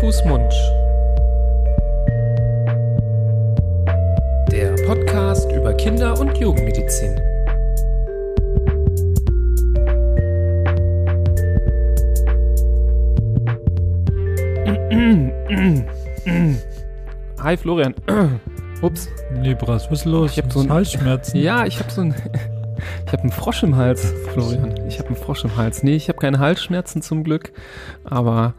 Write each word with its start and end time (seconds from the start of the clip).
Fuß, 0.00 0.24
Mund. 0.24 0.52
Der 4.50 4.74
Podcast 4.86 5.50
über 5.52 5.72
Kinder- 5.74 6.18
und 6.18 6.36
Jugendmedizin. 6.38 7.16
Hi 17.40 17.56
Florian. 17.56 17.94
Ups. 18.82 19.08
Libras, 19.40 19.90
was 19.90 20.00
ist 20.00 20.04
los? 20.04 20.32
Ich 20.32 20.38
hab 20.42 20.52
so 20.52 20.60
ein- 20.60 20.70
Halsschmerzen. 20.70 21.38
Ja, 21.40 21.66
ich 21.66 21.78
habe 21.78 21.90
so 21.90 22.02
ein. 22.02 22.14
Ich 23.06 23.12
habe 23.12 23.22
einen 23.22 23.30
Frosch 23.30 23.62
im 23.62 23.76
Hals, 23.76 24.12
Florian. 24.32 24.74
Ich 24.88 24.98
habe 24.98 25.06
einen 25.08 25.16
Frosch 25.16 25.44
im 25.44 25.56
Hals. 25.56 25.84
Nee, 25.84 25.94
ich 25.94 26.08
habe 26.08 26.18
keine 26.18 26.40
Halsschmerzen 26.40 27.00
zum 27.00 27.22
Glück. 27.22 27.52
Aber 28.02 28.54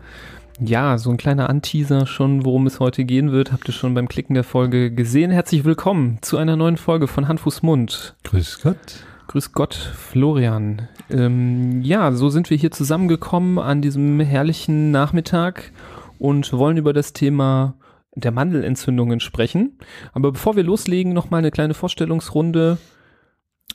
ja, 0.60 0.98
so 0.98 1.10
ein 1.10 1.18
kleiner 1.18 1.50
Anteaser 1.50 2.06
schon, 2.06 2.46
worum 2.46 2.68
es 2.68 2.80
heute 2.80 3.06
gehen 3.06 3.32
wird, 3.32 3.52
habt 3.52 3.68
ihr 3.68 3.74
schon 3.74 3.94
beim 3.94 4.08
Klicken 4.08 4.34
der 4.34 4.44
Folge 4.44 4.92
gesehen. 4.92 5.32
Herzlich 5.32 5.64
willkommen 5.64 6.20
zu 6.22 6.38
einer 6.38 6.56
neuen 6.56 6.78
Folge 6.78 7.08
von 7.08 7.28
Hand, 7.28 7.40
Fuß, 7.40 7.64
Mund. 7.64 8.16
Grüß 8.24 8.62
Gott. 8.62 9.04
Grüß 9.28 9.54
Gott, 9.54 9.74
Florian. 9.74 10.88
Ähm, 11.10 11.82
ja, 11.82 12.12
so 12.12 12.30
sind 12.30 12.50
wir 12.50 12.58
hier 12.58 12.72
zusammengekommen 12.72 13.58
an 13.58 13.82
diesem 13.82 14.20
herrlichen 14.20 14.92
Nachmittag 14.92 15.72
und 16.20 16.54
wollen 16.54 16.78
über 16.78 16.94
das 16.94 17.14
Thema 17.14 17.76
der 18.16 18.32
Mandelentzündungen 18.32 19.20
sprechen. 19.20 19.80
Aber 20.12 20.32
bevor 20.32 20.56
wir 20.56 20.64
loslegen, 20.64 21.14
nochmal 21.14 21.40
eine 21.40 21.52
kleine 21.52 21.74
Vorstellungsrunde. 21.74 22.78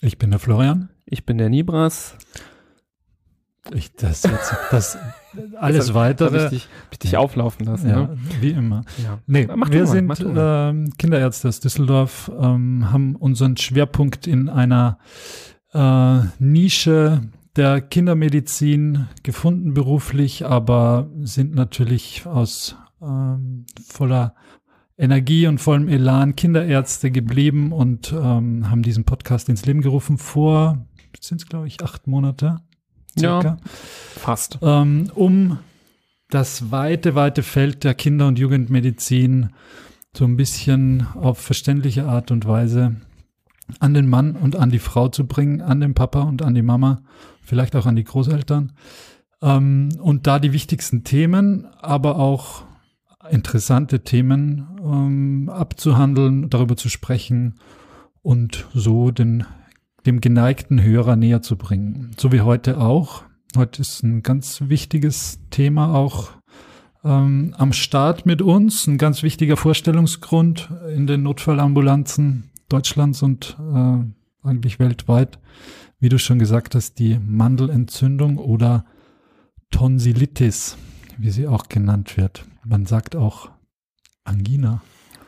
Ich 0.01 0.19
bin 0.19 0.31
der 0.31 0.39
Florian. 0.39 0.91
Ich 1.07 1.27
bin 1.27 1.39
der 1.39 1.49
Nibras. 1.49 2.17
Ich, 3.75 3.95
das 3.95 4.23
jetzt, 4.23 4.55
das, 4.71 4.99
alles 5.59 5.87
Das 5.87 5.95
weitere. 5.95 6.39
Hab 6.39 6.53
ich 6.53 6.59
dich, 6.63 6.69
hab 6.85 6.93
ich 6.93 6.99
dich 6.99 7.17
auflaufen 7.17 7.67
lassen. 7.67 7.89
ja, 7.89 7.97
Ne? 8.03 8.19
wie 8.41 8.51
immer. 8.51 8.83
Ja. 9.03 9.19
Nee, 9.27 9.47
Mach 9.55 9.71
wir 9.71 9.81
mal, 9.81 9.87
sind 9.87 10.07
mach 10.07 10.19
ähm, 10.21 10.91
Kinderärzte 10.99 11.49
aus 11.49 11.61
Düsseldorf, 11.61 12.31
ähm, 12.41 12.91
haben 12.91 13.15
unseren 13.17 13.57
Schwerpunkt 13.57 14.27
in 14.27 14.49
einer 14.49 14.99
äh, 15.73 16.21
Nische 16.39 17.23
der 17.57 17.81
Kindermedizin 17.81 19.07
gefunden 19.23 19.75
beruflich, 19.75 20.47
aber 20.47 21.11
sind 21.23 21.55
natürlich 21.55 22.25
aus 22.27 22.77
ähm, 23.03 23.67
voller 23.87 24.35
Energie 24.97 25.47
und 25.47 25.59
vollem 25.59 25.89
Elan 25.89 26.37
Kinderärzte 26.37 27.11
geblieben 27.11 27.73
und 27.73 28.13
ähm, 28.13 28.71
haben 28.71 28.83
diesen 28.83 29.05
Podcast 29.05 29.49
ins 29.49 29.65
Leben 29.67 29.81
gerufen 29.81 30.19
vor, 30.19 30.87
sind 31.21 31.41
es 31.41 31.49
glaube 31.49 31.67
ich 31.67 31.83
acht 31.83 32.07
Monate, 32.07 32.61
Ja. 33.21 33.41
circa 33.41 33.57
Fast. 34.17 34.59
ähm, 34.63 35.11
um 35.15 35.59
das 36.31 36.71
weite, 36.71 37.15
weite 37.15 37.43
Feld 37.43 37.85
der 37.85 37.95
Kinder- 37.95 38.29
und 38.29 38.39
Jugendmedizin 38.39 39.51
so 40.17 40.25
ein 40.25 40.37
bisschen 40.37 41.07
auf 41.15 41.39
verständliche 41.39 42.05
Art 42.07 42.31
und 42.31 42.47
Weise 42.47 42.97
an 43.81 43.95
den 43.95 44.09
Mann 44.09 44.35
und 44.35 44.57
an 44.57 44.71
die 44.71 44.79
Frau 44.79 45.09
zu 45.09 45.27
bringen, 45.27 45.61
an 45.61 45.81
den 45.81 45.95
Papa 45.95 46.23
und 46.23 46.43
an 46.43 46.55
die 46.55 46.63
Mama, 46.63 47.03
vielleicht 47.43 47.77
auch 47.77 47.87
an 47.87 47.97
die 47.97 48.05
Großeltern. 48.05 48.73
Ähm, 49.43 49.91
und 50.01 50.27
da 50.27 50.39
die 50.39 50.53
wichtigsten 50.53 51.05
Themen, 51.05 51.67
aber 51.81 52.17
auch 52.17 52.63
interessante 53.31 54.01
Themen 54.01 54.67
ähm, 54.83 55.51
abzuhandeln, 55.51 56.51
darüber 56.51 56.77
zu 56.77 56.89
sprechen 56.89 57.61
und 58.23 58.67
so 58.75 59.11
den, 59.11 59.45
dem 60.07 60.21
geneigten 60.21 60.83
Hörer 60.83 61.17
näher 61.17 61.43
zu 61.43 61.57
bringen. 61.57 62.13
So 62.17 62.33
wie 62.33 62.41
heute 62.41 62.81
auch. 62.81 63.25
Heute 63.57 63.81
ist 63.81 64.03
ein 64.03 64.23
ganz 64.23 64.63
wichtiges 64.67 65.41
Thema 65.51 65.95
auch 65.95 66.31
ähm, 67.05 67.55
am 67.57 67.73
Start 67.73 68.27
mit 68.27 68.43
uns, 68.43 68.87
ein 68.87 68.99
ganz 68.99 69.23
wichtiger 69.23 69.57
Vorstellungsgrund 69.57 70.71
in 70.95 71.07
den 71.07 71.23
Notfallambulanzen 71.23 72.51
Deutschlands 72.69 73.23
und 73.23 73.57
äh, 73.59 74.47
eigentlich 74.47 74.79
weltweit. 74.79 75.39
Wie 76.01 76.09
du 76.09 76.19
schon 76.19 76.39
gesagt 76.39 76.75
hast, 76.75 76.99
die 76.99 77.19
Mandelentzündung 77.19 78.39
oder 78.39 78.85
Tonsillitis, 79.71 80.77
wie 81.17 81.31
sie 81.31 81.49
auch 81.49 81.69
genannt 81.69 82.17
wird. 82.17 82.45
Man 82.65 82.87
sagt 82.87 83.17
auch 83.17 83.51
Angina 84.25 84.83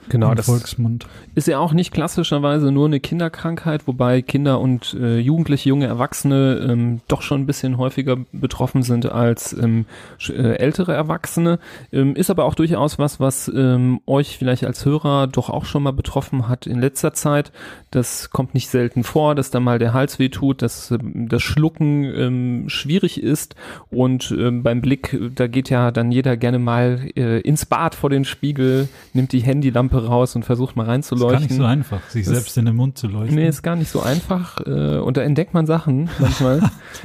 Genau, 0.08 0.30
im 0.30 0.36
das 0.36 0.46
Volksmund. 0.46 1.06
ist 1.34 1.46
ja 1.46 1.58
auch 1.58 1.72
nicht 1.72 1.92
klassischerweise 1.92 2.72
nur 2.72 2.86
eine 2.86 3.00
Kinderkrankheit, 3.00 3.86
wobei 3.86 4.22
Kinder 4.22 4.60
und 4.60 4.94
äh, 4.94 5.18
Jugendliche, 5.18 5.68
junge 5.68 5.86
Erwachsene 5.86 6.66
ähm, 6.68 7.00
doch 7.06 7.22
schon 7.22 7.42
ein 7.42 7.46
bisschen 7.46 7.78
häufiger 7.78 8.16
betroffen 8.32 8.82
sind 8.82 9.10
als 9.10 9.52
ähm, 9.52 9.84
äh, 10.28 10.56
ältere 10.56 10.94
Erwachsene. 10.94 11.58
Ähm, 11.92 12.16
ist 12.16 12.30
aber 12.30 12.44
auch 12.44 12.54
durchaus 12.54 12.98
was, 12.98 13.20
was 13.20 13.50
ähm, 13.54 14.00
euch 14.06 14.38
vielleicht 14.38 14.64
als 14.64 14.84
Hörer 14.84 15.26
doch 15.26 15.50
auch 15.50 15.64
schon 15.64 15.82
mal 15.82 15.92
betroffen 15.92 16.48
hat 16.48 16.66
in 16.66 16.80
letzter 16.80 17.12
Zeit. 17.12 17.52
Das 17.90 18.30
kommt 18.30 18.54
nicht 18.54 18.68
selten 18.68 19.04
vor, 19.04 19.34
dass 19.34 19.50
da 19.50 19.60
mal 19.60 19.78
der 19.78 19.92
Hals 19.92 20.18
weh 20.18 20.30
tut, 20.30 20.62
dass 20.62 20.90
ähm, 20.90 21.28
das 21.28 21.42
Schlucken 21.42 22.04
ähm, 22.04 22.64
schwierig 22.68 23.22
ist 23.22 23.54
und 23.90 24.34
ähm, 24.36 24.62
beim 24.62 24.80
Blick, 24.80 25.12
äh, 25.12 25.30
da 25.34 25.46
geht 25.46 25.70
ja 25.70 25.90
dann 25.90 26.10
jeder 26.10 26.36
gerne 26.36 26.58
mal 26.58 27.08
äh, 27.16 27.40
ins 27.40 27.66
Bad 27.66 27.94
vor 27.94 28.10
den 28.10 28.24
Spiegel, 28.24 28.88
nimmt 29.12 29.32
die 29.32 29.40
Handylampe 29.40 29.89
raus 29.98 30.36
und 30.36 30.44
versucht 30.44 30.76
mal 30.76 30.82
Ist 30.82 30.86
gar 30.86 30.92
reinzuleuchten. 30.94 31.42
nicht 31.48 31.56
so 31.56 31.64
einfach, 31.64 32.00
sich 32.08 32.24
Das- 32.24 32.34
selbst 32.34 32.56
in 32.58 32.66
den 32.66 32.76
Mund 32.76 32.96
zu 32.98 33.06
leuchten. 33.08 33.34
Nee, 33.36 33.48
ist 33.48 33.62
gar 33.62 33.76
nicht 33.76 33.90
so 33.90 34.00
einfach 34.02 34.60
äh, 34.66 34.98
und 34.98 35.16
da 35.16 35.22
entdeckt 35.22 35.54
man 35.54 35.66
Sachen 35.66 36.08
manchmal. 36.18 36.60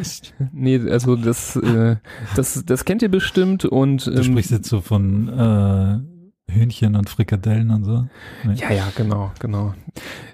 nee, 0.51 0.79
also 0.90 1.16
das, 1.16 1.56
äh, 1.56 1.97
das, 2.35 2.63
das 2.66 2.85
kennt 2.85 3.01
ihr 3.01 3.09
bestimmt 3.09 3.66
und 3.66 4.06
Du 4.07 4.12
ähm, 4.12 4.23
sprichst 4.23 4.51
jetzt 4.51 4.69
so 4.69 4.81
von 4.81 5.29
äh, 5.29 6.51
Hühnchen 6.51 6.96
und 6.96 7.09
Frikadellen 7.09 7.72
und 7.72 7.84
so. 7.85 8.06
Nee. 8.44 8.53
ja, 8.56 8.72
ja, 8.72 8.88
genau, 8.96 9.31
genau. 9.40 9.73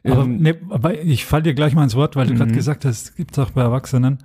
Aber, 0.03 0.23
Ähm, 0.23 0.37
nee, 0.37 0.55
aber 0.69 1.01
ich 1.01 1.25
fall 1.25 1.41
dir 1.41 1.53
gleich 1.53 1.73
mal 1.73 1.83
ins 1.83 1.95
Wort, 1.95 2.15
weil 2.15 2.27
du 2.27 2.35
gerade 2.35 2.51
Mhm. 2.51 2.55
gesagt 2.55 2.83
hast, 2.85 3.15
gibt 3.15 3.31
es 3.31 3.39
auch 3.39 3.51
bei 3.51 3.61
Erwachsenen. 3.61 4.19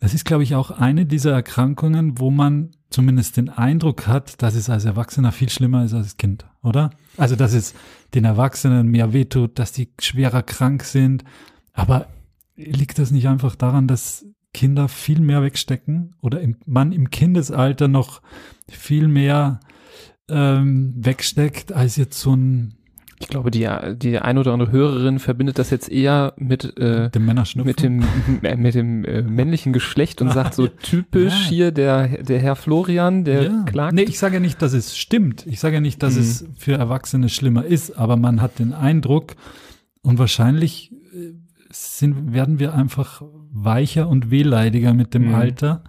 Das 0.00 0.14
ist, 0.14 0.24
glaube 0.24 0.44
ich, 0.44 0.54
auch 0.54 0.70
eine 0.70 1.06
dieser 1.06 1.32
Erkrankungen, 1.32 2.18
wo 2.20 2.30
man 2.30 2.70
zumindest 2.88 3.36
den 3.36 3.48
Eindruck 3.50 4.06
hat, 4.06 4.40
dass 4.42 4.54
es 4.54 4.70
als 4.70 4.84
Erwachsener 4.84 5.32
viel 5.32 5.48
schlimmer 5.50 5.84
ist 5.84 5.92
als 5.92 6.04
als 6.06 6.16
Kind, 6.16 6.46
oder? 6.62 6.90
Also, 7.16 7.36
dass 7.36 7.52
es 7.52 7.74
den 8.14 8.24
Erwachsenen 8.24 8.88
mehr 8.88 9.12
wehtut, 9.12 9.58
dass 9.58 9.72
die 9.72 9.88
schwerer 10.00 10.42
krank 10.42 10.84
sind. 10.84 11.24
Aber 11.72 12.06
liegt 12.56 12.98
das 12.98 13.10
nicht 13.10 13.28
einfach 13.28 13.54
daran, 13.54 13.86
dass 13.86 14.26
Kinder 14.54 14.88
viel 14.88 15.20
mehr 15.20 15.42
wegstecken 15.42 16.16
oder 16.20 16.40
im, 16.40 16.56
man 16.66 16.92
im 16.92 17.10
Kindesalter 17.10 17.86
noch 17.86 18.22
viel 18.68 19.08
mehr 19.08 19.60
ähm, 20.28 20.94
wegsteckt 20.96 21.72
als 21.72 21.96
jetzt 21.96 22.18
so 22.18 22.34
ein 22.34 22.77
ich 23.20 23.28
glaube, 23.28 23.50
die, 23.50 23.68
die 23.96 24.18
ein 24.18 24.38
oder 24.38 24.52
andere 24.52 24.70
Hörerin 24.70 25.18
verbindet 25.18 25.58
das 25.58 25.70
jetzt 25.70 25.90
eher 25.90 26.34
mit, 26.36 26.76
äh, 26.78 27.10
dem 27.10 27.24
mit 27.56 27.82
dem, 27.82 28.04
äh, 28.42 28.56
mit 28.56 28.74
dem 28.74 29.04
äh, 29.04 29.22
männlichen 29.22 29.72
Geschlecht 29.72 30.22
und 30.22 30.32
sagt 30.32 30.54
so 30.54 30.66
typisch 30.82 31.44
Ja. 31.44 31.48
hier 31.48 31.72
der, 31.72 32.22
der 32.22 32.38
Herr 32.38 32.54
Florian, 32.56 33.24
der 33.24 33.42
ja. 33.44 33.62
klagt. 33.64 33.94
Nee, 33.94 34.02
ich 34.02 34.18
sage 34.18 34.34
ja 34.34 34.40
nicht, 34.40 34.62
dass 34.62 34.72
es 34.72 34.96
stimmt. 34.96 35.46
Ich 35.46 35.58
sage 35.60 35.74
ja 35.76 35.80
nicht, 35.80 36.02
dass 36.02 36.14
Mhm. 36.14 36.20
es 36.20 36.44
für 36.56 36.74
Erwachsene 36.74 37.28
schlimmer 37.28 37.64
ist, 37.64 37.98
aber 37.98 38.16
man 38.16 38.40
hat 38.40 38.58
den 38.60 38.72
Eindruck 38.72 39.34
und 40.02 40.18
wahrscheinlich 40.18 40.92
äh, 41.12 41.32
sind, 41.70 42.32
werden 42.32 42.58
wir 42.60 42.72
einfach 42.74 43.22
weicher 43.50 44.08
und 44.08 44.30
wehleidiger 44.30 44.94
mit 44.94 45.12
dem 45.14 45.28
Mhm. 45.28 45.34
Alter. 45.34 45.84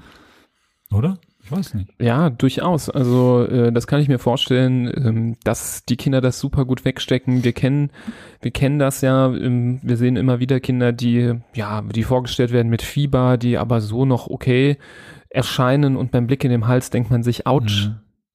Oder? 0.92 1.20
Ich 1.50 1.58
weiß 1.58 1.74
nicht. 1.74 1.90
Ja, 2.00 2.30
durchaus. 2.30 2.90
Also 2.90 3.44
äh, 3.46 3.72
das 3.72 3.88
kann 3.88 4.00
ich 4.02 4.08
mir 4.08 4.20
vorstellen, 4.20 4.86
ähm, 4.96 5.36
dass 5.44 5.84
die 5.86 5.98
Kinder 5.98 6.22
das 6.22 6.40
super 6.40 6.66
gut 6.66 6.86
wegstecken. 6.86 7.44
Wir 7.44 7.54
kennen, 7.54 7.90
wir 8.42 8.52
kennen 8.52 8.78
das 8.78 9.02
ja. 9.02 9.28
Ähm, 9.34 9.80
wir 9.82 9.98
sehen 9.98 10.16
immer 10.16 10.40
wieder 10.40 10.60
Kinder, 10.60 10.92
die 10.92 11.34
ja, 11.56 11.82
die 11.82 12.04
vorgestellt 12.04 12.52
werden 12.52 12.70
mit 12.70 12.82
Fieber, 12.84 13.38
die 13.38 13.58
aber 13.58 13.82
so 13.82 14.06
noch 14.06 14.28
okay 14.28 14.78
erscheinen 15.30 15.96
und 15.96 16.12
beim 16.12 16.28
Blick 16.28 16.44
in 16.44 16.51
den 16.51 16.68
Hals 16.68 16.90
denkt 16.90 17.12
man 17.12 17.24
sich, 17.24 17.46
ouch, 17.48 17.90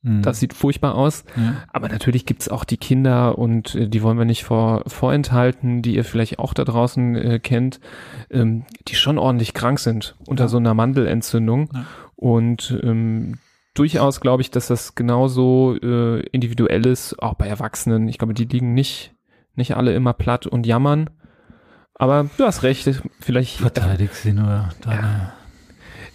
Mhm. 0.07 0.21
das 0.21 0.39
sieht 0.39 0.53
furchtbar 0.53 0.97
aus. 0.97 1.25
ja. 1.35 1.55
Aber 1.73 1.89
natürlich 1.89 2.27
gibt's 2.27 2.51
auch 2.51 2.65
die 2.65 2.77
Kinder 2.77 3.39
und 3.39 3.75
äh, 3.75 3.89
die 3.89 4.03
wollen 4.03 4.19
wir 4.19 4.27
nicht 4.27 4.45
vor, 4.45 4.83
vorenthalten, 4.87 5.81
die 5.81 5.95
ihr 5.97 6.05
vielleicht 6.05 6.39
auch 6.39 6.53
da 6.53 6.63
draußen 6.65 7.17
äh, 7.17 7.39
kennt, 7.39 7.81
ähm, 8.31 8.65
die 8.87 8.97
schon 8.97 9.17
ordentlich 9.17 9.55
krank 9.55 9.79
sind 9.79 10.15
unter 10.27 10.45
Ja. 10.45 10.49
so 10.49 10.59
einer 10.59 10.75
Mandelentzündung. 10.75 11.71
Ja. 11.73 11.87
Und 12.17 12.79
ähm, 12.83 13.39
durchaus 13.75 14.21
glaube 14.21 14.43
ich, 14.43 14.51
dass 14.51 14.69
das 14.69 14.95
genauso 14.95 15.77
äh, 15.83 16.21
individuell 16.31 16.87
ist, 16.87 17.21
auch 17.23 17.35
bei 17.35 17.47
Erwachsenen. 17.47 18.09
Ich 18.09 18.19
glaube, 18.19 18.35
die 18.35 18.45
liegen 18.45 18.75
nicht, 18.75 19.15
nicht 19.55 19.77
alle 19.77 19.95
immer 19.95 20.13
platt 20.13 20.47
und 20.47 20.67
jammern. 20.67 21.11
Aber 21.95 22.29
du 22.37 22.45
hast 22.45 22.63
recht, 22.63 23.03
vielleicht. 23.21 23.59
Verteidigt 23.59 24.15
sie 24.15 24.33
nur 24.33 24.71
deine. 24.83 25.33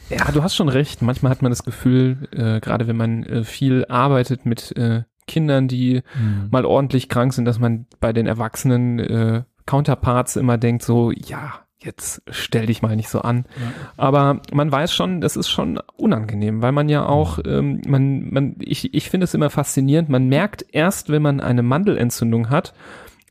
Ja, 0.10 0.32
du 0.32 0.42
hast 0.44 0.56
schon 0.56 0.70
recht. 0.70 1.02
Manchmal 1.02 1.32
hat 1.32 1.42
man 1.42 1.52
das 1.52 1.64
Gefühl, 1.64 2.28
äh, 2.32 2.60
gerade 2.60 2.88
wenn 2.88 2.98
man 2.98 3.24
äh, 3.24 3.44
viel 3.44 3.86
arbeitet 3.86 4.46
mit 4.46 4.76
äh, 4.76 5.04
Kindern, 5.28 5.68
die 5.68 6.02
Mhm. 6.20 6.48
mal 6.50 6.66
ordentlich 6.66 7.08
krank 7.10 7.34
sind, 7.34 7.46
dass 7.46 7.60
man 7.60 7.86
bei 8.00 8.12
den 8.12 8.26
Erwachsenen 8.26 9.00
äh, 9.00 9.44
Counterparts 9.68 10.36
immer 10.36 10.58
denkt, 10.58 10.82
so, 10.82 11.12
ja, 11.12 11.60
jetzt 11.82 12.22
stell 12.30 12.66
dich 12.66 12.82
mal 12.82 12.96
nicht 12.96 13.10
so 13.10 13.22
an. 13.22 13.46
Ja. 13.56 13.72
Aber 13.98 14.42
man 14.52 14.72
weiß 14.72 14.94
schon, 14.94 15.22
das 15.22 15.38
ist 15.38 15.50
schon 15.50 15.80
unangenehm, 15.96 16.62
weil 16.62 16.72
man 16.72 16.90
ja 16.90 17.06
auch, 17.06 17.40
ähm, 17.46 17.82
man, 17.88 18.30
man, 18.32 18.56
ich, 18.60 18.94
ich 18.94 19.10
finde 19.10 19.24
es 19.24 19.34
immer 19.34 19.50
faszinierend, 19.50 20.10
man 20.10 20.28
merkt 20.28 20.66
erst, 20.72 21.10
wenn 21.10 21.22
man 21.22 21.40
eine 21.40 21.64
Mandelentzündung 21.64 22.50
hat, 22.50 22.74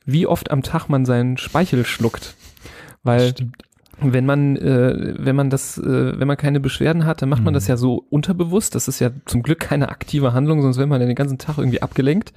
wie 0.05 0.25
oft 0.25 0.51
am 0.51 0.63
Tag 0.63 0.87
man 0.89 1.05
seinen 1.05 1.37
Speichel 1.37 1.85
schluckt. 1.85 2.35
Weil 3.03 3.33
wenn 4.01 4.25
man, 4.25 4.55
äh, 4.57 5.13
wenn 5.17 5.35
man 5.35 5.49
das, 5.49 5.77
äh, 5.77 6.19
wenn 6.19 6.27
man 6.27 6.37
keine 6.37 6.59
Beschwerden 6.59 7.05
hat, 7.05 7.21
dann 7.21 7.29
macht 7.29 7.43
man 7.43 7.53
das 7.53 7.65
mhm. 7.65 7.69
ja 7.69 7.77
so 7.77 8.05
unterbewusst. 8.09 8.75
Das 8.75 8.87
ist 8.87 8.99
ja 8.99 9.11
zum 9.25 9.43
Glück 9.43 9.59
keine 9.59 9.89
aktive 9.89 10.33
Handlung, 10.33 10.61
sonst 10.61 10.77
wäre 10.77 10.87
man 10.87 10.99
den 10.99 11.15
ganzen 11.15 11.37
Tag 11.37 11.57
irgendwie 11.57 11.81
abgelenkt. 11.81 12.33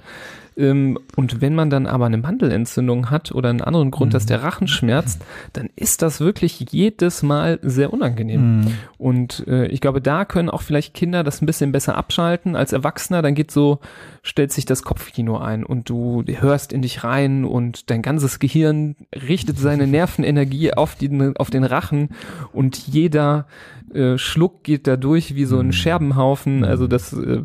Ähm, 0.57 0.99
und 1.15 1.41
wenn 1.41 1.55
man 1.55 1.69
dann 1.69 1.87
aber 1.87 2.05
eine 2.05 2.17
Mandelentzündung 2.17 3.09
hat 3.09 3.31
oder 3.31 3.49
einen 3.49 3.61
anderen 3.61 3.91
Grund, 3.91 4.11
mhm. 4.11 4.13
dass 4.13 4.25
der 4.25 4.43
Rachen 4.43 4.67
schmerzt, 4.67 5.21
dann 5.53 5.69
ist 5.75 6.01
das 6.01 6.19
wirklich 6.19 6.59
jedes 6.71 7.23
Mal 7.23 7.59
sehr 7.61 7.93
unangenehm. 7.93 8.61
Mhm. 8.61 8.67
Und 8.97 9.47
äh, 9.47 9.67
ich 9.67 9.81
glaube, 9.81 10.01
da 10.01 10.25
können 10.25 10.49
auch 10.49 10.61
vielleicht 10.61 10.93
Kinder 10.93 11.23
das 11.23 11.41
ein 11.41 11.45
bisschen 11.45 11.71
besser 11.71 11.97
abschalten 11.97 12.55
als 12.55 12.73
Erwachsener. 12.73 13.21
Dann 13.21 13.35
geht 13.35 13.51
so, 13.51 13.79
stellt 14.21 14.51
sich 14.51 14.65
das 14.65 14.83
Kopfkino 14.83 15.37
ein 15.37 15.63
und 15.63 15.89
du 15.89 16.23
hörst 16.27 16.73
in 16.73 16.81
dich 16.81 17.03
rein 17.03 17.45
und 17.45 17.89
dein 17.89 18.01
ganzes 18.01 18.39
Gehirn 18.39 18.95
richtet 19.13 19.57
seine 19.57 19.87
Nervenenergie 19.93 20.73
auf, 20.73 20.95
die, 20.95 21.33
auf 21.37 21.49
den 21.53 21.63
Rachen 21.63 22.09
und 22.51 22.77
jeder 22.77 23.47
äh, 23.93 24.17
Schluck 24.17 24.63
geht 24.63 24.87
da 24.87 24.97
durch 24.97 25.35
wie 25.35 25.45
so 25.45 25.59
ein 25.59 25.67
mhm. 25.67 25.71
Scherbenhaufen. 25.73 26.63
Also 26.63 26.87
das 26.87 27.13
äh, 27.13 27.43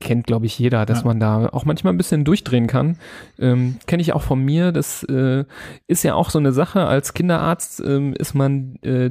kennt, 0.00 0.26
glaube 0.26 0.46
ich, 0.46 0.58
jeder, 0.58 0.86
dass 0.86 1.00
ja. 1.00 1.06
man 1.06 1.20
da 1.20 1.48
auch 1.48 1.64
manchmal 1.64 1.92
ein 1.92 1.96
bisschen 1.96 2.24
durchdrehen 2.24 2.66
kann. 2.66 2.98
Ähm, 3.38 3.76
Kenne 3.86 4.00
ich 4.00 4.12
auch 4.12 4.22
von 4.22 4.44
mir. 4.44 4.72
Das 4.72 5.02
äh, 5.04 5.44
ist 5.86 6.04
ja 6.04 6.14
auch 6.14 6.30
so 6.30 6.38
eine 6.38 6.52
Sache. 6.52 6.86
Als 6.86 7.14
Kinderarzt 7.14 7.80
ähm, 7.84 8.14
ist 8.14 8.34
man 8.34 8.76
äh, 8.82 9.10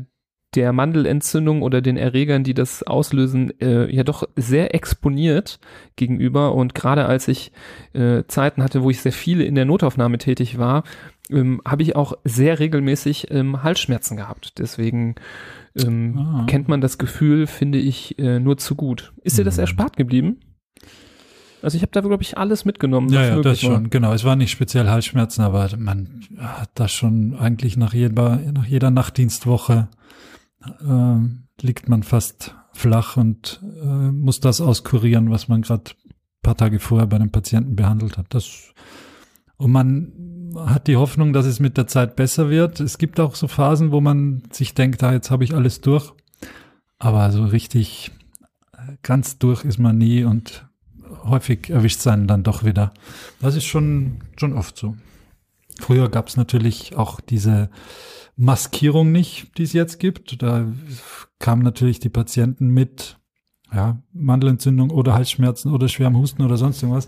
der 0.56 0.72
Mandelentzündung 0.72 1.62
oder 1.62 1.82
den 1.82 1.98
Erregern, 1.98 2.44
die 2.44 2.54
das 2.54 2.84
auslösen, 2.84 3.52
äh, 3.60 3.94
ja 3.94 4.04
doch 4.04 4.24
sehr 4.36 4.74
exponiert 4.74 5.60
gegenüber. 5.96 6.56
Und 6.56 6.74
gerade 6.74 7.06
als 7.06 7.28
ich 7.28 7.52
äh, 7.94 8.24
Zeiten 8.28 8.64
hatte, 8.64 8.82
wo 8.82 8.90
ich 8.90 9.02
sehr 9.02 9.12
viele 9.12 9.44
in 9.44 9.56
der 9.56 9.66
Notaufnahme 9.66 10.18
tätig 10.18 10.58
war, 10.58 10.84
ähm, 11.30 11.62
habe 11.66 11.84
ich 11.84 11.96
auch 11.96 12.14
sehr 12.24 12.60
regelmäßig 12.60 13.28
ähm, 13.30 13.62
Halsschmerzen 13.64 14.16
gehabt. 14.16 14.54
Deswegen 14.58 15.16
ähm, 15.78 16.18
ah. 16.18 16.46
kennt 16.48 16.70
man 16.70 16.80
das 16.82 16.98
Gefühl, 16.98 17.46
finde 17.46 17.78
ich, 17.78 18.18
äh, 18.18 18.40
nur 18.40 18.58
zu 18.58 18.76
gut. 18.76 19.14
Ist 19.24 19.38
dir 19.38 19.44
das 19.44 19.58
mhm. 19.58 19.62
erspart 19.62 19.98
geblieben? 19.98 20.40
Also 21.62 21.76
ich 21.76 21.82
habe 21.82 21.92
da, 21.92 22.02
glaube 22.02 22.24
ich, 22.24 22.38
alles 22.38 22.66
mitgenommen. 22.66 23.10
Ja, 23.10 23.26
ja, 23.26 23.42
das 23.42 23.60
schon, 23.60 23.90
genau. 23.90 24.14
Es 24.14 24.24
war 24.24 24.36
nicht 24.36 24.52
speziell 24.52 24.88
Halsschmerzen, 24.88 25.42
aber 25.42 25.70
man 25.78 26.22
hat 26.38 26.70
das 26.76 26.94
schon 26.94 27.36
eigentlich 27.36 27.78
nach 27.78 27.94
jeder, 27.94 28.40
nach 28.54 28.66
jeder 28.66 28.92
Nachtdienstwoche 28.92 29.90
äh, 30.64 31.64
liegt 31.66 31.90
man 31.90 32.04
fast 32.04 32.56
flach 32.74 33.18
und 33.18 33.62
äh, 33.82 34.12
muss 34.12 34.40
das 34.40 34.62
auskurieren, 34.62 35.32
was 35.32 35.48
man 35.48 35.62
gerade 35.62 35.92
paar 36.48 36.56
Tage 36.56 36.80
vorher 36.80 37.08
bei 37.08 37.18
einem 37.18 37.30
Patienten 37.30 37.76
behandelt 37.76 38.18
hat. 38.18 38.28
Das, 38.30 38.74
und 39.58 39.70
man 39.70 40.54
hat 40.56 40.88
die 40.88 40.96
Hoffnung, 40.96 41.34
dass 41.34 41.46
es 41.46 41.60
mit 41.60 41.76
der 41.76 41.88
Zeit 41.88 42.16
besser 42.16 42.50
wird. 42.50 42.80
Es 42.80 42.98
gibt 42.98 43.20
auch 43.20 43.36
so 43.36 43.50
Phasen, 43.50 43.92
wo 43.92 44.00
man 44.00 44.44
sich 44.52 44.74
denkt, 44.74 45.04
ah, 45.04 45.12
jetzt 45.12 45.30
habe 45.30 45.44
ich 45.44 45.54
alles 45.54 45.82
durch. 45.82 46.14
Aber 47.00 47.32
so 47.32 47.44
richtig 47.44 48.12
äh, 48.72 48.94
ganz 49.04 49.40
durch 49.40 49.66
ist 49.66 49.78
man 49.78 49.98
nie 49.98 50.24
und 50.24 50.66
häufig 51.26 51.70
erwischt 51.70 52.00
sein 52.00 52.28
dann 52.28 52.44
doch 52.44 52.64
wieder. 52.64 52.94
Das 53.42 53.56
ist 53.56 53.66
schon, 53.66 54.22
schon 54.38 54.54
oft 54.54 54.78
so. 54.78 54.96
Früher 55.82 56.10
gab 56.10 56.30
es 56.30 56.38
natürlich 56.38 56.96
auch 56.96 57.20
diese 57.20 57.70
Maskierung 58.38 59.12
nicht, 59.12 59.58
die 59.58 59.64
es 59.64 59.74
jetzt 59.74 60.00
gibt. 60.00 60.42
Da 60.42 60.66
kamen 61.40 61.64
natürlich 61.64 62.00
die 62.00 62.10
Patienten 62.10 62.70
mit 62.70 63.18
ja, 63.74 64.02
Mandelentzündung 64.14 64.92
oder 64.92 65.14
Halsschmerzen 65.14 65.74
oder 65.74 65.90
schwerem 65.90 66.16
Husten 66.16 66.44
oder 66.44 66.56
sonst 66.56 66.82
irgendwas. 66.82 67.08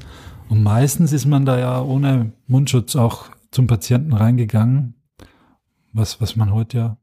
Und 0.49 0.63
meistens 0.63 1.13
ist 1.13 1.25
man 1.25 1.45
da 1.45 1.57
ja 1.57 1.81
ohne 1.81 2.33
Mundschutz 2.47 2.95
auch 2.95 3.29
zum 3.51 3.67
Patienten 3.67 4.13
reingegangen, 4.13 4.95
was, 5.93 6.19
was 6.19 6.35
man 6.35 6.51
heute 6.51 6.77
ja, 6.77 6.97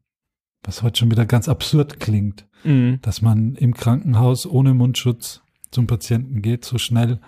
was 0.62 0.82
heute 0.82 0.98
schon 0.98 1.10
wieder 1.10 1.24
ganz 1.24 1.48
absurd 1.48 2.00
klingt, 2.00 2.46
mhm. 2.64 2.98
dass 3.02 3.22
man 3.22 3.54
im 3.54 3.74
Krankenhaus 3.74 4.46
ohne 4.46 4.74
Mundschutz 4.74 5.42
zum 5.70 5.86
Patienten 5.86 6.42
geht. 6.42 6.64
So 6.64 6.78
schnell 6.78 7.20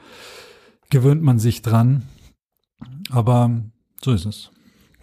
gewöhnt 0.90 1.22
man 1.22 1.38
sich 1.38 1.62
dran. 1.62 2.08
Aber 3.10 3.62
so 4.02 4.12
ist 4.12 4.26
es. 4.26 4.50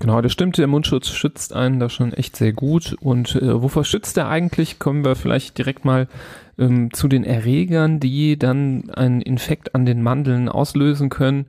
Genau, 0.06 0.22
das 0.22 0.34
stimmt. 0.34 0.60
Der 0.60 0.68
Mundschutz 0.68 1.10
schützt 1.10 1.52
einen 1.52 1.80
da 1.80 1.90
schon 1.90 2.14
echt 2.14 2.36
sehr 2.36 2.54
gut. 2.54 2.96
Und 3.02 3.38
äh, 3.38 3.60
wovor 3.60 3.84
schützt 3.84 4.16
er 4.18 4.30
eigentlich? 4.30 4.78
Kommen 4.78 5.04
wir 5.04 5.16
vielleicht 5.16 5.58
direkt 5.58 5.84
mal 5.84 6.08
ähm, 6.60 6.94
zu 6.94 7.08
den 7.08 7.24
Erregern, 7.24 8.00
die 8.00 8.38
dann 8.38 8.92
einen 8.92 9.24
Infekt 9.24 9.74
an 9.74 9.88
den 9.88 10.04
Mandeln 10.04 10.48
auslösen 10.48 11.10
können. 11.10 11.48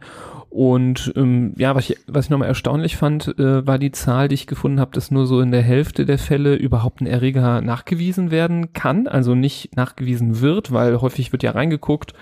Und 0.49 1.13
ähm, 1.17 1.53
ja, 1.59 1.75
was 1.75 1.91
ich, 1.91 1.99
was 2.07 2.25
ich 2.25 2.31
nochmal 2.31 2.49
erstaunlich 2.49 2.97
fand, 2.97 3.39
äh, 3.39 3.67
war 3.67 3.79
die 3.79 3.93
Zahl, 3.93 4.29
die 4.29 4.37
ich 4.37 4.47
gefunden 4.47 4.81
habe, 4.81 4.93
dass 4.93 5.11
nur 5.11 5.27
so 5.27 5.43
in 5.43 5.51
der 5.51 5.61
Hälfte 5.61 6.07
der 6.07 6.19
Fälle 6.19 6.55
überhaupt 6.55 7.03
ein 7.03 7.07
Erreger 7.07 7.61
nachgewiesen 7.61 8.31
werden 8.31 8.73
kann, 8.73 9.07
also 9.07 9.35
nicht 9.35 9.77
nachgewiesen 9.77 10.41
wird, 10.41 10.73
weil 10.73 11.03
häufig 11.03 11.31
wird 11.31 11.43
ja 11.43 11.51
reingeguckt, 11.51 12.15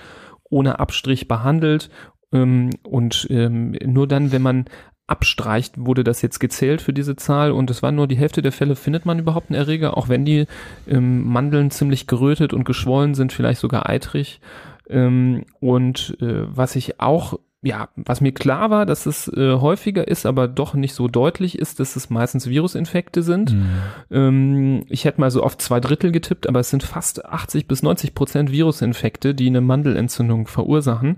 ohne 0.51 0.81
Abstrich 0.81 1.29
behandelt 1.29 1.91
ähm, 2.33 2.71
und 2.83 3.29
ähm, 3.31 3.77
nur 3.87 4.09
dann, 4.09 4.33
wenn 4.33 4.43
man 4.43 4.65
abstreicht, 5.07 5.75
wurde 5.77 6.03
das 6.03 6.23
jetzt 6.23 6.41
gezählt 6.41 6.81
für 6.81 6.93
diese 6.93 7.17
Zahl 7.17 7.53
und 7.53 7.71
es 7.71 7.83
war 7.83 7.93
nur 7.93 8.09
die 8.09 8.17
Hälfte 8.17 8.41
der 8.41 8.53
Fälle, 8.53 8.75
findet 8.75 9.05
man 9.05 9.19
überhaupt 9.19 9.51
einen 9.51 9.59
Erreger, 9.59 9.97
auch 9.97 10.09
wenn 10.09 10.25
die 10.25 10.47
ähm, 10.89 11.25
Mandeln 11.25 11.71
ziemlich 11.71 12.07
gerötet 12.07 12.55
und 12.55 12.65
geschwollen 12.65 13.15
sind, 13.15 13.33
vielleicht 13.33 13.61
sogar 13.61 13.89
eitrig. 13.89 14.41
Ähm, 14.89 15.45
und 15.61 16.17
äh, 16.21 16.45
was 16.47 16.77
ich 16.77 17.01
auch 17.01 17.39
ja, 17.65 17.89
was 17.97 18.21
mir 18.21 18.33
klar 18.33 18.69
war, 18.71 18.85
dass 18.85 19.07
es 19.07 19.27
äh, 19.29 19.55
häufiger 19.55 20.07
ist, 20.07 20.27
aber 20.27 20.49
doch 20.49 20.75
nicht 20.75 20.95
so 20.95 21.09
deutlich 21.09 21.59
ist, 21.59 21.81
dass 21.81 21.97
es 21.97 22.11
meistens 22.11 22.49
Virusinfekte 22.49 23.23
sind. 23.23 23.55
Mhm. 23.55 23.69
Ähm, 24.11 24.85
ich 24.89 25.07
hätte 25.07 25.21
mal 25.21 25.31
so 25.31 25.43
auf 25.43 25.57
zwei 25.57 25.81
Drittel 25.81 26.13
getippt, 26.13 26.47
aber 26.47 26.61
es 26.61 26.69
sind 26.69 26.83
fast 26.83 27.25
80 27.25 27.67
bis 27.67 27.83
90 27.83 28.15
Prozent 28.15 28.53
Virusinfekte, 28.53 29.35
die 29.35 29.47
eine 29.47 29.63
Mandelentzündung 29.63 30.47
verursachen. 30.47 31.17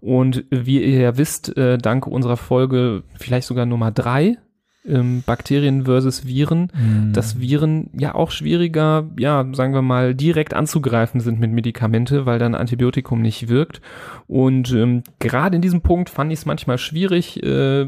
Und 0.00 0.44
wie 0.50 0.80
ihr 0.80 1.00
ja 1.00 1.16
wisst, 1.18 1.56
äh, 1.56 1.78
dank 1.78 2.06
unserer 2.06 2.36
Folge 2.36 3.02
vielleicht 3.16 3.48
sogar 3.48 3.66
Nummer 3.66 3.90
drei, 3.90 4.38
ähm, 4.86 5.22
Bakterien 5.24 5.84
versus 5.84 6.26
Viren, 6.26 6.70
mhm. 6.74 7.12
dass 7.12 7.40
Viren 7.40 7.90
ja 7.98 8.14
auch 8.14 8.30
schwieriger, 8.30 9.08
ja, 9.18 9.46
sagen 9.52 9.74
wir 9.74 9.82
mal, 9.82 10.14
direkt 10.14 10.54
anzugreifen 10.54 11.20
sind 11.20 11.40
mit 11.40 11.52
Medikamente, 11.52 12.26
weil 12.26 12.38
dann 12.38 12.54
Antibiotikum 12.54 13.20
nicht 13.20 13.48
wirkt. 13.48 13.80
Und 14.26 14.72
ähm, 14.72 15.02
gerade 15.18 15.56
in 15.56 15.62
diesem 15.62 15.82
Punkt 15.82 16.10
fand 16.10 16.32
ich 16.32 16.40
es 16.40 16.46
manchmal 16.46 16.78
schwierig. 16.78 17.42
Äh, 17.42 17.86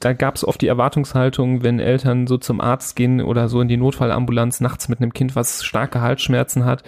da 0.00 0.12
gab 0.12 0.36
es 0.36 0.46
oft 0.46 0.60
die 0.60 0.68
Erwartungshaltung, 0.68 1.62
wenn 1.62 1.78
Eltern 1.78 2.26
so 2.26 2.36
zum 2.36 2.60
Arzt 2.60 2.96
gehen 2.96 3.20
oder 3.20 3.48
so 3.48 3.60
in 3.60 3.68
die 3.68 3.76
Notfallambulanz 3.76 4.60
nachts 4.60 4.88
mit 4.88 5.00
einem 5.00 5.12
Kind, 5.12 5.34
was 5.36 5.64
starke 5.64 6.00
Halsschmerzen 6.00 6.64
hat, 6.64 6.82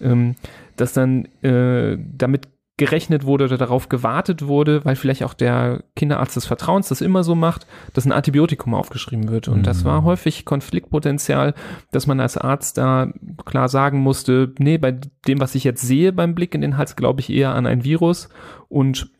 ähm, 0.00 0.34
dass 0.76 0.92
dann 0.92 1.26
äh, 1.42 1.96
damit 1.98 2.48
gerechnet 2.78 3.24
wurde 3.24 3.44
oder 3.46 3.56
darauf 3.56 3.88
gewartet 3.88 4.46
wurde, 4.46 4.84
weil 4.84 4.96
vielleicht 4.96 5.24
auch 5.24 5.32
der 5.32 5.82
Kinderarzt 5.94 6.36
des 6.36 6.44
Vertrauens 6.44 6.88
das 6.88 7.00
immer 7.00 7.24
so 7.24 7.34
macht, 7.34 7.66
dass 7.94 8.04
ein 8.04 8.12
Antibiotikum 8.12 8.74
aufgeschrieben 8.74 9.30
wird. 9.30 9.48
Und 9.48 9.58
mhm. 9.58 9.62
das 9.62 9.84
war 9.84 10.04
häufig 10.04 10.44
Konfliktpotenzial, 10.44 11.54
dass 11.90 12.06
man 12.06 12.20
als 12.20 12.36
Arzt 12.36 12.76
da 12.76 13.10
klar 13.46 13.68
sagen 13.70 14.00
musste, 14.00 14.52
nee, 14.58 14.76
bei 14.76 14.92
dem, 15.26 15.40
was 15.40 15.54
ich 15.54 15.64
jetzt 15.64 15.82
sehe 15.82 16.12
beim 16.12 16.34
Blick 16.34 16.54
in 16.54 16.60
den 16.60 16.76
Hals, 16.76 16.96
glaube 16.96 17.20
ich 17.20 17.30
eher 17.30 17.54
an 17.54 17.66
ein 17.66 17.82
Virus 17.82 18.28
und 18.68 19.10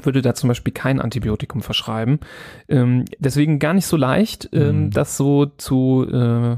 würde 0.00 0.22
da 0.22 0.34
zum 0.34 0.48
Beispiel 0.48 0.72
kein 0.72 1.00
Antibiotikum 1.00 1.60
verschreiben. 1.60 2.20
Ähm, 2.68 3.04
deswegen 3.18 3.58
gar 3.58 3.74
nicht 3.74 3.86
so 3.86 3.96
leicht, 3.96 4.48
ähm, 4.52 4.84
mhm. 4.84 4.90
das 4.90 5.16
so 5.16 5.46
zu 5.46 6.06
äh, 6.10 6.56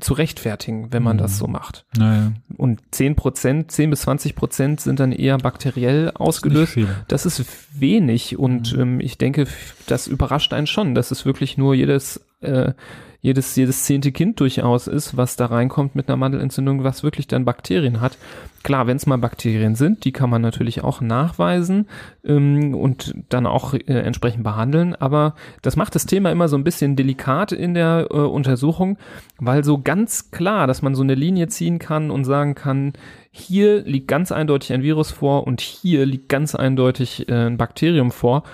zu 0.00 0.14
rechtfertigen, 0.14 0.92
wenn 0.92 1.02
man 1.02 1.16
mhm. 1.16 1.20
das 1.20 1.38
so 1.38 1.46
macht. 1.46 1.84
Naja. 1.96 2.32
Und 2.56 2.80
10 2.90 3.16
Prozent, 3.16 3.70
10 3.70 3.90
bis 3.90 4.02
20 4.02 4.34
Prozent 4.34 4.80
sind 4.80 5.00
dann 5.00 5.12
eher 5.12 5.38
bakteriell 5.38 6.10
ausgelöst. 6.14 6.78
Das 7.08 7.26
ist, 7.26 7.44
wenig 7.80 8.38
und 8.38 8.74
mhm. 8.74 8.80
ähm, 8.80 9.00
ich 9.00 9.18
denke, 9.18 9.46
das 9.86 10.06
überrascht 10.06 10.52
einen 10.52 10.66
schon, 10.66 10.94
dass 10.94 11.10
es 11.10 11.24
wirklich 11.24 11.58
nur 11.58 11.74
jedes 11.74 12.20
äh, 12.40 12.72
jedes, 13.20 13.56
jedes 13.56 13.84
zehnte 13.84 14.12
Kind 14.12 14.38
durchaus 14.38 14.86
ist, 14.86 15.16
was 15.16 15.34
da 15.34 15.46
reinkommt 15.46 15.96
mit 15.96 16.08
einer 16.08 16.16
Mandelentzündung, 16.16 16.84
was 16.84 17.02
wirklich 17.02 17.26
dann 17.26 17.44
Bakterien 17.44 18.00
hat. 18.00 18.16
Klar, 18.62 18.86
wenn 18.86 18.96
es 18.96 19.06
mal 19.06 19.18
Bakterien 19.18 19.74
sind, 19.74 20.04
die 20.04 20.12
kann 20.12 20.30
man 20.30 20.40
natürlich 20.40 20.84
auch 20.84 21.00
nachweisen 21.00 21.88
ähm, 22.24 22.74
und 22.74 23.14
dann 23.28 23.46
auch 23.46 23.74
äh, 23.74 23.80
entsprechend 23.86 24.44
behandeln, 24.44 24.94
aber 24.94 25.34
das 25.62 25.74
macht 25.74 25.94
das 25.96 26.06
Thema 26.06 26.30
immer 26.30 26.48
so 26.48 26.56
ein 26.56 26.64
bisschen 26.64 26.94
delikat 26.94 27.50
in 27.50 27.74
der 27.74 28.06
äh, 28.10 28.14
Untersuchung, 28.14 28.98
weil 29.38 29.64
so 29.64 29.80
ganz 29.80 30.30
klar, 30.30 30.68
dass 30.68 30.82
man 30.82 30.94
so 30.94 31.02
eine 31.02 31.14
Linie 31.14 31.48
ziehen 31.48 31.78
kann 31.80 32.10
und 32.10 32.24
sagen 32.24 32.54
kann, 32.54 32.92
hier 33.30 33.82
liegt 33.82 34.08
ganz 34.08 34.32
eindeutig 34.32 34.72
ein 34.72 34.82
Virus 34.82 35.10
vor 35.10 35.46
und 35.46 35.60
hier 35.60 36.06
liegt 36.06 36.28
ganz 36.28 36.54
eindeutig 36.54 37.28
äh, 37.28 37.46
ein 37.46 37.56
Bakterium 37.56 38.10
vor 38.12 38.44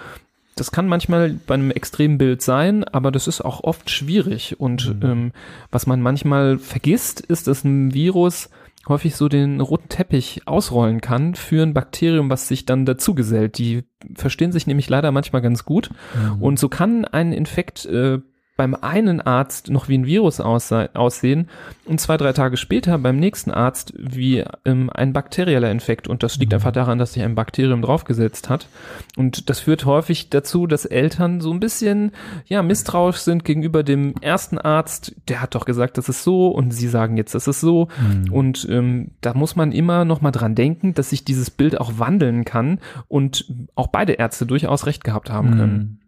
das 0.56 0.70
kann 0.70 0.86
manchmal 0.86 1.30
bei 1.46 1.54
einem 1.54 1.70
extremen 1.70 2.18
Bild 2.18 2.42
sein, 2.42 2.84
aber 2.84 3.10
das 3.10 3.26
ist 3.26 3.40
auch 3.40 3.64
oft 3.64 3.90
schwierig. 3.90 4.60
Und 4.60 5.02
mhm. 5.02 5.10
ähm, 5.10 5.32
was 5.70 5.86
man 5.86 6.00
manchmal 6.00 6.58
vergisst, 6.58 7.20
ist, 7.20 7.46
dass 7.46 7.64
ein 7.64 7.92
Virus 7.92 8.50
häufig 8.88 9.16
so 9.16 9.28
den 9.28 9.60
roten 9.60 9.88
Teppich 9.88 10.42
ausrollen 10.46 11.00
kann 11.00 11.34
für 11.34 11.62
ein 11.62 11.74
Bakterium, 11.74 12.30
was 12.30 12.48
sich 12.48 12.66
dann 12.66 12.84
dazugesellt. 12.84 13.58
Die 13.58 13.84
verstehen 14.14 14.52
sich 14.52 14.66
nämlich 14.66 14.88
leider 14.88 15.10
manchmal 15.10 15.42
ganz 15.42 15.64
gut. 15.64 15.90
Mhm. 16.14 16.42
Und 16.42 16.58
so 16.58 16.68
kann 16.68 17.04
ein 17.04 17.32
Infekt 17.32 17.86
äh, 17.86 18.18
beim 18.56 18.74
einen 18.74 19.20
Arzt 19.20 19.68
noch 19.68 19.88
wie 19.88 19.98
ein 19.98 20.06
Virus 20.06 20.40
aussehen 20.40 21.48
und 21.86 22.00
zwei, 22.00 22.16
drei 22.16 22.32
Tage 22.32 22.56
später 22.56 22.98
beim 22.98 23.16
nächsten 23.16 23.50
Arzt 23.50 23.92
wie 23.96 24.44
ähm, 24.64 24.90
ein 24.94 25.12
bakterieller 25.12 25.70
Infekt. 25.72 26.06
Und 26.06 26.22
das 26.22 26.36
liegt 26.36 26.52
mhm. 26.52 26.56
einfach 26.56 26.70
daran, 26.70 26.98
dass 26.98 27.14
sich 27.14 27.24
ein 27.24 27.34
Bakterium 27.34 27.82
draufgesetzt 27.82 28.48
hat. 28.48 28.68
Und 29.16 29.50
das 29.50 29.58
führt 29.58 29.84
häufig 29.86 30.30
dazu, 30.30 30.68
dass 30.68 30.84
Eltern 30.84 31.40
so 31.40 31.52
ein 31.52 31.58
bisschen, 31.58 32.12
ja, 32.46 32.62
misstrauisch 32.62 33.18
sind 33.18 33.44
gegenüber 33.44 33.82
dem 33.82 34.14
ersten 34.20 34.58
Arzt. 34.58 35.16
Der 35.28 35.42
hat 35.42 35.56
doch 35.56 35.64
gesagt, 35.64 35.98
das 35.98 36.08
ist 36.08 36.22
so 36.22 36.48
und 36.48 36.70
sie 36.70 36.88
sagen 36.88 37.16
jetzt, 37.16 37.34
das 37.34 37.48
ist 37.48 37.60
so. 37.60 37.88
Mhm. 38.00 38.32
Und 38.32 38.68
ähm, 38.70 39.10
da 39.20 39.34
muss 39.34 39.56
man 39.56 39.72
immer 39.72 40.04
noch 40.04 40.20
mal 40.20 40.30
dran 40.30 40.54
denken, 40.54 40.94
dass 40.94 41.10
sich 41.10 41.24
dieses 41.24 41.50
Bild 41.50 41.80
auch 41.80 41.98
wandeln 41.98 42.44
kann 42.44 42.78
und 43.08 43.52
auch 43.74 43.88
beide 43.88 44.12
Ärzte 44.12 44.46
durchaus 44.46 44.86
recht 44.86 45.02
gehabt 45.02 45.28
haben 45.28 45.50
mhm. 45.50 45.58
können. 45.58 46.00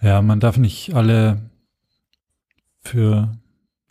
Ja, 0.00 0.22
man 0.22 0.38
darf 0.38 0.58
nicht 0.58 0.94
alle 0.94 1.38
für 2.84 3.32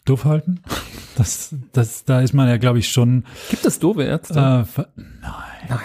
doof 0.06 0.26
halten. 0.26 0.62
Das, 1.16 1.54
das, 1.74 2.06
da 2.06 2.22
ist 2.22 2.34
man 2.34 2.50
ja, 2.50 2.58
glaube 2.58 2.80
ich, 2.80 2.90
schon. 2.90 3.24
Gibt 3.52 3.64
es 3.68 3.78
doofe 3.78 4.02
Ärzte? 4.02 4.34
Äh, 4.34 4.82
nein. 4.96 5.70
Nein. 5.70 5.80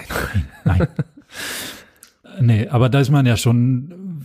Nein. 0.65 0.89
nee, 2.41 2.67
aber 2.67 2.89
da 2.89 3.01
ist 3.01 3.11
man 3.11 3.27
ja 3.27 3.37
schon 3.37 4.25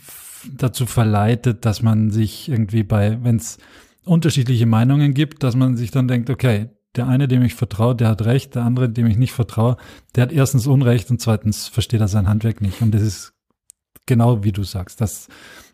dazu 0.50 0.86
verleitet, 0.86 1.66
dass 1.66 1.82
man 1.82 2.10
sich 2.10 2.48
irgendwie 2.48 2.84
bei, 2.84 3.22
wenn 3.22 3.36
es 3.36 3.58
unterschiedliche 4.06 4.66
Meinungen 4.66 5.14
gibt, 5.14 5.44
dass 5.44 5.58
man 5.58 5.76
sich 5.76 5.92
dann 5.92 6.08
denkt, 6.08 6.30
okay, 6.30 6.70
der 6.96 7.08
eine, 7.08 7.28
dem 7.28 7.44
ich 7.44 7.56
vertraue, 7.56 7.96
der 7.96 8.10
hat 8.10 8.24
recht, 8.24 8.56
der 8.56 8.64
andere, 8.64 8.90
dem 8.90 9.08
ich 9.08 9.18
nicht 9.18 9.34
vertraue, 9.34 9.78
der 10.16 10.24
hat 10.24 10.32
erstens 10.32 10.68
Unrecht 10.68 11.10
und 11.10 11.20
zweitens 11.20 11.68
versteht 11.68 12.02
er 12.02 12.08
sein 12.08 12.28
Handwerk 12.28 12.62
nicht. 12.62 12.82
Und 12.82 12.94
das 12.94 13.02
ist 13.02 13.34
genau 14.06 14.44
wie 14.44 14.52
du 14.52 14.64
sagst. 14.64 15.02
Das, 15.02 15.28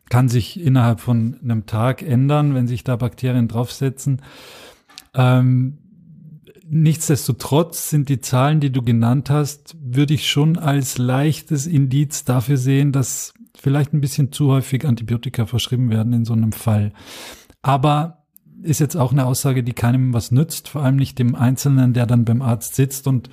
kann 0.10 0.28
sich 0.28 0.60
innerhalb 0.60 1.00
von 1.00 1.40
einem 1.44 1.66
Tag 1.66 2.02
ändern, 2.02 2.56
wenn 2.56 2.68
sich 2.68 2.84
da 2.84 2.96
Bakterien 2.96 3.48
draufsetzen. 3.48 4.22
Ähm, 5.14 5.78
nichtsdestotrotz 6.68 7.90
sind 7.90 8.10
die 8.10 8.20
Zahlen, 8.20 8.60
die 8.60 8.72
du 8.72 8.82
genannt 8.82 9.30
hast, 9.30 9.76
würde 9.82 10.14
ich 10.14 10.30
schon 10.30 10.58
als 10.58 10.98
leichtes 10.98 11.68
Indiz 11.68 12.26
dafür 12.26 12.58
sehen, 12.58 12.92
dass 12.92 13.34
vielleicht 13.56 13.94
ein 13.94 14.02
bisschen 14.02 14.32
zu 14.32 14.52
häufig 14.52 14.86
Antibiotika 14.86 15.46
verschrieben 15.46 15.90
werden 15.90 16.14
in 16.14 16.26
so 16.26 16.34
einem 16.34 16.52
Fall. 16.52 16.94
Aber 17.62 18.24
ist 18.62 18.80
jetzt 18.80 18.96
auch 18.96 19.12
eine 19.12 19.26
Aussage, 19.26 19.64
die 19.64 19.74
keinem 19.74 20.14
was 20.14 20.32
nützt, 20.32 20.70
vor 20.70 20.84
allem 20.84 20.98
nicht 20.98 21.18
dem 21.20 21.36
Einzelnen, 21.36 21.94
der 21.94 22.06
dann 22.06 22.26
beim 22.26 22.42
Arzt 22.42 22.76
sitzt 22.76 23.08
und 23.08 23.30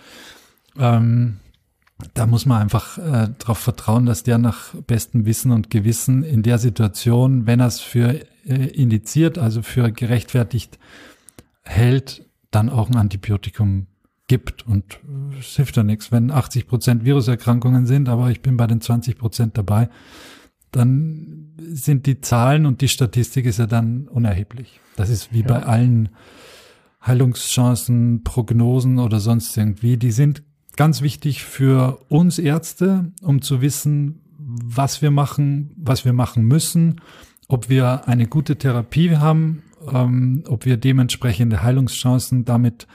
ähm, 0.78 1.38
da 2.14 2.26
muss 2.26 2.44
man 2.44 2.60
einfach 2.60 2.98
äh, 2.98 3.28
darauf 3.38 3.58
vertrauen, 3.58 4.06
dass 4.06 4.22
der 4.22 4.38
nach 4.38 4.74
bestem 4.86 5.24
Wissen 5.24 5.50
und 5.50 5.70
Gewissen 5.70 6.22
in 6.22 6.42
der 6.42 6.58
Situation, 6.58 7.46
wenn 7.46 7.60
er 7.60 7.68
es 7.68 7.80
für 7.80 8.20
äh, 8.44 8.66
indiziert, 8.66 9.38
also 9.38 9.62
für 9.62 9.90
gerechtfertigt 9.90 10.78
hält, 11.62 12.26
dann 12.50 12.68
auch 12.68 12.90
ein 12.90 12.96
Antibiotikum 12.96 13.86
gibt. 14.28 14.66
Und 14.66 15.00
es 15.38 15.56
hilft 15.56 15.76
ja 15.76 15.82
nichts, 15.82 16.12
wenn 16.12 16.30
80 16.30 16.66
Prozent 16.66 17.04
Viruserkrankungen 17.04 17.86
sind, 17.86 18.08
aber 18.08 18.30
ich 18.30 18.42
bin 18.42 18.56
bei 18.56 18.66
den 18.66 18.80
20 18.80 19.16
Prozent 19.16 19.56
dabei, 19.56 19.88
dann 20.72 21.54
sind 21.58 22.04
die 22.06 22.20
Zahlen 22.20 22.66
und 22.66 22.82
die 22.82 22.88
Statistik 22.88 23.46
ist 23.46 23.58
ja 23.58 23.66
dann 23.66 24.08
unerheblich. 24.08 24.80
Das 24.96 25.08
ist 25.08 25.32
wie 25.32 25.40
ja. 25.40 25.46
bei 25.46 25.62
allen 25.62 26.10
Heilungschancen, 27.06 28.22
Prognosen 28.24 28.98
oder 28.98 29.20
sonst 29.20 29.56
irgendwie. 29.56 29.96
Die 29.96 30.10
sind 30.10 30.42
ganz 30.76 31.02
wichtig 31.02 31.42
für 31.42 31.98
uns 32.08 32.38
Ärzte, 32.38 33.12
um 33.22 33.42
zu 33.42 33.60
wissen, 33.60 34.20
was 34.38 35.02
wir 35.02 35.10
machen, 35.10 35.74
was 35.76 36.04
wir 36.04 36.12
machen 36.12 36.44
müssen, 36.44 37.00
ob 37.48 37.68
wir 37.68 38.06
eine 38.08 38.26
gute 38.26 38.56
Therapie 38.56 39.16
haben, 39.16 39.62
ähm, 39.92 40.44
ob 40.46 40.64
wir 40.64 40.76
dementsprechende 40.76 41.62
Heilungschancen 41.62 42.44
damit 42.44 42.86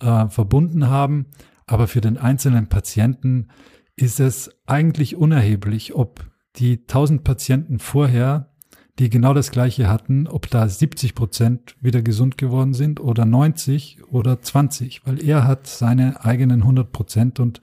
äh, 0.00 0.28
verbunden 0.28 0.88
haben. 0.88 1.26
Aber 1.66 1.86
für 1.86 2.00
den 2.00 2.16
einzelnen 2.16 2.68
Patienten 2.68 3.48
ist 3.96 4.20
es 4.20 4.50
eigentlich 4.66 5.16
unerheblich, 5.16 5.94
ob 5.94 6.24
die 6.56 6.78
1000 6.78 7.24
Patienten 7.24 7.78
vorher 7.78 8.50
die 8.98 9.10
genau 9.10 9.32
das 9.32 9.50
Gleiche 9.50 9.88
hatten, 9.88 10.26
ob 10.26 10.50
da 10.50 10.68
70 10.68 11.14
Prozent 11.14 11.76
wieder 11.80 12.02
gesund 12.02 12.36
geworden 12.36 12.74
sind 12.74 13.00
oder 13.00 13.24
90 13.24 13.98
oder 14.10 14.40
20, 14.40 15.06
weil 15.06 15.22
er 15.22 15.46
hat 15.46 15.66
seine 15.66 16.24
eigenen 16.24 16.62
100 16.62 16.90
Prozent 16.90 17.38
und 17.40 17.60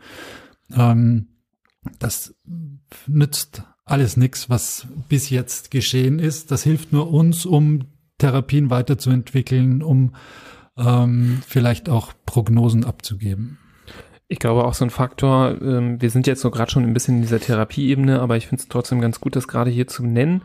ähm, 0.74 1.28
das 2.00 2.36
nützt 3.08 3.64
alles 3.84 4.18
nichts, 4.18 4.50
was 4.50 4.88
bis 5.10 5.30
jetzt 5.30 5.72
geschehen 5.72 6.20
ist. 6.20 6.52
Das 6.52 6.64
hilft 6.64 6.92
nur 6.92 7.12
uns, 7.12 7.46
um 7.46 7.84
Therapien 8.18 8.70
weiterzuentwickeln, 8.70 9.84
um 9.84 10.16
ähm, 10.78 11.42
vielleicht 11.46 11.90
auch 11.90 12.14
Prognosen 12.26 12.86
abzugeben. 12.86 13.60
Ich 14.28 14.40
glaube 14.40 14.66
auch 14.66 14.74
so 14.74 14.86
ein 14.86 14.90
Faktor, 14.90 15.62
ähm, 15.62 16.02
wir 16.02 16.10
sind 16.10 16.26
jetzt 16.26 16.42
so 16.42 16.50
gerade 16.50 16.72
schon 16.72 16.84
ein 16.84 16.94
bisschen 16.94 17.18
in 17.18 17.22
dieser 17.22 17.40
Therapieebene, 17.40 18.22
aber 18.22 18.38
ich 18.38 18.48
finde 18.48 18.64
es 18.64 18.70
trotzdem 18.70 19.00
ganz 19.00 19.20
gut, 19.20 19.36
das 19.36 19.48
gerade 19.48 19.70
hier 19.70 19.86
zu 19.86 20.04
nennen 20.04 20.42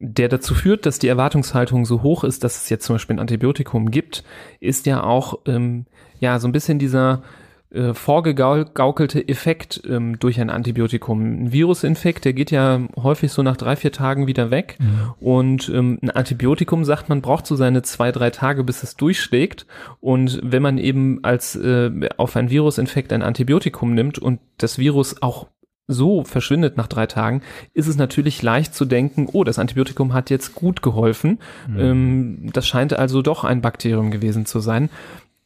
der 0.00 0.28
dazu 0.28 0.54
führt, 0.54 0.86
dass 0.86 0.98
die 0.98 1.08
Erwartungshaltung 1.08 1.84
so 1.84 2.02
hoch 2.02 2.24
ist, 2.24 2.44
dass 2.44 2.56
es 2.56 2.68
jetzt 2.68 2.84
zum 2.84 2.94
Beispiel 2.94 3.16
ein 3.16 3.20
Antibiotikum 3.20 3.90
gibt, 3.90 4.24
ist 4.60 4.86
ja 4.86 5.02
auch 5.02 5.40
ähm, 5.46 5.86
ja 6.20 6.38
so 6.38 6.46
ein 6.46 6.52
bisschen 6.52 6.78
dieser 6.78 7.22
äh, 7.70 7.92
vorgegaukelte 7.92 9.28
Effekt 9.28 9.82
ähm, 9.86 10.18
durch 10.18 10.40
ein 10.40 10.48
Antibiotikum. 10.48 11.20
Ein 11.20 11.52
Virusinfekt, 11.52 12.24
der 12.24 12.32
geht 12.32 12.50
ja 12.50 12.80
häufig 12.96 13.30
so 13.30 13.42
nach 13.42 13.58
drei, 13.58 13.76
vier 13.76 13.92
Tagen 13.92 14.26
wieder 14.26 14.50
weg. 14.50 14.78
Mhm. 14.78 15.14
Und 15.20 15.68
ähm, 15.68 15.98
ein 16.00 16.10
Antibiotikum 16.10 16.84
sagt, 16.84 17.08
man 17.08 17.20
braucht 17.20 17.46
so 17.46 17.56
seine 17.56 17.82
zwei, 17.82 18.10
drei 18.10 18.30
Tage, 18.30 18.64
bis 18.64 18.82
es 18.82 18.96
durchschlägt. 18.96 19.66
Und 20.00 20.40
wenn 20.42 20.62
man 20.62 20.78
eben 20.78 21.22
als 21.24 21.56
äh, 21.56 21.90
auf 22.16 22.36
ein 22.36 22.48
Virusinfekt 22.48 23.12
ein 23.12 23.22
Antibiotikum 23.22 23.94
nimmt 23.94 24.18
und 24.18 24.40
das 24.56 24.78
Virus 24.78 25.20
auch 25.20 25.48
so 25.88 26.22
verschwindet 26.22 26.76
nach 26.76 26.86
drei 26.86 27.06
Tagen, 27.06 27.42
ist 27.72 27.88
es 27.88 27.96
natürlich 27.96 28.42
leicht 28.42 28.74
zu 28.74 28.84
denken, 28.84 29.26
oh, 29.32 29.42
das 29.42 29.58
Antibiotikum 29.58 30.12
hat 30.12 30.30
jetzt 30.30 30.54
gut 30.54 30.82
geholfen. 30.82 31.38
Mhm. 31.66 31.78
Ähm, 31.80 32.50
das 32.52 32.68
scheint 32.68 32.92
also 32.92 33.22
doch 33.22 33.42
ein 33.42 33.62
Bakterium 33.62 34.10
gewesen 34.10 34.46
zu 34.46 34.60
sein 34.60 34.90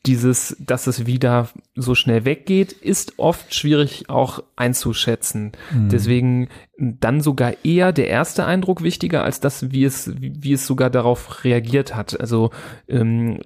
dieses, 0.05 0.57
dass 0.59 0.89
es 0.89 1.07
wieder 1.07 1.49
so 1.77 1.95
schnell 1.95 2.25
weggeht, 2.25 2.73
ist 2.73 3.19
oft 3.19 3.55
schwierig 3.55 4.09
auch 4.09 4.43
einzuschätzen. 4.57 5.53
Mhm. 5.73 5.89
Deswegen 5.91 6.49
dann 6.77 7.21
sogar 7.21 7.65
eher 7.65 7.93
der 7.93 8.09
erste 8.09 8.45
Eindruck 8.45 8.83
wichtiger 8.83 9.23
als 9.23 9.39
das, 9.39 9.71
wie 9.71 9.85
es, 9.85 10.13
wie 10.19 10.53
es 10.53 10.67
sogar 10.67 10.91
darauf 10.91 11.45
reagiert 11.45 11.95
hat. 11.95 12.21
Also 12.21 12.51
ähm, 12.89 13.39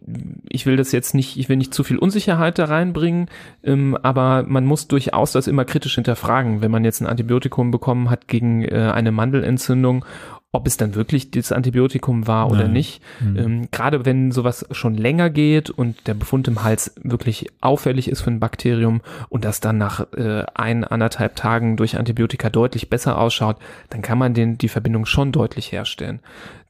ich 0.48 0.64
will 0.64 0.76
das 0.76 0.92
jetzt 0.92 1.14
nicht, 1.14 1.36
ich 1.36 1.50
will 1.50 1.56
nicht 1.56 1.74
zu 1.74 1.84
viel 1.84 1.98
Unsicherheit 1.98 2.58
da 2.58 2.64
reinbringen, 2.64 3.28
ähm, 3.62 3.96
aber 4.02 4.44
man 4.48 4.64
muss 4.64 4.88
durchaus 4.88 5.32
das 5.32 5.48
immer 5.48 5.66
kritisch 5.66 5.96
hinterfragen, 5.96 6.62
wenn 6.62 6.70
man 6.70 6.84
jetzt 6.84 7.02
ein 7.02 7.06
Antibiotikum 7.06 7.70
bekommen 7.70 8.08
hat 8.08 8.28
gegen 8.28 8.64
äh, 8.64 8.90
eine 8.94 9.12
Mandelentzündung 9.12 10.06
ob 10.56 10.66
es 10.66 10.78
dann 10.78 10.94
wirklich 10.94 11.30
das 11.30 11.52
Antibiotikum 11.52 12.26
war 12.26 12.50
oder 12.50 12.62
Nein. 12.62 12.72
nicht. 12.72 13.02
Mhm. 13.20 13.36
Ähm, 13.36 13.68
Gerade 13.70 14.06
wenn 14.06 14.32
sowas 14.32 14.66
schon 14.70 14.94
länger 14.94 15.28
geht 15.28 15.68
und 15.68 16.06
der 16.06 16.14
Befund 16.14 16.48
im 16.48 16.64
Hals 16.64 16.94
wirklich 17.02 17.48
auffällig 17.60 18.08
ist 18.08 18.22
für 18.22 18.30
ein 18.30 18.40
Bakterium 18.40 19.02
und 19.28 19.44
das 19.44 19.60
dann 19.60 19.76
nach 19.76 20.12
äh, 20.14 20.44
ein, 20.54 20.84
anderthalb 20.84 21.36
Tagen 21.36 21.76
durch 21.76 21.98
Antibiotika 21.98 22.48
deutlich 22.48 22.88
besser 22.88 23.18
ausschaut, 23.18 23.58
dann 23.90 24.00
kann 24.00 24.18
man 24.18 24.32
den, 24.32 24.56
die 24.56 24.68
Verbindung 24.68 25.04
schon 25.04 25.30
deutlich 25.30 25.72
herstellen. 25.72 26.20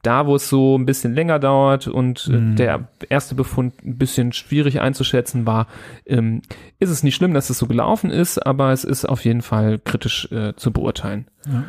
Da, 0.03 0.27
wo 0.27 0.35
es 0.35 0.49
so 0.49 0.77
ein 0.77 0.85
bisschen 0.85 1.13
länger 1.13 1.39
dauert 1.39 1.87
und 1.87 2.27
äh, 2.27 2.37
mhm. 2.37 2.55
der 2.57 2.87
erste 3.09 3.35
Befund 3.35 3.73
ein 3.85 3.97
bisschen 3.97 4.33
schwierig 4.33 4.81
einzuschätzen 4.81 5.45
war, 5.45 5.67
ähm, 6.05 6.41
ist 6.79 6.89
es 6.89 7.03
nicht 7.03 7.15
schlimm, 7.15 7.33
dass 7.33 7.49
es 7.49 7.57
so 7.57 7.67
gelaufen 7.67 8.11
ist, 8.11 8.45
aber 8.45 8.71
es 8.73 8.83
ist 8.83 9.05
auf 9.05 9.23
jeden 9.23 9.41
Fall 9.41 9.79
kritisch 9.79 10.29
äh, 10.31 10.53
zu 10.55 10.71
beurteilen. 10.71 11.27
Ja. 11.45 11.63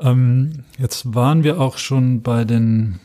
Ähm, 0.00 0.64
jetzt 0.78 1.14
waren 1.14 1.44
wir 1.44 1.60
auch 1.60 1.78
schon 1.78 2.22
bei 2.22 2.44
den 2.44 3.00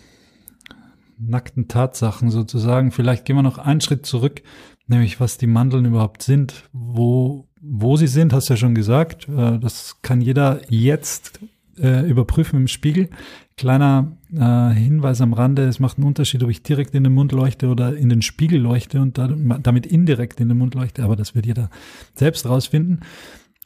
nackten 1.17 1.67
Tatsachen 1.67 2.31
sozusagen. 2.31 2.91
Vielleicht 2.91 3.25
gehen 3.25 3.35
wir 3.35 3.43
noch 3.43 3.57
einen 3.57 3.81
Schritt 3.81 4.05
zurück, 4.05 4.41
nämlich 4.87 5.19
was 5.19 5.37
die 5.37 5.47
Mandeln 5.47 5.85
überhaupt 5.85 6.23
sind, 6.23 6.69
wo, 6.71 7.47
wo 7.61 7.97
sie 7.97 8.07
sind, 8.07 8.33
hast 8.33 8.49
du 8.49 8.53
ja 8.53 8.57
schon 8.57 8.75
gesagt. 8.75 9.27
Äh, 9.27 9.59
das 9.59 10.01
kann 10.01 10.21
jeder 10.21 10.61
jetzt 10.69 11.39
äh, 11.77 12.09
überprüfen 12.09 12.59
im 12.59 12.67
Spiegel. 12.67 13.09
Kleiner 13.57 14.17
äh, 14.33 14.73
Hinweis 14.73 15.19
am 15.21 15.33
Rande, 15.33 15.63
es 15.63 15.79
macht 15.79 15.97
einen 15.97 16.07
Unterschied, 16.07 16.43
ob 16.43 16.49
ich 16.49 16.63
direkt 16.63 16.95
in 16.95 17.03
den 17.03 17.13
Mund 17.13 17.31
leuchte 17.33 17.67
oder 17.67 17.95
in 17.95 18.09
den 18.09 18.21
Spiegel 18.21 18.61
leuchte 18.61 19.01
und 19.01 19.17
damit 19.17 19.85
indirekt 19.85 20.39
in 20.39 20.47
den 20.47 20.57
Mund 20.57 20.75
leuchte, 20.75 21.03
aber 21.03 21.15
das 21.15 21.35
wird 21.35 21.45
jeder 21.45 21.69
selbst 22.15 22.47
rausfinden. 22.47 23.01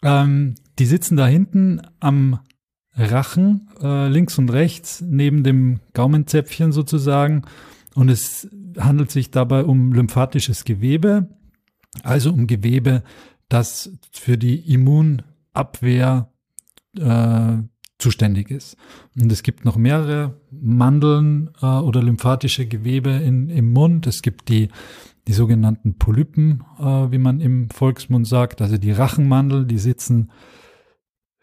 Ähm, 0.01 0.55
die 0.79 0.85
sitzen 0.85 1.15
da 1.15 1.27
hinten 1.27 1.81
am 1.99 2.39
Rachen, 2.95 3.69
äh, 3.81 4.07
links 4.07 4.37
und 4.37 4.51
rechts, 4.51 5.01
neben 5.01 5.43
dem 5.43 5.79
Gaumenzäpfchen 5.93 6.71
sozusagen. 6.71 7.43
Und 7.95 8.09
es 8.09 8.47
handelt 8.77 9.11
sich 9.11 9.31
dabei 9.31 9.63
um 9.65 9.93
lymphatisches 9.93 10.63
Gewebe, 10.63 11.27
also 12.03 12.31
um 12.31 12.47
Gewebe, 12.47 13.03
das 13.49 13.91
für 14.11 14.37
die 14.37 14.73
Immunabwehr 14.73 16.29
äh, 16.97 17.57
zuständig 17.99 18.51
ist. 18.51 18.77
Und 19.19 19.31
es 19.31 19.43
gibt 19.43 19.65
noch 19.65 19.77
mehrere 19.77 20.35
Mandeln 20.51 21.49
äh, 21.61 21.65
oder 21.65 22.01
lymphatische 22.01 22.67
Gewebe 22.67 23.11
in, 23.11 23.49
im 23.49 23.71
Mund. 23.71 24.07
Es 24.07 24.21
gibt 24.21 24.49
die, 24.49 24.69
die 25.27 25.33
sogenannten 25.33 25.97
Polypen, 25.97 26.63
äh, 26.79 26.83
wie 26.83 27.17
man 27.17 27.39
im 27.39 27.69
Volksmund 27.69 28.27
sagt, 28.27 28.61
also 28.61 28.77
die 28.77 28.91
Rachenmandel, 28.91 29.65
die 29.65 29.77
sitzen 29.77 30.31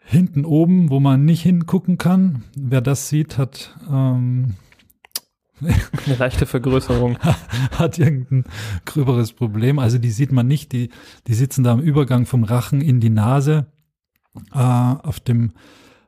hinten 0.03 0.45
oben, 0.45 0.89
wo 0.89 0.99
man 0.99 1.25
nicht 1.25 1.41
hingucken 1.41 1.97
kann. 1.97 2.43
Wer 2.55 2.81
das 2.81 3.09
sieht, 3.09 3.37
hat 3.37 3.77
ähm, 3.89 4.55
eine 5.61 6.15
leichte 6.17 6.45
Vergrößerung. 6.45 7.17
hat 7.77 7.99
irgendein 7.99 8.45
gröberes 8.85 9.33
Problem. 9.33 9.79
Also 9.79 9.97
die 9.97 10.11
sieht 10.11 10.31
man 10.31 10.47
nicht, 10.47 10.71
die, 10.71 10.89
die 11.27 11.33
sitzen 11.33 11.63
da 11.63 11.71
am 11.71 11.79
Übergang 11.79 12.25
vom 12.25 12.43
Rachen 12.43 12.81
in 12.81 12.99
die 12.99 13.09
Nase. 13.09 13.67
Äh, 14.53 14.57
auf 14.57 15.19
dem 15.19 15.51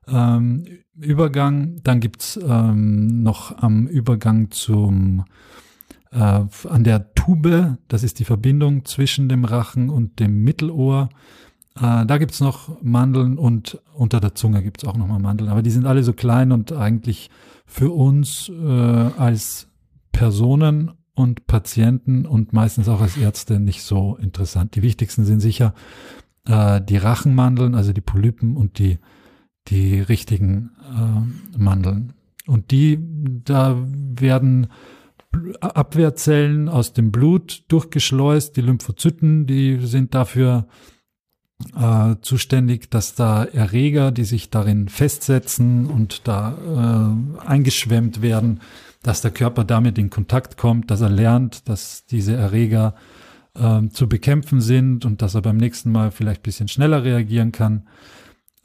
ähm, 0.08 0.66
Übergang, 0.96 1.82
dann 1.84 2.00
gibt's 2.00 2.40
ähm, 2.42 3.24
noch 3.24 3.58
am 3.58 3.88
Übergang 3.88 4.52
zum 4.52 5.26
äh, 6.12 6.18
an 6.70 6.84
der 6.84 7.14
Tube, 7.16 7.78
das 7.88 8.04
ist 8.04 8.20
die 8.20 8.26
Verbindung 8.26 8.86
zwischen 8.86 9.30
dem 9.30 9.46
Rachen 9.46 9.90
und 9.90 10.20
dem 10.20 10.44
Mittelohr. 10.44 11.10
Äh, 11.76 12.06
da 12.06 12.18
gibt's 12.18 12.40
noch 12.40 12.82
Mandeln 12.82 13.38
und 13.38 13.82
unter 13.94 14.20
der 14.20 14.36
Zunge 14.36 14.62
gibt's 14.62 14.86
auch 14.86 14.98
nochmal 14.98 15.20
Mandeln, 15.20 15.50
aber 15.50 15.62
die 15.62 15.72
sind 15.72 15.86
alle 15.86 16.04
so 16.04 16.14
klein 16.14 16.52
und 16.52 16.72
eigentlich 16.72 17.30
für 17.66 17.92
uns 17.92 18.50
äh, 18.50 18.64
als 19.18 19.68
Personen 20.12 20.92
und 21.16 21.48
Patienten 21.48 22.26
und 22.26 22.54
meistens 22.54 22.88
auch 22.88 23.02
als 23.02 23.18
Ärzte 23.18 23.60
nicht 23.60 23.84
so 23.84 24.18
interessant. 24.18 24.76
Die 24.76 24.82
wichtigsten 24.84 25.26
sind 25.26 25.40
sicher 25.40 25.74
äh, 26.48 26.82
die 26.82 26.98
Rachenmandeln, 26.98 27.76
also 27.76 27.94
die 27.94 28.02
Polypen 28.02 28.58
und 28.58 28.80
die, 28.80 29.00
die 29.68 30.00
richtigen 30.00 30.72
äh, 30.82 31.58
Mandeln. 31.58 32.14
Und 32.46 32.72
die, 32.72 33.00
da 33.46 33.78
werden 33.88 34.68
Abwehrzellen 35.62 36.70
aus 36.70 36.94
dem 36.94 37.12
Blut 37.12 37.64
durchgeschleust, 37.70 38.56
die 38.56 38.62
Lymphozyten, 38.62 39.48
die 39.48 39.80
sind 39.86 40.14
dafür 40.14 40.68
äh, 41.76 42.16
zuständig, 42.22 42.90
dass 42.90 43.16
da 43.16 43.44
Erreger, 43.44 44.12
die 44.12 44.26
sich 44.26 44.50
darin 44.50 44.90
festsetzen 44.90 45.88
und 45.88 46.28
da 46.28 46.58
äh, 47.42 47.48
eingeschwemmt 47.48 48.22
werden, 48.22 48.60
dass 49.02 49.22
der 49.22 49.32
Körper 49.32 49.64
damit 49.64 49.98
in 49.98 50.10
Kontakt 50.10 50.58
kommt, 50.58 50.92
dass 50.92 51.02
er 51.02 51.10
lernt, 51.10 51.68
dass 51.70 52.06
diese 52.06 52.36
Erreger 52.36 52.96
äh, 53.56 53.88
zu 53.90 54.08
bekämpfen 54.08 54.62
sind 54.62 55.06
und 55.06 55.22
dass 55.22 55.36
er 55.36 55.42
beim 55.42 55.58
nächsten 55.58 55.92
Mal 55.92 56.12
vielleicht 56.12 56.44
bisschen 56.44 56.68
schneller 56.68 57.04
reagieren 57.04 57.52
kann. 57.52 57.88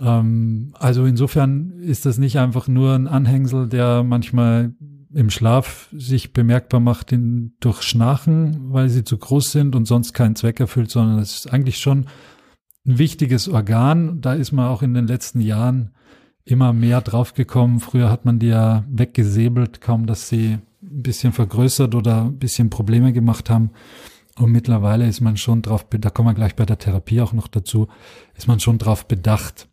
Ähm, 0.00 0.75
also 0.78 1.04
insofern 1.04 1.80
ist 1.80 2.07
das 2.07 2.18
nicht 2.18 2.38
einfach 2.38 2.68
nur 2.68 2.95
ein 2.95 3.09
Anhängsel, 3.09 3.68
der 3.68 4.02
manchmal 4.02 4.75
im 5.12 5.30
Schlaf 5.30 5.88
sich 5.92 6.33
bemerkbar 6.33 6.80
macht 6.80 7.12
in, 7.12 7.54
durch 7.61 7.83
Schnarchen, 7.83 8.73
weil 8.73 8.88
sie 8.88 9.04
zu 9.04 9.18
groß 9.18 9.52
sind 9.52 9.75
und 9.75 9.87
sonst 9.87 10.12
keinen 10.12 10.37
Zweck 10.37 10.61
erfüllt, 10.61 10.90
sondern 10.90 11.18
es 11.18 11.35
ist 11.35 11.52
eigentlich 11.52 11.78
schon 11.78 12.07
ein 12.88 12.99
wichtiges 12.99 13.49
Organ. 13.49 14.21
Da 14.21 14.33
ist 14.33 14.52
man 14.52 14.66
auch 14.66 14.83
in 14.83 14.95
den 14.95 15.07
letzten 15.07 15.40
Jahren 15.40 15.92
immer 16.45 16.73
mehr 16.73 17.00
draufgekommen. 17.02 17.80
Früher 17.80 18.11
hat 18.11 18.25
man 18.25 18.38
die 18.38 18.49
ja 18.49 18.85
weggesäbelt, 18.88 19.80
kaum 19.80 20.07
dass 20.07 20.28
sie 20.28 20.59
ein 20.83 21.02
bisschen 21.02 21.33
vergrößert 21.33 21.95
oder 21.95 22.25
ein 22.25 22.38
bisschen 22.38 22.71
Probleme 22.71 23.12
gemacht 23.12 23.50
haben. 23.50 23.71
Und 24.38 24.52
mittlerweile 24.52 25.07
ist 25.07 25.21
man 25.21 25.37
schon 25.37 25.62
drauf, 25.62 25.85
da 25.90 26.11
kommen 26.11 26.28
wir 26.28 26.35
gleich 26.35 26.54
bei 26.54 26.64
der 26.64 26.78
Therapie 26.78 27.21
auch 27.21 27.33
noch 27.33 27.49
dazu, 27.49 27.88
ist 28.37 28.47
man 28.47 28.61
schon 28.61 28.79
drauf 28.79 29.07
bedacht, 29.07 29.68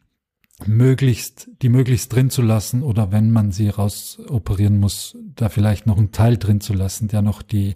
möglichst, 0.66 1.50
die 1.62 1.70
möglichst 1.70 2.14
drin 2.14 2.30
zu 2.30 2.42
lassen 2.42 2.82
oder 2.82 3.12
wenn 3.12 3.32
man 3.32 3.52
sie 3.52 3.70
rausoperieren 3.70 4.80
muss, 4.80 5.18
da 5.36 5.50
vielleicht 5.50 5.86
noch 5.86 5.98
einen 5.98 6.12
Teil 6.12 6.38
drin 6.38 6.62
zu 6.62 6.74
lassen, 6.74 7.08
der 7.08 7.22
noch 7.22 7.42
die 7.42 7.76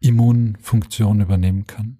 Immunfunktion 0.00 1.20
übernehmen 1.20 1.66
kann. 1.66 1.99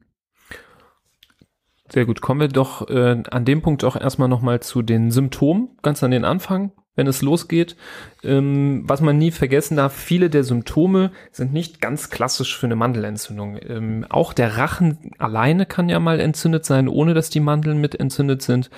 Sehr 1.92 2.07
gut. 2.07 2.20
Kommen 2.20 2.40
wir 2.40 2.48
doch 2.48 2.88
äh, 2.88 3.22
an 3.31 3.44
dem 3.44 3.62
Punkt 3.62 3.85
auch 3.85 3.96
erstmal 3.96 4.29
nochmal 4.29 4.61
zu 4.61 4.81
den 4.81 5.11
Symptomen, 5.11 5.70
ganz 5.83 6.05
an 6.05 6.12
den 6.12 6.24
Anfang, 6.24 6.70
wenn 6.94 7.09
es 7.09 7.20
losgeht. 7.20 7.76
Ähm, 8.22 8.85
was 8.87 9.00
man 9.00 9.18
nie 9.18 9.33
vergessen 9.33 9.76
darf, 9.76 9.92
viele 9.92 10.31
der 10.31 10.44
Symptome 10.44 11.11
sind 11.33 11.53
nicht 11.53 11.81
ganz 11.81 12.09
klassisch 12.09 12.57
für 12.57 12.66
eine 12.66 12.76
Mandelentzündung. 12.76 13.59
Ähm, 13.66 14.07
auch 14.09 14.33
der 14.33 14.57
Rachen 14.57 14.98
alleine 15.18 15.66
kann 15.66 15.88
ja 15.88 15.98
mal 15.98 16.20
entzündet 16.20 16.64
sein, 16.64 16.87
ohne 16.87 17.12
dass 17.12 17.29
die 17.29 17.40
Mandeln 17.40 17.81
mit 17.81 17.98
entzündet 17.98 18.42
sind. 18.42 18.70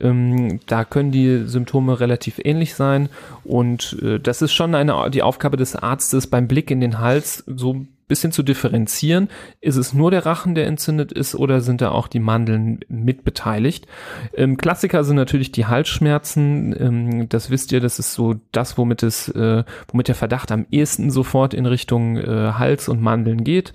Ähm, 0.00 0.60
da 0.66 0.86
können 0.86 1.12
die 1.12 1.44
Symptome 1.44 2.00
relativ 2.00 2.40
ähnlich 2.42 2.74
sein. 2.74 3.10
Und 3.44 3.98
äh, 4.00 4.18
das 4.18 4.40
ist 4.40 4.54
schon 4.54 4.74
eine, 4.74 5.10
die 5.10 5.22
Aufgabe 5.22 5.58
des 5.58 5.76
Arztes 5.76 6.28
beim 6.28 6.48
Blick 6.48 6.70
in 6.70 6.80
den 6.80 6.98
Hals, 6.98 7.44
so 7.46 7.84
bisschen 8.06 8.32
zu 8.32 8.42
differenzieren. 8.42 9.28
Ist 9.60 9.76
es 9.76 9.92
nur 9.92 10.10
der 10.10 10.26
Rachen, 10.26 10.54
der 10.54 10.66
entzündet 10.66 11.12
ist 11.12 11.34
oder 11.34 11.60
sind 11.60 11.80
da 11.80 11.90
auch 11.90 12.08
die 12.08 12.20
Mandeln 12.20 12.80
mit 12.88 13.24
beteiligt? 13.24 13.86
Ähm, 14.34 14.56
Klassiker 14.56 15.04
sind 15.04 15.16
natürlich 15.16 15.52
die 15.52 15.66
Halsschmerzen. 15.66 16.74
Ähm, 16.78 17.28
das 17.28 17.50
wisst 17.50 17.72
ihr, 17.72 17.80
das 17.80 17.98
ist 17.98 18.14
so 18.14 18.36
das, 18.52 18.78
womit 18.78 19.02
es, 19.02 19.28
äh, 19.28 19.64
womit 19.88 20.08
der 20.08 20.14
Verdacht 20.14 20.52
am 20.52 20.66
ehesten 20.70 21.10
sofort 21.10 21.54
in 21.54 21.66
Richtung 21.66 22.16
äh, 22.16 22.52
Hals 22.52 22.88
und 22.88 23.00
Mandeln 23.00 23.44
geht. 23.44 23.72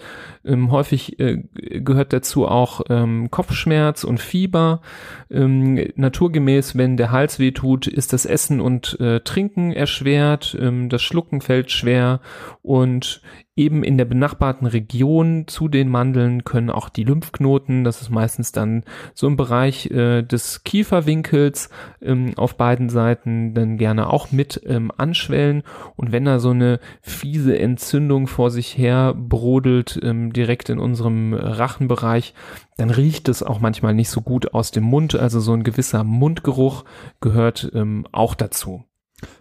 Ähm, 0.49 0.71
häufig 0.71 1.19
äh, 1.19 1.43
gehört 1.53 2.11
dazu 2.11 2.47
auch 2.47 2.81
ähm, 2.89 3.29
Kopfschmerz 3.29 4.03
und 4.03 4.19
Fieber. 4.19 4.81
Ähm, 5.29 5.87
naturgemäß, 5.95 6.75
wenn 6.75 6.97
der 6.97 7.11
Hals 7.11 7.39
wehtut, 7.39 7.87
ist 7.87 8.13
das 8.13 8.25
Essen 8.25 8.59
und 8.59 8.99
äh, 8.99 9.19
Trinken 9.21 9.71
erschwert, 9.71 10.57
ähm, 10.59 10.89
das 10.89 11.01
Schlucken 11.03 11.41
fällt 11.41 11.71
schwer. 11.71 12.19
Und 12.61 13.21
eben 13.59 13.83
in 13.83 13.97
der 13.97 14.05
benachbarten 14.05 14.65
Region 14.65 15.45
zu 15.47 15.67
den 15.67 15.89
Mandeln 15.89 16.45
können 16.45 16.69
auch 16.69 16.87
die 16.87 17.03
Lymphknoten, 17.03 17.83
das 17.83 18.01
ist 18.01 18.09
meistens 18.09 18.53
dann 18.53 18.85
so 19.13 19.27
im 19.27 19.35
Bereich 19.35 19.91
äh, 19.91 20.21
des 20.21 20.63
Kieferwinkels 20.63 21.69
ähm, 22.01 22.31
auf 22.37 22.55
beiden 22.55 22.87
Seiten 22.87 23.53
dann 23.53 23.77
gerne 23.77 24.09
auch 24.09 24.31
mit 24.31 24.61
ähm, 24.65 24.91
anschwellen. 24.95 25.63
Und 25.97 26.13
wenn 26.13 26.23
da 26.23 26.39
so 26.39 26.51
eine 26.51 26.79
fiese 27.01 27.59
Entzündung 27.59 28.27
vor 28.27 28.49
sich 28.49 28.77
her 28.77 29.13
brodelt, 29.13 29.99
ähm, 30.01 30.31
direkt 30.39 30.69
in 30.69 30.79
unserem 30.79 31.33
Rachenbereich, 31.33 32.33
dann 32.77 32.89
riecht 32.89 33.27
es 33.27 33.43
auch 33.43 33.59
manchmal 33.59 33.93
nicht 33.93 34.09
so 34.09 34.21
gut 34.21 34.53
aus 34.53 34.71
dem 34.71 34.85
Mund, 34.85 35.15
also 35.15 35.41
so 35.41 35.53
ein 35.53 35.63
gewisser 35.63 36.05
Mundgeruch 36.05 36.85
gehört 37.19 37.69
ähm, 37.73 38.07
auch 38.13 38.35
dazu. 38.35 38.85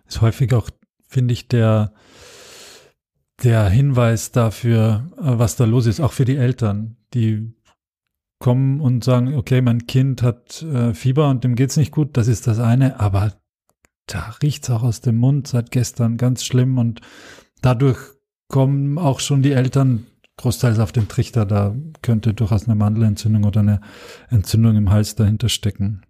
Ist 0.06 0.20
häufig 0.20 0.52
auch, 0.54 0.68
finde 1.06 1.32
ich, 1.32 1.46
der 1.46 1.92
der 3.44 3.68
Hinweis 3.68 4.32
dafür, 4.32 5.12
äh, 5.16 5.38
was 5.38 5.54
da 5.54 5.64
los 5.64 5.86
ist, 5.86 6.00
auch 6.00 6.12
für 6.12 6.24
die 6.24 6.36
Eltern, 6.36 6.96
die 7.14 7.54
kommen 8.40 8.80
und 8.80 9.04
sagen, 9.04 9.36
okay, 9.36 9.60
mein 9.60 9.86
Kind 9.86 10.22
hat 10.22 10.62
äh, 10.62 10.94
Fieber 10.94 11.28
und 11.28 11.44
dem 11.44 11.54
geht's 11.54 11.76
nicht 11.76 11.92
gut, 11.92 12.16
das 12.16 12.28
ist 12.28 12.46
das 12.46 12.58
eine, 12.58 12.98
aber 13.00 13.32
da 14.06 14.34
riecht's 14.42 14.70
auch 14.70 14.82
aus 14.82 15.00
dem 15.00 15.16
Mund 15.16 15.46
seit 15.46 15.70
gestern 15.70 16.16
ganz 16.16 16.44
schlimm 16.44 16.78
und 16.78 17.00
dadurch 17.62 17.98
kommen 18.48 18.98
auch 18.98 19.20
schon 19.20 19.42
die 19.42 19.52
Eltern 19.52 20.06
großteils 20.38 20.78
auf 20.78 20.92
den 20.92 21.08
Trichter, 21.08 21.44
da 21.44 21.74
könnte 22.02 22.32
durchaus 22.32 22.64
eine 22.64 22.74
Mandelentzündung 22.74 23.44
oder 23.44 23.60
eine 23.60 23.80
Entzündung 24.30 24.76
im 24.76 24.90
Hals 24.90 25.14
dahinter 25.14 25.48
stecken. 25.48 26.02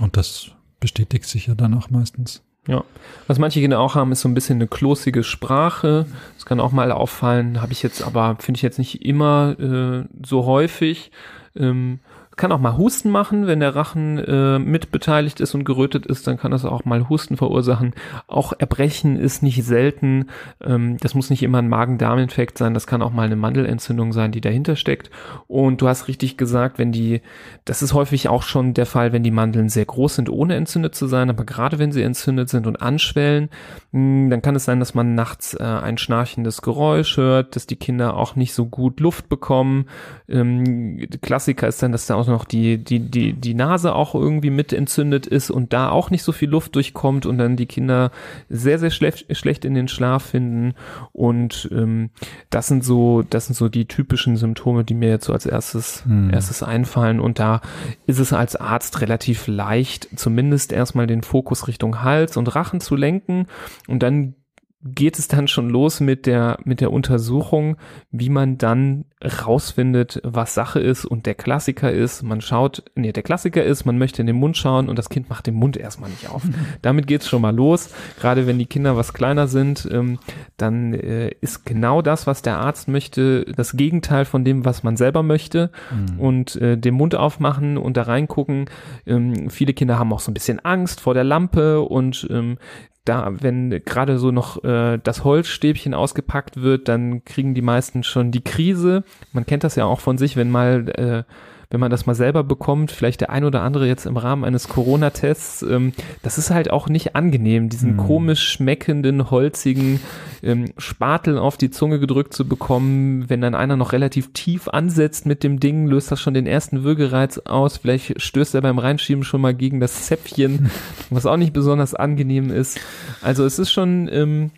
Und 0.00 0.16
das 0.16 0.52
bestätigt 0.78 1.24
sich 1.24 1.48
ja 1.48 1.54
dann 1.54 1.74
auch 1.74 1.90
meistens. 1.90 2.42
Ja, 2.68 2.84
was 3.26 3.40
manche 3.40 3.60
Kinder 3.60 3.80
auch 3.80 3.96
haben, 3.96 4.12
ist 4.12 4.20
so 4.20 4.28
ein 4.28 4.34
bisschen 4.34 4.58
eine 4.58 4.68
klosige 4.68 5.24
Sprache. 5.24 6.06
Das 6.34 6.46
kann 6.46 6.60
auch 6.60 6.70
mal 6.70 6.92
auffallen, 6.92 7.60
habe 7.60 7.72
ich 7.72 7.82
jetzt 7.82 8.02
aber, 8.02 8.36
finde 8.38 8.58
ich 8.58 8.62
jetzt 8.62 8.78
nicht 8.78 9.04
immer 9.04 9.58
äh, 9.58 10.04
so 10.24 10.46
häufig. 10.46 11.10
Ähm, 11.56 11.98
kann 12.36 12.52
auch 12.52 12.58
mal 12.58 12.76
Husten 12.76 13.10
machen, 13.10 13.46
wenn 13.46 13.60
der 13.60 13.74
Rachen 13.74 14.18
äh, 14.18 14.58
mitbeteiligt 14.58 15.40
ist 15.40 15.54
und 15.54 15.64
gerötet 15.64 16.06
ist, 16.06 16.26
dann 16.26 16.38
kann 16.38 16.50
das 16.50 16.64
auch 16.64 16.84
mal 16.84 17.08
Husten 17.08 17.36
verursachen. 17.36 17.94
Auch 18.26 18.52
Erbrechen 18.58 19.16
ist 19.18 19.42
nicht 19.42 19.62
selten. 19.64 20.26
Ähm, 20.62 20.96
das 20.98 21.14
muss 21.14 21.30
nicht 21.30 21.42
immer 21.42 21.58
ein 21.58 21.68
Magen-Darm-Infekt 21.68 22.58
sein, 22.58 22.74
das 22.74 22.86
kann 22.86 23.02
auch 23.02 23.12
mal 23.12 23.26
eine 23.26 23.36
Mandelentzündung 23.36 24.12
sein, 24.12 24.32
die 24.32 24.40
dahinter 24.40 24.76
steckt. 24.76 25.10
Und 25.46 25.82
du 25.82 25.88
hast 25.88 26.08
richtig 26.08 26.36
gesagt, 26.36 26.78
wenn 26.78 26.92
die, 26.92 27.20
das 27.64 27.82
ist 27.82 27.92
häufig 27.92 28.28
auch 28.28 28.42
schon 28.42 28.74
der 28.74 28.86
Fall, 28.86 29.12
wenn 29.12 29.22
die 29.22 29.30
Mandeln 29.30 29.68
sehr 29.68 29.84
groß 29.84 30.16
sind, 30.16 30.30
ohne 30.30 30.54
entzündet 30.54 30.94
zu 30.94 31.06
sein, 31.06 31.28
aber 31.28 31.44
gerade 31.44 31.78
wenn 31.78 31.92
sie 31.92 32.02
entzündet 32.02 32.48
sind 32.48 32.66
und 32.66 32.80
anschwellen, 32.80 33.50
mh, 33.92 34.00
hm, 34.00 34.30
dann 34.30 34.42
kann 34.42 34.56
es 34.56 34.64
sein, 34.64 34.80
dass 34.80 34.94
man 34.94 35.14
nachts 35.14 35.54
äh, 35.54 35.62
ein 35.62 35.98
schnarchendes 35.98 36.62
Geräusch 36.62 37.16
hört, 37.16 37.56
dass 37.56 37.66
die 37.66 37.76
Kinder 37.76 38.16
auch 38.16 38.36
nicht 38.36 38.54
so 38.54 38.66
gut 38.66 39.00
Luft 39.00 39.28
bekommen. 39.28 39.86
Ähm, 40.28 41.06
Klassiker 41.20 41.68
ist 41.68 41.82
dann, 41.82 41.92
dass 41.92 42.06
da 42.06 42.21
auch 42.22 42.28
noch 42.28 42.44
die, 42.44 42.78
die, 42.78 43.00
die, 43.00 43.32
die 43.32 43.54
Nase 43.54 43.94
auch 43.94 44.14
irgendwie 44.14 44.50
mit 44.50 44.72
entzündet 44.72 45.26
ist 45.26 45.50
und 45.50 45.72
da 45.72 45.90
auch 45.90 46.10
nicht 46.10 46.22
so 46.22 46.32
viel 46.32 46.48
Luft 46.48 46.74
durchkommt 46.76 47.26
und 47.26 47.38
dann 47.38 47.56
die 47.56 47.66
Kinder 47.66 48.10
sehr, 48.48 48.78
sehr 48.78 48.90
schlecht, 48.90 49.36
schlecht 49.36 49.64
in 49.64 49.74
den 49.74 49.88
Schlaf 49.88 50.22
finden. 50.22 50.74
Und 51.12 51.68
ähm, 51.72 52.10
das 52.50 52.68
sind 52.68 52.84
so, 52.84 53.22
das 53.22 53.46
sind 53.46 53.54
so 53.54 53.68
die 53.68 53.86
typischen 53.86 54.36
Symptome, 54.36 54.84
die 54.84 54.94
mir 54.94 55.08
jetzt 55.08 55.26
so 55.26 55.32
als 55.32 55.46
erstes, 55.46 56.04
hm. 56.04 56.30
erstes 56.30 56.62
einfallen. 56.62 57.20
Und 57.20 57.38
da 57.38 57.60
ist 58.06 58.18
es 58.18 58.32
als 58.32 58.56
Arzt 58.56 59.00
relativ 59.00 59.46
leicht, 59.46 60.08
zumindest 60.16 60.72
erstmal 60.72 61.06
den 61.06 61.22
Fokus 61.22 61.68
Richtung 61.68 62.02
Hals 62.02 62.36
und 62.36 62.54
Rachen 62.54 62.80
zu 62.80 62.96
lenken 62.96 63.46
und 63.88 64.02
dann 64.02 64.34
geht 64.84 65.18
es 65.18 65.28
dann 65.28 65.46
schon 65.46 65.70
los 65.70 66.00
mit 66.00 66.26
der, 66.26 66.58
mit 66.64 66.80
der 66.80 66.92
Untersuchung, 66.92 67.76
wie 68.10 68.28
man 68.28 68.58
dann 68.58 69.04
rausfindet, 69.22 70.20
was 70.24 70.54
Sache 70.54 70.80
ist 70.80 71.04
und 71.04 71.26
der 71.26 71.34
Klassiker 71.34 71.92
ist, 71.92 72.22
man 72.22 72.40
schaut, 72.40 72.82
nee, 72.96 73.12
der 73.12 73.22
Klassiker 73.22 73.62
ist, 73.62 73.84
man 73.84 73.96
möchte 73.96 74.20
in 74.20 74.26
den 74.26 74.36
Mund 74.36 74.56
schauen 74.56 74.88
und 74.88 74.98
das 74.98 75.08
Kind 75.08 75.30
macht 75.30 75.46
den 75.46 75.54
Mund 75.54 75.76
erstmal 75.76 76.10
nicht 76.10 76.28
auf. 76.28 76.42
Damit 76.82 77.06
geht's 77.06 77.28
schon 77.28 77.42
mal 77.42 77.54
los. 77.54 77.90
Gerade 78.18 78.48
wenn 78.48 78.58
die 78.58 78.66
Kinder 78.66 78.96
was 78.96 79.12
kleiner 79.12 79.46
sind, 79.46 79.88
ähm, 79.92 80.18
dann 80.56 80.94
äh, 80.94 81.30
ist 81.40 81.64
genau 81.64 82.02
das, 82.02 82.26
was 82.26 82.42
der 82.42 82.58
Arzt 82.58 82.88
möchte, 82.88 83.44
das 83.56 83.76
Gegenteil 83.76 84.24
von 84.24 84.44
dem, 84.44 84.64
was 84.64 84.82
man 84.82 84.96
selber 84.96 85.22
möchte 85.22 85.70
mhm. 85.90 86.18
und 86.18 86.56
äh, 86.56 86.76
den 86.76 86.94
Mund 86.94 87.14
aufmachen 87.14 87.78
und 87.78 87.96
da 87.96 88.02
reingucken. 88.02 88.66
Ähm, 89.06 89.48
viele 89.48 89.74
Kinder 89.74 89.98
haben 89.98 90.12
auch 90.12 90.20
so 90.20 90.32
ein 90.32 90.34
bisschen 90.34 90.58
Angst 90.64 91.00
vor 91.00 91.14
der 91.14 91.24
Lampe 91.24 91.80
und 91.82 92.26
ähm, 92.30 92.58
da, 93.04 93.32
wenn 93.40 93.70
gerade 93.84 94.18
so 94.18 94.30
noch 94.30 94.62
äh, 94.64 94.98
das 95.02 95.24
Holzstäbchen 95.24 95.94
ausgepackt 95.94 96.62
wird, 96.62 96.88
dann 96.88 97.24
kriegen 97.24 97.54
die 97.54 97.62
meisten 97.62 98.04
schon 98.04 98.30
die 98.30 98.44
Krise. 98.44 99.02
Man 99.32 99.46
kennt 99.46 99.64
das 99.64 99.74
ja 99.74 99.84
auch 99.84 100.00
von 100.00 100.18
sich, 100.18 100.36
wenn 100.36 100.50
mal 100.50 100.88
äh, 100.90 101.24
wenn 101.72 101.80
man 101.80 101.90
das 101.90 102.04
mal 102.04 102.14
selber 102.14 102.44
bekommt, 102.44 102.90
vielleicht 102.90 103.22
der 103.22 103.30
ein 103.30 103.44
oder 103.44 103.62
andere 103.62 103.86
jetzt 103.86 104.04
im 104.04 104.18
Rahmen 104.18 104.44
eines 104.44 104.68
Corona-Tests, 104.68 105.62
ähm, 105.62 105.94
das 106.22 106.36
ist 106.36 106.50
halt 106.50 106.70
auch 106.70 106.90
nicht 106.90 107.16
angenehm, 107.16 107.70
diesen 107.70 107.94
mhm. 107.94 107.96
komisch 107.96 108.46
schmeckenden, 108.46 109.30
holzigen 109.30 109.98
ähm, 110.42 110.66
Spatel 110.76 111.38
auf 111.38 111.56
die 111.56 111.70
Zunge 111.70 111.98
gedrückt 111.98 112.34
zu 112.34 112.46
bekommen. 112.46 113.30
Wenn 113.30 113.40
dann 113.40 113.54
einer 113.54 113.78
noch 113.78 113.92
relativ 113.92 114.34
tief 114.34 114.68
ansetzt 114.68 115.24
mit 115.24 115.42
dem 115.42 115.60
Ding, 115.60 115.86
löst 115.86 116.12
das 116.12 116.20
schon 116.20 116.34
den 116.34 116.46
ersten 116.46 116.84
Würgereiz 116.84 117.38
aus. 117.38 117.78
Vielleicht 117.78 118.20
stößt 118.20 118.54
er 118.54 118.60
beim 118.60 118.78
Reinschieben 118.78 119.24
schon 119.24 119.40
mal 119.40 119.54
gegen 119.54 119.80
das 119.80 120.02
Zäpfchen, 120.02 120.70
was 121.10 121.24
auch 121.24 121.38
nicht 121.38 121.54
besonders 121.54 121.94
angenehm 121.94 122.50
ist. 122.50 122.80
Also 123.22 123.46
es 123.46 123.58
ist 123.58 123.72
schon 123.72 124.10
ähm, 124.12 124.50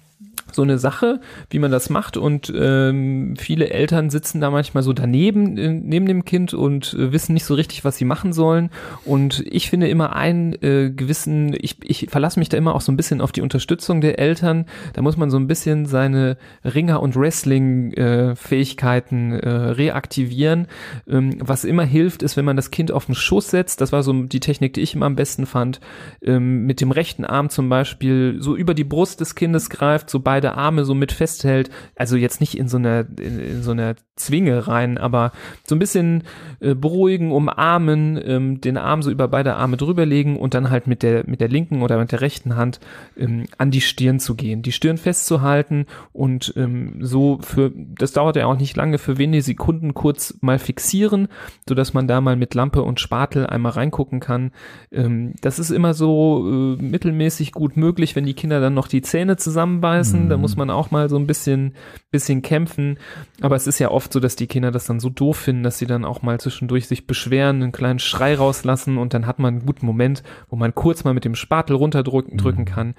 so 0.55 0.63
eine 0.63 0.79
Sache, 0.79 1.21
wie 1.51 1.59
man 1.59 1.71
das 1.71 1.91
macht. 1.91 2.17
Und 2.17 2.53
ähm, 2.57 3.35
viele 3.37 3.71
Eltern 3.71 4.11
sitzen 4.11 4.41
da 4.41 4.51
manchmal 4.51 4.83
so 4.83 4.93
daneben, 4.93 5.59
äh, 5.59 5.69
neben 5.69 6.07
dem 6.07 6.25
Kind 6.25 6.55
und 6.55 6.95
äh, 6.95 7.13
wissen 7.13 7.35
nicht 7.35 7.45
so 7.45 7.55
richtig, 7.55 7.85
was 7.85 7.97
sie 7.97 8.05
machen 8.05 8.33
sollen. 8.33 8.71
Und 9.05 9.45
ich 9.47 9.71
finde 9.71 9.89
immer 9.89 10.17
einen 10.17 10.55
äh, 10.63 10.91
gewissen, 10.91 11.55
ich, 11.59 11.77
ich 11.83 12.09
verlasse 12.11 12.39
mich 12.39 12.49
da 12.49 12.57
immer 12.57 12.75
auch 12.75 12.81
so 12.81 12.93
ein 12.93 12.97
bisschen 12.97 13.21
auf 13.21 13.33
die 13.33 13.43
Unterstützung 13.43 14.01
der 14.01 14.19
Eltern, 14.19 14.67
da 14.93 15.03
muss 15.03 15.17
man 15.17 15.31
so 15.31 15.37
ein 15.37 15.47
bisschen 15.47 15.87
seine 15.87 16.37
Ringer- 16.65 17.01
und 17.03 17.15
Wrestling-Fähigkeiten 17.17 19.33
äh, 19.33 19.49
reaktivieren, 19.49 20.67
ähm, 21.09 21.37
was 21.41 21.65
immer 21.65 21.85
hilft, 21.85 22.23
ist, 22.23 22.37
wenn 22.37 22.45
man 22.45 22.57
das 22.57 22.71
Kind 22.71 22.93
auf 22.93 23.07
den 23.07 23.15
Schoß 23.15 23.51
setzt, 23.51 23.81
das 23.81 23.93
war 23.93 24.03
so 24.03 24.25
die 24.25 24.41
Technik, 24.41 24.75
die 24.75 24.83
ich 24.83 24.95
immer 24.95 25.07
am 25.07 25.17
besten 25.17 25.47
fand, 25.47 25.81
ähm, 26.23 26.67
mit 26.67 26.81
dem 26.81 26.91
rechten 26.91 27.25
Arm 27.25 27.49
zum 27.49 27.69
Beispiel 27.69 28.37
so 28.39 28.57
über 28.57 28.75
die 28.75 28.85
Brust 28.85 29.21
des 29.21 29.35
Kindes 29.35 29.71
greift, 29.71 30.11
so 30.11 30.21
beide 30.21 30.44
beide 30.45 30.57
Arme 30.57 30.85
so 30.85 30.95
mit 30.95 31.13
festhält. 31.13 31.71
Also 31.97 32.17
jetzt 32.17 32.41
nicht 32.41 32.59
in 32.59 32.69
so 32.69 32.77
einer, 32.77 33.07
in, 33.19 33.39
in 33.39 33.63
so 33.63 33.71
einer 33.71 33.95
Zwinge 34.17 34.69
rein, 34.69 34.97
aber 34.99 35.33
so 35.67 35.75
ein 35.75 35.79
bisschen 35.79 36.23
äh, 36.61 36.75
beruhigen, 36.75 37.33
umarmen, 37.33 38.21
ähm, 38.25 38.61
den 38.61 38.77
Arm 38.77 39.03
so 39.03 39.11
über 39.11 39.27
beide 39.27 39.57
Arme 39.57 39.77
drüberlegen 39.77 40.37
und 40.37 40.55
dann 40.55 40.71
halt 40.71 40.87
mit 40.87 41.03
der, 41.03 41.25
mit 41.27 41.41
der 41.41 41.49
linken 41.49 41.83
oder 41.83 41.99
mit 41.99 42.13
der 42.13 42.21
rechten 42.21 42.57
Hand 42.57 42.79
ähm, 43.17 43.47
an 43.59 43.71
die 43.71 43.81
Stirn 43.81 44.21
zu 44.21 44.37
gehen, 44.37 44.63
die 44.63 44.73
Stirn 44.73 44.99
festzuhalten 44.99 45.87
und 46.13 46.53
ähm, 46.57 46.99
so 47.01 47.39
für, 47.41 47.73
das 47.75 48.13
dauert 48.13 48.37
ja 48.37 48.47
auch 48.47 48.57
nicht 48.57 48.77
lange, 48.77 48.99
für 48.99 49.19
wenige 49.19 49.43
Sekunden 49.43 49.95
kurz 49.95 50.39
mal 50.43 50.61
fixieren, 50.61 51.27
so 51.69 51.75
dass 51.75 51.93
man 51.93 52.07
da 52.07 52.21
mal 52.21 52.37
mit 52.37 52.55
Lampe 52.55 52.83
und 52.83 53.01
Spatel 53.01 53.47
einmal 53.47 53.73
reingucken 53.73 54.21
kann. 54.21 54.53
Ähm, 54.93 55.33
das 55.41 55.59
ist 55.59 55.71
immer 55.71 55.93
so 55.93 56.77
äh, 56.79 56.83
mittelmäßig 56.83 57.51
gut 57.51 57.77
möglich, 57.77 58.15
wenn 58.15 58.27
die 58.27 58.35
Kinder 58.35 58.61
dann 58.61 58.75
noch 58.75 58.87
die 58.87 59.03
Zähne 59.03 59.37
zusammenbeißen, 59.37 60.24
mhm. 60.25 60.31
da 60.31 60.37
muss 60.37 60.57
man 60.57 60.71
auch 60.71 60.91
mal 60.91 61.09
so 61.09 61.17
ein 61.17 61.27
bisschen, 61.27 61.75
bisschen 62.11 62.43
kämpfen, 62.43 62.99
aber 63.41 63.57
es 63.57 63.67
ist 63.67 63.79
ja 63.79 63.91
oft 63.91 64.13
so, 64.13 64.21
dass 64.21 64.37
die 64.37 64.47
Kinder 64.47 64.71
das 64.71 64.87
dann 64.87 65.01
so 65.01 65.11
doof 65.11 65.37
finden, 65.37 65.63
dass 65.63 65.79
sie 65.79 65.87
dann 65.87 66.05
auch 66.05 66.23
mal 66.23 66.41
zwischendurch 66.41 66.87
sich 66.87 67.07
beschweren, 67.07 67.63
einen 67.63 67.73
kleinen 67.73 67.99
Schrei 67.99 68.35
rauslassen 68.35 68.99
und 68.99 69.15
dann 69.15 69.27
hat 69.27 69.39
man 69.39 69.55
einen 69.55 69.67
guten 69.67 69.87
Moment, 69.87 70.23
wo 70.49 70.57
man 70.57 70.75
kurz 70.75 71.05
mal 71.05 71.15
mit 71.15 71.25
dem 71.25 71.35
Spatel 71.35 71.77
runterdrücken 71.77 72.39
drücken 72.39 72.63
mhm. 72.63 72.67
kann. 72.67 72.95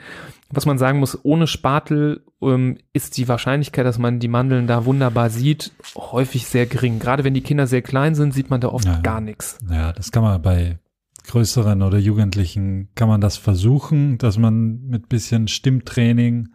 Was 0.51 0.65
man 0.65 0.77
sagen 0.77 0.99
muss, 0.99 1.17
ohne 1.23 1.47
Spatel 1.47 2.23
ähm, 2.41 2.77
ist 2.93 3.17
die 3.17 3.27
Wahrscheinlichkeit, 3.27 3.85
dass 3.85 3.97
man 3.97 4.19
die 4.19 4.27
Mandeln 4.27 4.67
da 4.67 4.85
wunderbar 4.85 5.29
sieht, 5.29 5.71
häufig 5.95 6.47
sehr 6.47 6.65
gering. 6.65 6.99
Gerade 6.99 7.23
wenn 7.23 7.33
die 7.33 7.41
Kinder 7.41 7.67
sehr 7.67 7.81
klein 7.81 8.15
sind, 8.15 8.33
sieht 8.33 8.49
man 8.49 8.61
da 8.61 8.69
oft 8.69 8.85
ja, 8.85 8.99
gar 8.99 9.21
nichts. 9.21 9.57
Ja, 9.69 9.91
das 9.93 10.11
kann 10.11 10.23
man 10.23 10.41
bei 10.41 10.79
größeren 11.27 11.81
oder 11.81 11.97
Jugendlichen 11.97 12.89
kann 12.95 13.09
man 13.09 13.21
das 13.21 13.37
versuchen, 13.37 14.17
dass 14.17 14.37
man 14.37 14.85
mit 14.87 15.09
bisschen 15.09 15.47
Stimmtraining, 15.47 16.49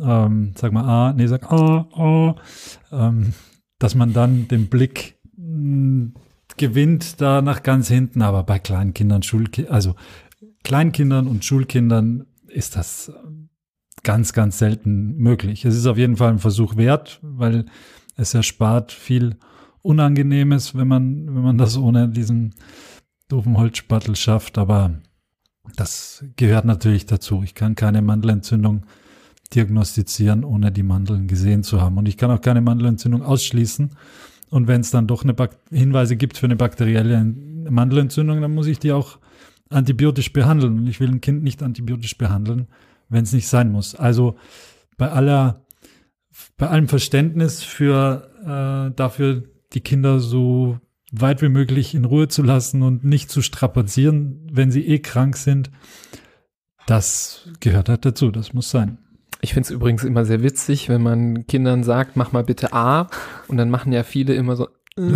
ähm, 0.00 0.52
sag 0.56 0.72
mal 0.72 0.84
A, 0.84 1.12
nee, 1.12 1.26
sag 1.26 1.50
A, 1.50 1.88
A, 1.92 2.36
ähm, 2.92 3.32
dass 3.78 3.94
man 3.94 4.12
dann 4.12 4.48
den 4.48 4.68
Blick 4.68 5.18
mh, 5.36 6.12
gewinnt 6.56 7.20
da 7.20 7.42
nach 7.42 7.62
ganz 7.62 7.88
hinten, 7.88 8.22
aber 8.22 8.42
bei 8.42 8.58
Kleinkindern, 8.58 9.22
Schulkindern, 9.22 9.72
also 9.72 9.94
Kleinkindern 10.64 11.26
und 11.26 11.44
Schulkindern 11.44 12.26
ist 12.48 12.76
das 12.76 13.12
ganz, 14.02 14.32
ganz 14.32 14.58
selten 14.58 15.16
möglich. 15.16 15.64
Es 15.64 15.76
ist 15.76 15.86
auf 15.86 15.98
jeden 15.98 16.16
Fall 16.16 16.30
ein 16.30 16.38
Versuch 16.38 16.76
wert, 16.76 17.20
weil 17.22 17.66
es 18.16 18.34
erspart 18.34 18.92
viel 18.92 19.36
Unangenehmes, 19.82 20.74
wenn 20.74 20.88
man, 20.88 21.34
wenn 21.34 21.42
man 21.42 21.58
das 21.58 21.76
ohne 21.76 22.08
diesen 22.08 22.54
doofen 23.28 23.56
Holzspattel 23.56 24.16
schafft, 24.16 24.58
aber 24.58 25.00
das 25.76 26.24
gehört 26.36 26.64
natürlich 26.64 27.06
dazu. 27.06 27.42
Ich 27.42 27.54
kann 27.54 27.74
keine 27.74 28.02
Mandelentzündung 28.02 28.84
diagnostizieren, 29.54 30.44
ohne 30.44 30.70
die 30.72 30.82
Mandeln 30.82 31.26
gesehen 31.26 31.62
zu 31.62 31.80
haben. 31.80 31.96
Und 31.96 32.06
ich 32.06 32.16
kann 32.16 32.30
auch 32.30 32.40
keine 32.40 32.60
Mandelentzündung 32.60 33.22
ausschließen. 33.22 33.90
Und 34.50 34.68
wenn 34.68 34.80
es 34.80 34.90
dann 34.90 35.06
doch 35.06 35.24
eine 35.24 35.34
Hinweise 35.70 36.16
gibt 36.16 36.38
für 36.38 36.46
eine 36.46 36.56
bakterielle 36.56 37.22
Mandelentzündung, 37.24 38.40
dann 38.40 38.54
muss 38.54 38.66
ich 38.66 38.78
die 38.78 38.92
auch 38.92 39.18
antibiotisch 39.70 40.32
behandeln. 40.32 40.78
Und 40.78 40.86
ich 40.86 41.00
will 41.00 41.08
ein 41.08 41.20
Kind 41.20 41.42
nicht 41.42 41.62
antibiotisch 41.62 42.16
behandeln, 42.18 42.68
wenn 43.08 43.24
es 43.24 43.32
nicht 43.32 43.48
sein 43.48 43.72
muss. 43.72 43.94
Also 43.94 44.36
bei 44.96 45.10
aller, 45.10 45.64
bei 46.56 46.68
allem 46.68 46.88
Verständnis 46.88 47.62
für 47.62 48.30
äh, 48.42 48.94
dafür, 48.94 49.44
die 49.72 49.80
Kinder 49.80 50.20
so 50.20 50.78
weit 51.10 51.40
wie 51.40 51.48
möglich 51.48 51.94
in 51.94 52.04
Ruhe 52.04 52.28
zu 52.28 52.42
lassen 52.42 52.82
und 52.82 53.04
nicht 53.04 53.30
zu 53.30 53.42
strapazieren, 53.42 54.46
wenn 54.50 54.70
sie 54.70 54.86
eh 54.86 54.98
krank 54.98 55.36
sind, 55.36 55.70
das 56.86 57.48
gehört 57.60 57.88
halt 57.88 58.04
dazu. 58.04 58.30
Das 58.30 58.52
muss 58.54 58.70
sein. 58.70 58.98
Ich 59.40 59.54
finde 59.54 59.66
es 59.66 59.70
übrigens 59.70 60.04
immer 60.04 60.24
sehr 60.24 60.42
witzig, 60.42 60.88
wenn 60.88 61.02
man 61.02 61.46
Kindern 61.46 61.84
sagt, 61.84 62.16
mach 62.16 62.32
mal 62.32 62.44
bitte 62.44 62.72
A 62.72 63.08
und 63.46 63.56
dann 63.56 63.70
machen 63.70 63.92
ja 63.92 64.02
viele 64.02 64.34
immer 64.34 64.56
so 64.56 64.68
äh, 64.96 65.12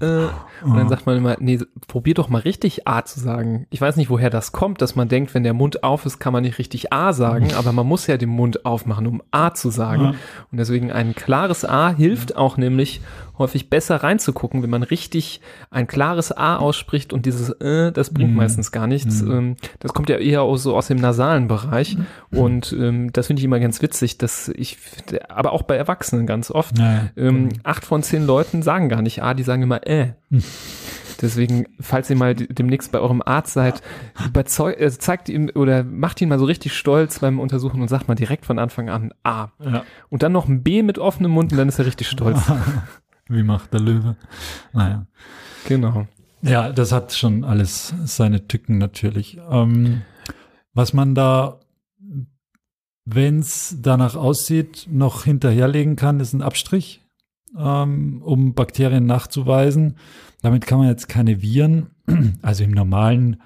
äh, 0.00 0.28
und 0.62 0.76
dann 0.76 0.88
sagt 0.88 1.06
man 1.06 1.16
immer, 1.16 1.36
nee, 1.40 1.58
probier 1.88 2.14
doch 2.14 2.28
mal 2.28 2.40
richtig 2.40 2.86
A 2.86 3.04
zu 3.04 3.18
sagen. 3.18 3.66
Ich 3.70 3.80
weiß 3.80 3.96
nicht, 3.96 4.10
woher 4.10 4.30
das 4.30 4.52
kommt, 4.52 4.80
dass 4.80 4.94
man 4.94 5.08
denkt, 5.08 5.34
wenn 5.34 5.42
der 5.42 5.54
Mund 5.54 5.82
auf 5.82 6.06
ist, 6.06 6.20
kann 6.20 6.32
man 6.32 6.42
nicht 6.42 6.58
richtig 6.58 6.92
A 6.92 7.12
sagen, 7.12 7.52
aber 7.54 7.72
man 7.72 7.86
muss 7.86 8.06
ja 8.06 8.16
den 8.16 8.28
Mund 8.28 8.64
aufmachen, 8.64 9.06
um 9.06 9.22
A 9.30 9.52
zu 9.54 9.70
sagen. 9.70 10.14
Und 10.52 10.58
deswegen 10.58 10.92
ein 10.92 11.14
klares 11.14 11.64
A 11.64 11.90
hilft 11.90 12.36
auch 12.36 12.56
nämlich, 12.56 13.00
häufig 13.38 13.70
besser 13.70 13.96
reinzugucken, 13.96 14.62
wenn 14.62 14.70
man 14.70 14.82
richtig 14.82 15.40
ein 15.70 15.86
klares 15.86 16.36
A 16.36 16.56
ausspricht 16.56 17.12
und 17.12 17.26
dieses 17.26 17.50
äh, 17.60 17.92
das 17.92 18.12
bringt 18.12 18.34
mm. 18.34 18.36
meistens 18.36 18.72
gar 18.72 18.86
nichts. 18.86 19.22
Mm. 19.22 19.30
Ähm, 19.30 19.56
das 19.80 19.94
kommt 19.94 20.08
ja 20.08 20.18
eher 20.18 20.42
aus, 20.42 20.62
so 20.62 20.76
aus 20.76 20.88
dem 20.88 20.98
nasalen 20.98 21.48
Bereich 21.48 21.96
mm. 22.30 22.36
und 22.36 22.72
ähm, 22.72 23.12
das 23.12 23.28
finde 23.28 23.40
ich 23.40 23.44
immer 23.44 23.60
ganz 23.60 23.80
witzig, 23.82 24.18
dass 24.18 24.48
ich, 24.48 24.78
aber 25.28 25.52
auch 25.52 25.62
bei 25.62 25.76
Erwachsenen 25.76 26.26
ganz 26.26 26.50
oft, 26.50 26.78
ja, 26.78 27.08
ähm, 27.16 27.50
acht 27.62 27.84
von 27.84 28.02
zehn 28.02 28.26
Leuten 28.26 28.62
sagen 28.62 28.88
gar 28.88 29.02
nicht 29.02 29.22
A, 29.22 29.34
die 29.34 29.42
sagen 29.42 29.62
immer 29.62 29.86
äh. 29.86 30.12
Deswegen, 31.20 31.66
falls 31.80 32.08
ihr 32.10 32.16
mal 32.16 32.34
demnächst 32.34 32.92
bei 32.92 33.00
eurem 33.00 33.22
Arzt 33.24 33.54
seid, 33.54 33.82
überzeugt, 34.24 34.80
äh, 34.80 34.90
zeigt 34.90 35.28
ihm 35.28 35.50
oder 35.54 35.82
macht 35.82 36.20
ihn 36.20 36.28
mal 36.28 36.38
so 36.38 36.44
richtig 36.44 36.74
stolz 36.74 37.18
beim 37.18 37.40
Untersuchen 37.40 37.82
und 37.82 37.88
sagt 37.88 38.06
mal 38.08 38.14
direkt 38.14 38.46
von 38.46 38.58
Anfang 38.58 38.88
an 38.88 39.12
A. 39.24 39.48
Ja. 39.58 39.84
Und 40.10 40.22
dann 40.22 40.32
noch 40.32 40.46
ein 40.48 40.62
B 40.62 40.82
mit 40.82 40.98
offenem 40.98 41.32
Mund 41.32 41.52
und 41.52 41.58
dann 41.58 41.68
ist 41.68 41.78
er 41.78 41.86
richtig 41.86 42.08
stolz. 42.08 42.40
Wie 43.28 43.42
macht 43.42 43.72
der 43.72 43.80
Löwe? 43.80 44.16
Naja. 44.72 45.06
Genau. 45.66 46.06
Ja, 46.42 46.70
das 46.72 46.92
hat 46.92 47.12
schon 47.12 47.44
alles 47.44 47.92
seine 48.04 48.46
Tücken 48.48 48.78
natürlich. 48.78 49.38
Ähm, 49.50 50.02
was 50.72 50.92
man 50.92 51.14
da, 51.14 51.60
wenn 53.04 53.40
es 53.40 53.76
danach 53.80 54.14
aussieht, 54.14 54.86
noch 54.90 55.24
hinterherlegen 55.24 55.96
kann, 55.96 56.20
ist 56.20 56.32
ein 56.32 56.42
Abstrich. 56.42 57.02
ähm, 57.56 58.22
um 58.22 58.54
Bakterien 58.54 59.06
nachzuweisen. 59.06 59.96
Damit 60.42 60.66
kann 60.66 60.78
man 60.78 60.88
jetzt 60.88 61.08
keine 61.08 61.40
Viren, 61.42 61.88
also 62.42 62.62
im 62.64 62.70
normalen 62.72 63.40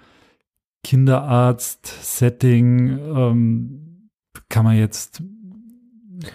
Kinderarzt-Setting 0.84 2.98
ähm, 2.98 4.08
kann 4.48 4.64
man 4.64 4.76
jetzt 4.76 5.22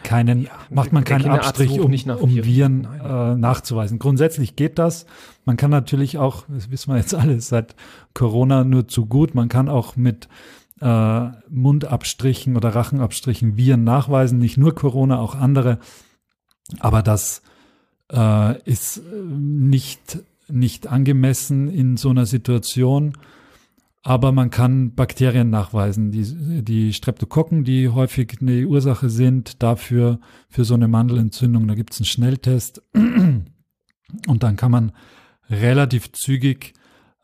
keinen, 0.04 0.44
ja, 0.44 0.52
macht 0.70 0.92
man 0.94 1.04
keinen 1.04 1.28
Abstrich, 1.28 1.80
um, 1.80 1.92
um 1.92 2.36
Viren 2.36 2.88
äh, 3.04 3.36
nachzuweisen. 3.36 4.00
Grundsätzlich 4.00 4.56
geht 4.56 4.80
das. 4.80 5.06
Man 5.46 5.58
kann 5.58 5.72
natürlich 5.72 6.18
auch, 6.18 6.46
das 6.48 6.70
wissen 6.72 6.92
wir 6.92 6.98
jetzt 6.98 7.14
alles 7.16 7.48
seit 7.48 7.76
Corona 8.14 8.64
nur 8.64 8.88
zu 8.88 9.06
gut, 9.06 9.36
man 9.36 9.50
kann 9.50 9.70
auch 9.70 9.96
mit 9.96 10.28
äh, 10.82 11.28
Mundabstrichen 11.50 12.56
oder 12.56 12.76
Rachenabstrichen 12.76 13.58
Viren 13.58 13.84
nachweisen, 13.84 14.40
nicht 14.40 14.58
nur 14.58 14.76
Corona, 14.76 15.20
auch 15.20 15.36
andere. 15.36 15.80
Aber 16.80 17.02
das 17.02 17.42
äh, 18.12 18.62
ist 18.64 19.02
nicht, 19.12 20.20
nicht 20.48 20.88
angemessen 20.88 21.70
in 21.70 21.98
so 21.98 22.10
einer 22.10 22.26
Situation. 22.26 23.14
Aber 24.08 24.32
man 24.32 24.52
kann 24.52 24.96
Bakterien 24.96 25.50
nachweisen, 25.50 26.12
die, 26.12 26.64
die 26.64 26.94
Streptokokken, 26.94 27.66
die 27.66 27.90
häufig 27.90 28.38
eine 28.40 28.66
Ursache 28.66 29.10
sind 29.10 29.62
dafür, 29.62 30.22
für 30.48 30.64
so 30.64 30.76
eine 30.76 30.88
Mandelentzündung. 30.88 31.68
Da 31.68 31.76
gibt 31.76 31.92
es 31.92 32.00
einen 32.00 32.06
Schnelltest. 32.06 32.82
Und 32.94 34.44
dann 34.44 34.56
kann 34.56 34.72
man 34.72 34.94
relativ 35.50 36.14
zügig 36.14 36.72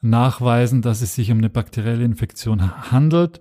nachweisen, 0.02 0.82
dass 0.82 1.02
es 1.02 1.16
sich 1.16 1.32
um 1.32 1.38
eine 1.38 1.50
bakterielle 1.50 2.04
Infektion 2.04 2.92
handelt. 2.92 3.40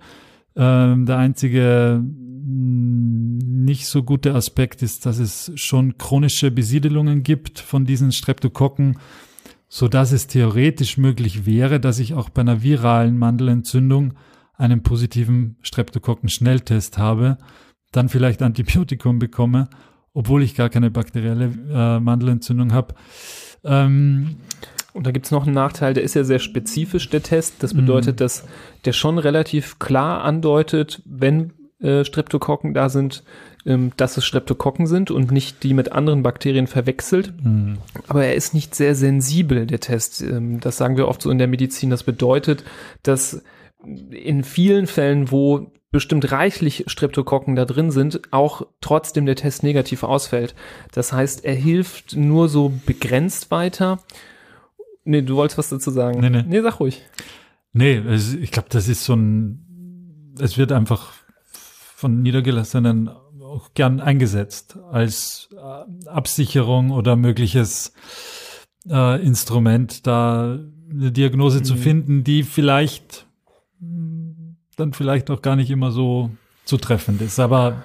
Ähm, 0.54 1.06
der 1.06 1.18
einzige 1.18 2.00
nicht 2.00 3.86
so 3.86 4.04
gute 4.04 4.36
Aspekt 4.36 4.82
ist, 4.82 5.04
dass 5.04 5.18
es 5.18 5.50
schon 5.56 5.98
chronische 5.98 6.52
Besiedelungen 6.52 7.24
gibt 7.24 7.58
von 7.58 7.86
diesen 7.86 8.12
Streptokokken 8.12 8.98
so 9.74 9.88
dass 9.88 10.12
es 10.12 10.26
theoretisch 10.26 10.98
möglich 10.98 11.46
wäre, 11.46 11.80
dass 11.80 11.98
ich 11.98 12.12
auch 12.12 12.28
bei 12.28 12.42
einer 12.42 12.62
viralen 12.62 13.16
Mandelentzündung 13.16 14.12
einen 14.58 14.82
positiven 14.82 15.56
Streptokokken-Schnelltest 15.62 16.98
habe, 16.98 17.38
dann 17.90 18.10
vielleicht 18.10 18.42
Antibiotikum 18.42 19.18
bekomme, 19.18 19.70
obwohl 20.12 20.42
ich 20.42 20.54
gar 20.56 20.68
keine 20.68 20.90
bakterielle 20.90 21.54
äh, 21.72 22.00
Mandelentzündung 22.00 22.74
habe. 22.74 22.94
Ähm, 23.64 24.36
und 24.92 25.06
da 25.06 25.10
gibt's 25.10 25.30
noch 25.30 25.46
einen 25.46 25.54
Nachteil, 25.54 25.94
der 25.94 26.02
ist 26.02 26.12
ja 26.12 26.24
sehr 26.24 26.38
spezifisch, 26.38 27.08
der 27.08 27.22
Test. 27.22 27.62
Das 27.62 27.72
bedeutet, 27.72 28.16
mhm. 28.16 28.18
dass 28.18 28.44
der 28.84 28.92
schon 28.92 29.16
relativ 29.16 29.78
klar 29.78 30.22
andeutet, 30.22 31.00
wenn 31.06 31.54
äh, 31.80 32.04
Streptokokken 32.04 32.74
da 32.74 32.90
sind, 32.90 33.24
ähm, 33.64 33.92
dass 33.96 34.16
es 34.16 34.24
Streptokokken 34.24 34.86
sind 34.86 35.10
und 35.10 35.30
nicht 35.30 35.62
die 35.62 35.74
mit 35.74 35.92
anderen 35.92 36.22
Bakterien 36.22 36.66
verwechselt. 36.66 37.32
Mhm. 37.42 37.78
Aber 38.08 38.24
er 38.24 38.34
ist 38.34 38.54
nicht 38.54 38.74
sehr 38.74 38.94
sensibel, 38.94 39.66
der 39.66 39.80
Test. 39.80 40.20
Ähm, 40.20 40.60
das 40.60 40.76
sagen 40.76 40.96
wir 40.96 41.08
oft 41.08 41.22
so 41.22 41.30
in 41.30 41.38
der 41.38 41.48
Medizin. 41.48 41.90
Das 41.90 42.02
bedeutet, 42.02 42.64
dass 43.02 43.42
in 43.84 44.44
vielen 44.44 44.86
Fällen, 44.86 45.30
wo 45.30 45.72
bestimmt 45.90 46.32
reichlich 46.32 46.84
Streptokokken 46.86 47.54
da 47.54 47.64
drin 47.64 47.90
sind, 47.90 48.22
auch 48.32 48.66
trotzdem 48.80 49.26
der 49.26 49.36
Test 49.36 49.62
negativ 49.62 50.02
ausfällt. 50.02 50.54
Das 50.92 51.12
heißt, 51.12 51.44
er 51.44 51.54
hilft 51.54 52.16
nur 52.16 52.48
so 52.48 52.72
begrenzt 52.86 53.50
weiter. 53.50 54.00
Nee, 55.04 55.22
du 55.22 55.36
wolltest 55.36 55.58
was 55.58 55.68
dazu 55.68 55.90
sagen. 55.90 56.20
Nee, 56.20 56.30
nee. 56.30 56.44
nee 56.46 56.60
sag 56.62 56.80
ruhig. 56.80 57.02
Nee, 57.72 58.02
also 58.06 58.38
ich 58.38 58.50
glaube, 58.50 58.68
das 58.70 58.88
ist 58.88 59.04
so 59.04 59.14
ein, 59.14 60.34
es 60.40 60.58
wird 60.58 60.72
einfach 60.72 61.12
von 61.96 62.22
Niedergelassenen 62.22 63.10
auch 63.52 63.74
gern 63.74 64.00
eingesetzt 64.00 64.78
als 64.90 65.50
äh, 65.52 66.08
Absicherung 66.08 66.90
oder 66.90 67.16
mögliches 67.16 67.92
äh, 68.88 69.22
Instrument, 69.22 70.06
da 70.06 70.58
eine 70.90 71.12
Diagnose 71.12 71.58
mhm. 71.58 71.64
zu 71.64 71.76
finden, 71.76 72.24
die 72.24 72.42
vielleicht 72.42 73.26
dann 74.76 74.92
vielleicht 74.92 75.30
auch 75.30 75.42
gar 75.42 75.56
nicht 75.56 75.70
immer 75.70 75.90
so 75.90 76.30
zutreffend 76.64 77.20
ist. 77.20 77.38
Aber 77.38 77.82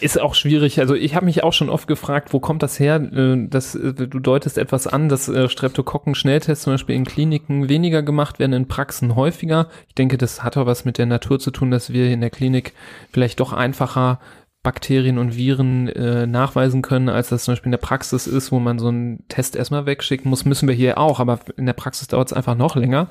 ist 0.00 0.18
auch 0.18 0.34
schwierig. 0.34 0.80
Also 0.80 0.94
ich 0.94 1.14
habe 1.14 1.26
mich 1.26 1.44
auch 1.44 1.52
schon 1.52 1.68
oft 1.68 1.86
gefragt, 1.86 2.32
wo 2.32 2.40
kommt 2.40 2.62
das 2.62 2.78
her? 2.78 2.96
Äh, 2.96 3.46
das, 3.48 3.74
äh, 3.74 3.92
du 3.92 4.18
deutest 4.18 4.58
etwas 4.58 4.86
an, 4.86 5.08
dass 5.08 5.26
Streptokokken-Schnelltests 5.26 6.64
zum 6.64 6.74
Beispiel 6.74 6.96
in 6.96 7.04
Kliniken 7.04 7.68
weniger 7.68 8.02
gemacht 8.02 8.38
werden, 8.38 8.52
in 8.52 8.68
Praxen 8.68 9.14
häufiger. 9.16 9.68
Ich 9.88 9.94
denke, 9.94 10.18
das 10.18 10.42
hat 10.42 10.56
auch 10.56 10.66
was 10.66 10.84
mit 10.84 10.98
der 10.98 11.06
Natur 11.06 11.38
zu 11.38 11.50
tun, 11.50 11.70
dass 11.70 11.92
wir 11.92 12.10
in 12.10 12.20
der 12.20 12.30
Klinik 12.30 12.74
vielleicht 13.12 13.40
doch 13.40 13.52
einfacher 13.52 14.20
Bakterien 14.62 15.16
und 15.16 15.36
Viren 15.36 15.88
äh, 15.88 16.26
nachweisen 16.26 16.82
können, 16.82 17.08
als 17.08 17.30
das 17.30 17.44
zum 17.44 17.52
Beispiel 17.52 17.68
in 17.68 17.72
der 17.72 17.78
Praxis 17.78 18.26
ist, 18.26 18.52
wo 18.52 18.58
man 18.58 18.78
so 18.78 18.88
einen 18.88 19.26
Test 19.28 19.56
erstmal 19.56 19.86
wegschicken 19.86 20.28
muss, 20.28 20.44
müssen 20.44 20.68
wir 20.68 20.74
hier 20.74 20.98
auch, 20.98 21.18
aber 21.18 21.40
in 21.56 21.64
der 21.64 21.72
Praxis 21.72 22.08
dauert 22.08 22.28
es 22.28 22.32
einfach 22.34 22.56
noch 22.56 22.76
länger, 22.76 23.08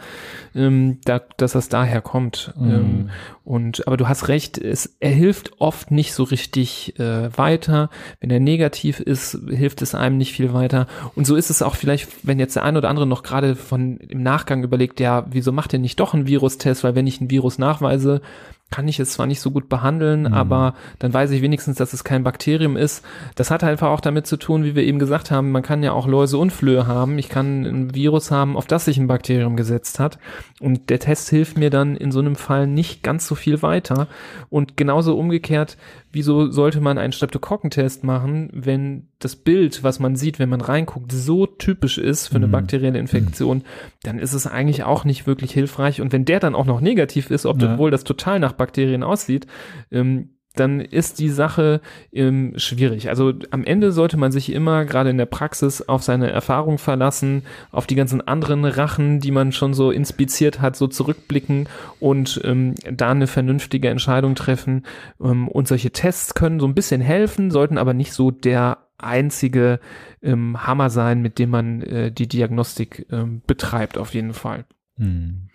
ähm, 0.54 1.00
da, 1.06 1.20
dass 1.38 1.54
das 1.54 1.68
daher 1.68 2.02
kommt. 2.02 2.54
Mhm. 2.56 2.72
Ähm, 2.72 3.10
und 3.44 3.88
aber 3.88 3.98
du 3.98 4.08
hast 4.08 4.28
recht, 4.28 4.60
es, 4.60 4.96
er 5.00 5.10
hilft 5.10 5.60
oft 5.60 5.90
nicht 5.90 6.14
so 6.14 6.22
richtig 6.22 7.00
äh, 7.00 7.36
weiter. 7.36 7.90
Wenn 8.20 8.30
er 8.30 8.40
negativ 8.40 9.00
ist, 9.00 9.40
hilft 9.50 9.82
es 9.82 9.96
einem 9.96 10.18
nicht 10.18 10.34
viel 10.34 10.54
weiter. 10.54 10.86
Und 11.16 11.26
so 11.26 11.36
ist 11.36 11.50
es 11.50 11.64
auch 11.64 11.76
vielleicht, 11.76 12.28
wenn 12.28 12.38
jetzt 12.38 12.58
der 12.58 12.64
ein 12.64 12.78
oder 12.78 12.90
andere 12.90 13.08
noch 13.08 13.24
gerade 13.24 13.56
von 13.56 13.98
im 13.98 14.22
Nachgang 14.22 14.64
überlegt, 14.64 15.00
ja, 15.00 15.26
wieso 15.32 15.52
macht 15.52 15.74
er 15.74 15.80
nicht 15.80 16.00
doch 16.00 16.14
einen 16.14 16.28
Virustest? 16.28 16.84
Weil 16.84 16.94
wenn 16.94 17.08
ich 17.08 17.22
einen 17.22 17.32
Virus 17.32 17.58
nachweise, 17.58 18.22
kann 18.72 18.88
ich 18.88 19.00
es 19.00 19.12
zwar 19.12 19.26
nicht 19.26 19.42
so 19.42 19.52
gut 19.52 19.68
behandeln, 19.68 20.22
mhm. 20.22 20.34
aber 20.34 20.76
dann 21.00 21.14
weiß 21.14 21.32
ich 21.32 21.42
wenigstens, 21.42 21.78
dass 21.78 21.94
es 21.94 22.04
kein 22.04 22.24
Bakterium 22.24 22.78
ist. 22.78 23.04
Das 23.36 23.50
hat 23.52 23.64
einfach 23.64 23.90
auch 23.90 24.02
damit 24.02 24.28
zu 24.28 24.38
tun, 24.38 24.64
wie 24.64 24.76
wir 24.76 24.84
eben 24.84 25.00
gesagt 25.00 25.32
haben, 25.32 25.52
man 25.52 25.64
kann 25.64 25.82
ja 25.84 25.92
auch 25.92 26.08
Läuse 26.08 26.38
und 26.38 26.52
Flöhe 26.52 26.86
haben. 26.86 27.18
Ich 27.18 27.30
kann 27.30 27.66
ein 27.66 27.96
Virus 27.96 28.32
haben, 28.32 28.56
auf 28.56 28.68
das 28.68 28.86
sich 28.86 28.98
ein 28.98 29.08
Bakterium 29.08 29.56
gesetzt 29.56 30.00
hat. 30.00 30.20
Und 30.60 30.90
der 30.90 31.00
Test 31.00 31.30
hilft 31.30 31.58
mir 31.58 31.70
dann 31.70 31.96
in 31.96 32.12
so 32.12 32.20
einem 32.20 32.36
Fall 32.36 32.68
nicht 32.68 33.02
ganz 33.02 33.28
so 33.28 33.36
viel 33.36 33.62
weiter. 33.62 34.08
Und 34.50 34.78
genauso 34.78 35.18
umgekehrt, 35.18 35.78
wieso 36.12 36.50
sollte 36.52 36.82
man 36.82 36.98
einen 36.98 37.14
Streptokokkentest 37.14 38.04
machen, 38.04 38.50
wenn 38.54 39.08
das 39.20 39.36
Bild, 39.36 39.84
was 39.84 40.00
man 40.00 40.16
sieht, 40.16 40.40
wenn 40.40 40.50
man 40.50 40.62
reinguckt, 40.62 41.12
so 41.12 41.46
typisch 41.46 41.98
ist 41.98 42.28
für 42.28 42.36
eine 42.36 42.48
mhm. 42.48 42.52
bakterielle 42.52 43.00
Infektion, 43.00 43.64
dann 44.04 44.18
ist 44.18 44.34
es 44.34 44.48
eigentlich 44.48 44.84
auch 44.84 45.04
nicht 45.04 45.28
wirklich 45.28 45.52
hilfreich. 45.52 46.02
Und 46.02 46.14
wenn 46.14 46.26
der 46.26 46.40
dann 46.40 46.56
auch 46.56 46.66
noch 46.66 46.82
negativ 46.82 47.30
ist, 47.30 47.46
ob 47.46 47.62
ja. 47.62 47.74
obwohl 47.74 47.92
das 47.92 48.04
total 48.04 48.40
nach 48.40 48.54
Bakterien 48.60 49.02
aussieht, 49.02 49.48
ähm, 49.90 50.30
dann 50.56 50.82
ist 50.82 51.20
die 51.20 51.30
Sache 51.30 51.80
ähm, 52.12 52.54
schwierig. 52.58 53.10
Also 53.10 53.34
am 53.52 53.64
Ende 53.64 53.92
sollte 53.92 54.18
man 54.18 54.32
sich 54.32 54.52
immer 54.52 54.86
gerade 54.86 55.10
in 55.10 55.18
der 55.18 55.26
Praxis 55.26 55.82
auf 55.82 56.04
seine 56.04 56.32
Erfahrung 56.32 56.78
verlassen, 56.78 57.44
auf 57.72 57.88
die 57.88 57.96
ganzen 57.96 58.28
anderen 58.28 58.66
Rachen, 58.66 59.20
die 59.20 59.32
man 59.32 59.52
schon 59.52 59.74
so 59.74 59.92
inspiziert 59.92 60.60
hat, 60.60 60.76
so 60.76 60.88
zurückblicken 60.88 61.70
und 62.00 62.42
ähm, 62.44 62.76
da 62.92 63.12
eine 63.12 63.28
vernünftige 63.28 63.90
Entscheidung 63.90 64.36
treffen. 64.36 64.86
Ähm, 65.22 65.48
und 65.48 65.68
solche 65.68 65.92
Tests 65.92 66.34
können 66.34 66.60
so 66.60 66.68
ein 66.68 66.76
bisschen 66.76 67.02
helfen, 67.02 67.52
sollten 67.52 67.78
aber 67.78 67.94
nicht 67.94 68.14
so 68.14 68.32
der 68.32 68.80
einzige 68.98 69.80
ähm, 70.22 70.66
Hammer 70.66 70.90
sein, 70.90 71.22
mit 71.22 71.40
dem 71.40 71.52
man 71.52 71.82
äh, 71.84 72.12
die 72.12 72.28
Diagnostik 72.28 73.06
ähm, 73.12 73.42
betreibt, 73.48 73.98
auf 73.98 74.14
jeden 74.14 74.34
Fall. 74.34 74.66
Hm. 74.98 75.49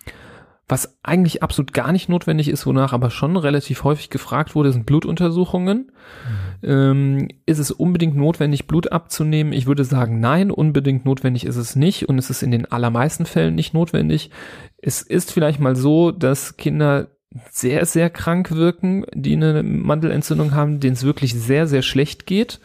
Was 0.67 0.97
eigentlich 1.03 1.43
absolut 1.43 1.75
gar 1.75 1.93
nicht 1.93 2.09
notwendig 2.09 2.49
ist, 2.49 2.65
wonach 2.65 2.95
aber 2.95 3.11
schon 3.11 3.37
relativ 3.37 3.85
häufig 3.85 4.09
gefragt 4.09 4.55
wurde, 4.55 4.73
sind 4.73 4.87
Blutuntersuchungen. 4.87 5.91
Mhm. 6.63 6.69
Ähm, 6.69 7.29
ist 7.45 7.59
es 7.59 7.71
unbedingt 7.71 8.17
notwendig, 8.17 8.67
Blut 8.67 8.91
abzunehmen? 8.91 9.53
Ich 9.53 9.67
würde 9.67 9.85
sagen, 9.85 10.21
nein, 10.21 10.51
unbedingt 10.51 11.05
notwendig 11.05 11.45
ist 11.45 11.57
es 11.57 11.77
nicht 11.77 12.09
und 12.09 12.19
es 12.19 12.31
ist 12.31 12.43
in 12.43 12.51
den 12.51 12.71
allermeisten 12.71 13.27
Fällen 13.27 13.55
nicht 13.55 13.75
notwendig. 13.75 14.31
Es 14.79 15.03
ist 15.03 15.33
vielleicht 15.33 15.61
mal 15.61 15.77
so, 15.77 16.11
dass 16.11 16.57
Kinder 16.57 17.09
sehr, 17.51 17.85
sehr 17.85 18.09
krank 18.09 18.53
wirken, 18.53 19.05
die 19.15 19.35
eine 19.35 19.63
Mandelentzündung 19.63 20.55
haben, 20.55 20.81
denen 20.81 20.95
es 20.95 21.05
wirklich 21.05 21.35
sehr, 21.35 21.67
sehr 21.67 21.83
schlecht 21.83 22.27
geht 22.27 22.61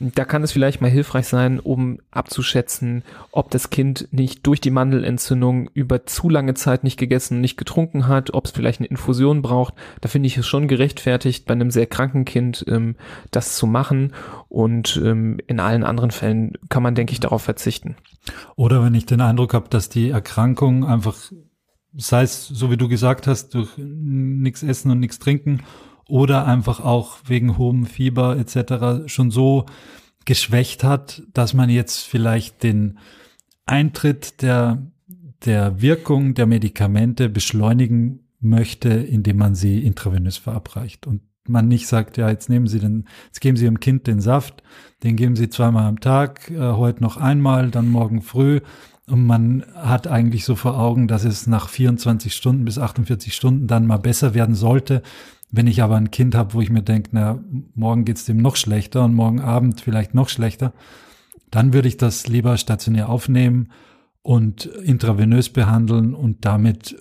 da 0.00 0.24
kann 0.24 0.42
es 0.42 0.52
vielleicht 0.52 0.80
mal 0.80 0.90
hilfreich 0.90 1.26
sein, 1.26 1.60
um 1.60 1.98
abzuschätzen, 2.10 3.04
ob 3.32 3.50
das 3.50 3.68
Kind 3.68 4.08
nicht 4.12 4.46
durch 4.46 4.60
die 4.60 4.70
Mandelentzündung 4.70 5.68
über 5.74 6.06
zu 6.06 6.30
lange 6.30 6.54
Zeit 6.54 6.84
nicht 6.84 6.98
gegessen, 6.98 7.42
nicht 7.42 7.58
getrunken 7.58 8.08
hat, 8.08 8.32
ob 8.32 8.46
es 8.46 8.50
vielleicht 8.50 8.80
eine 8.80 8.88
Infusion 8.88 9.42
braucht. 9.42 9.74
Da 10.00 10.08
finde 10.08 10.26
ich 10.28 10.38
es 10.38 10.46
schon 10.46 10.68
gerechtfertigt, 10.68 11.44
bei 11.44 11.52
einem 11.52 11.70
sehr 11.70 11.86
kranken 11.86 12.24
Kind 12.24 12.64
ähm, 12.66 12.96
das 13.30 13.56
zu 13.56 13.66
machen. 13.66 14.14
Und 14.48 15.00
ähm, 15.04 15.38
in 15.46 15.60
allen 15.60 15.84
anderen 15.84 16.10
Fällen 16.10 16.54
kann 16.70 16.82
man, 16.82 16.94
denke 16.94 17.12
ich, 17.12 17.20
darauf 17.20 17.42
verzichten. 17.42 17.96
Oder 18.56 18.82
wenn 18.82 18.94
ich 18.94 19.04
den 19.04 19.20
Eindruck 19.20 19.52
habe, 19.52 19.68
dass 19.68 19.90
die 19.90 20.10
Erkrankung 20.10 20.86
einfach, 20.86 21.16
sei 21.94 22.22
es, 22.22 22.48
so 22.48 22.70
wie 22.70 22.78
du 22.78 22.88
gesagt 22.88 23.26
hast, 23.26 23.54
durch 23.54 23.70
nichts 23.76 24.62
essen 24.62 24.90
und 24.90 25.00
nichts 25.00 25.18
trinken 25.18 25.60
oder 26.10 26.46
einfach 26.46 26.80
auch 26.80 27.18
wegen 27.26 27.56
hohem 27.58 27.86
Fieber 27.86 28.36
etc. 28.36 29.06
schon 29.06 29.30
so 29.30 29.66
geschwächt 30.24 30.84
hat, 30.84 31.22
dass 31.32 31.54
man 31.54 31.70
jetzt 31.70 32.00
vielleicht 32.00 32.62
den 32.62 32.98
Eintritt 33.66 34.42
der, 34.42 34.86
der 35.44 35.80
Wirkung 35.80 36.34
der 36.34 36.46
Medikamente 36.46 37.28
beschleunigen 37.28 38.20
möchte, 38.40 38.90
indem 38.90 39.38
man 39.38 39.54
sie 39.54 39.80
intravenös 39.80 40.36
verabreicht. 40.36 41.06
Und 41.06 41.22
man 41.46 41.68
nicht 41.68 41.86
sagt, 41.86 42.16
ja, 42.16 42.30
jetzt 42.30 42.48
nehmen 42.48 42.66
Sie 42.66 42.78
den, 42.78 43.06
jetzt 43.26 43.40
geben 43.40 43.56
Sie 43.56 43.64
Ihrem 43.64 43.80
Kind 43.80 44.06
den 44.06 44.20
Saft, 44.20 44.62
den 45.02 45.16
geben 45.16 45.36
Sie 45.36 45.48
zweimal 45.48 45.86
am 45.86 46.00
Tag, 46.00 46.50
äh, 46.50 46.58
heute 46.58 47.02
noch 47.02 47.16
einmal, 47.16 47.70
dann 47.70 47.88
morgen 47.88 48.22
früh. 48.22 48.60
Und 49.06 49.26
man 49.26 49.64
hat 49.74 50.06
eigentlich 50.06 50.44
so 50.44 50.54
vor 50.54 50.78
Augen, 50.78 51.08
dass 51.08 51.24
es 51.24 51.46
nach 51.46 51.68
24 51.68 52.32
Stunden 52.34 52.64
bis 52.64 52.78
48 52.78 53.34
Stunden 53.34 53.66
dann 53.66 53.86
mal 53.86 53.98
besser 53.98 54.34
werden 54.34 54.54
sollte. 54.54 55.02
Wenn 55.50 55.66
ich 55.66 55.82
aber 55.82 55.96
ein 55.96 56.10
Kind 56.10 56.34
habe, 56.34 56.54
wo 56.54 56.60
ich 56.60 56.70
mir 56.70 56.82
denke, 56.82 57.10
na, 57.12 57.42
morgen 57.74 58.04
geht's 58.04 58.24
dem 58.24 58.36
noch 58.38 58.56
schlechter 58.56 59.04
und 59.04 59.14
morgen 59.14 59.40
Abend 59.40 59.80
vielleicht 59.80 60.14
noch 60.14 60.28
schlechter, 60.28 60.72
dann 61.50 61.72
würde 61.72 61.88
ich 61.88 61.96
das 61.96 62.28
lieber 62.28 62.56
stationär 62.56 63.08
aufnehmen 63.08 63.72
und 64.22 64.66
intravenös 64.66 65.48
behandeln 65.48 66.14
und 66.14 66.44
damit 66.44 66.96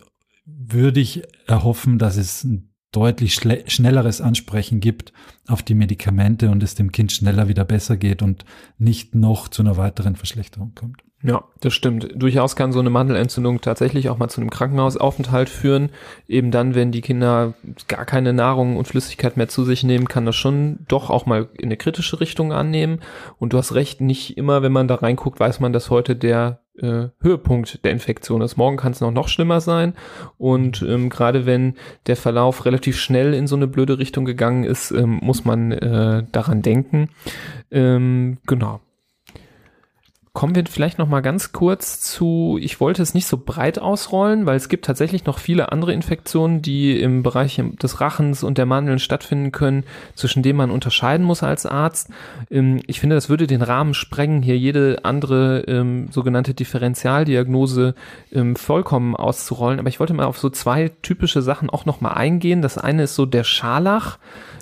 würde 0.45 0.99
ich 0.99 1.23
erhoffen, 1.47 1.99
dass 1.99 2.17
es 2.17 2.43
ein 2.43 2.69
deutlich 2.91 3.35
schnelleres 3.35 4.19
Ansprechen 4.19 4.79
gibt 4.79 5.13
auf 5.47 5.61
die 5.61 5.75
Medikamente 5.75 6.49
und 6.49 6.63
es 6.63 6.73
dem 6.73 6.91
Kind 6.91 7.11
schneller 7.11 7.47
wieder 7.47 7.65
besser 7.65 7.97
geht 7.97 8.23
und 8.23 8.45
nicht 8.79 9.13
noch 9.13 9.47
zu 9.47 9.61
einer 9.61 9.77
weiteren 9.77 10.15
Verschlechterung 10.15 10.73
kommt. 10.73 11.03
Ja, 11.21 11.43
das 11.59 11.73
stimmt. 11.73 12.07
Durchaus 12.15 12.55
kann 12.55 12.71
so 12.71 12.79
eine 12.79 12.89
Mandelentzündung 12.89 13.59
tatsächlich 13.59 14.07
auch 14.07 14.17
mal 14.17 14.29
zu 14.29 14.39
einem 14.39 14.49
Krankenhausaufenthalt 14.49 15.49
führen. 15.49 15.89
Eben 16.29 16.49
dann, 16.49 16.75
wenn 16.75 16.93
die 16.93 17.01
Kinder 17.01 17.55
gar 17.89 18.05
keine 18.05 18.31
Nahrung 18.31 18.77
und 18.77 18.87
Flüssigkeit 18.87 19.35
mehr 19.35 19.49
zu 19.49 19.65
sich 19.65 19.83
nehmen, 19.83 20.07
kann 20.07 20.25
das 20.25 20.37
schon 20.37 20.79
doch 20.87 21.09
auch 21.09 21.25
mal 21.25 21.49
in 21.57 21.65
eine 21.65 21.75
kritische 21.75 22.21
Richtung 22.21 22.53
annehmen. 22.53 23.01
Und 23.37 23.51
du 23.51 23.57
hast 23.57 23.75
recht, 23.75 23.99
nicht 23.99 24.37
immer, 24.37 24.61
wenn 24.61 24.71
man 24.71 24.87
da 24.87 24.95
reinguckt, 24.95 25.41
weiß 25.41 25.59
man, 25.59 25.73
dass 25.73 25.89
heute 25.89 26.15
der 26.15 26.61
äh, 26.77 27.09
Höhepunkt 27.19 27.83
der 27.83 27.91
Infektion 27.91 28.41
ist. 28.41 28.55
Morgen 28.55 28.77
kann 28.77 28.93
es 28.93 29.01
noch, 29.01 29.11
noch 29.11 29.27
schlimmer 29.27 29.59
sein. 29.59 29.95
Und 30.37 30.81
ähm, 30.83 31.09
gerade 31.09 31.45
wenn 31.45 31.73
der 32.07 32.15
Verlauf 32.15 32.63
relativ 32.65 32.97
schnell 32.97 33.33
in 33.33 33.45
so 33.45 33.57
eine 33.57 33.67
blöde 33.67 33.99
Richtung 33.99 34.23
gegangen 34.23 34.63
ist, 34.63 34.91
ähm, 34.91 35.19
muss 35.21 35.43
man 35.43 35.73
äh, 35.73 36.23
daran 36.31 36.61
denken. 36.61 37.09
Ähm, 37.71 38.37
genau. 38.47 38.79
Kommen 40.31 40.53
wir 40.53 40.63
vielleicht 40.67 40.99
noch 40.99 41.07
mal 41.07 41.21
ganz 41.21 41.53
kurz 41.53 42.01
zu, 42.01 42.59
ich 42.61 42.79
wollte 42.79 43.01
es 43.01 43.15
nicht 43.15 43.25
so 43.25 43.35
breit 43.43 43.79
ausrollen, 43.79 44.45
weil 44.45 44.57
es 44.57 44.69
gibt 44.69 44.85
tatsächlich 44.85 45.25
noch 45.25 45.39
viele 45.39 45.71
andere 45.71 45.91
Infektionen, 45.91 46.61
die 46.61 46.99
im 47.01 47.23
Bereich 47.23 47.59
des 47.81 47.99
Rachens 47.99 48.43
und 48.43 48.59
der 48.59 48.67
Mandeln 48.67 48.99
stattfinden 48.99 49.51
können, 49.51 49.85
zwischen 50.13 50.43
denen 50.43 50.57
man 50.57 50.69
unterscheiden 50.69 51.25
muss 51.25 51.41
als 51.41 51.65
Arzt. 51.65 52.11
Ähm, 52.51 52.79
ich 52.85 52.99
finde, 52.99 53.15
das 53.15 53.29
würde 53.29 53.47
den 53.47 53.63
Rahmen 53.63 53.95
sprengen, 53.95 54.43
hier 54.43 54.57
jede 54.57 54.99
andere 55.03 55.61
ähm, 55.67 56.09
sogenannte 56.11 56.53
Differentialdiagnose 56.53 57.95
ähm, 58.31 58.55
vollkommen 58.55 59.15
auszurollen. 59.15 59.79
Aber 59.79 59.89
ich 59.89 59.99
wollte 59.99 60.13
mal 60.13 60.25
auf 60.25 60.37
so 60.37 60.51
zwei 60.51 60.91
typische 61.01 61.41
Sachen 61.41 61.71
auch 61.71 61.85
noch 61.85 62.01
mal 62.01 62.13
eingehen. 62.13 62.61
Das 62.61 62.77
eine 62.77 63.03
ist 63.03 63.15
so 63.15 63.25
der 63.25 63.43
Scharlach. 63.43 64.19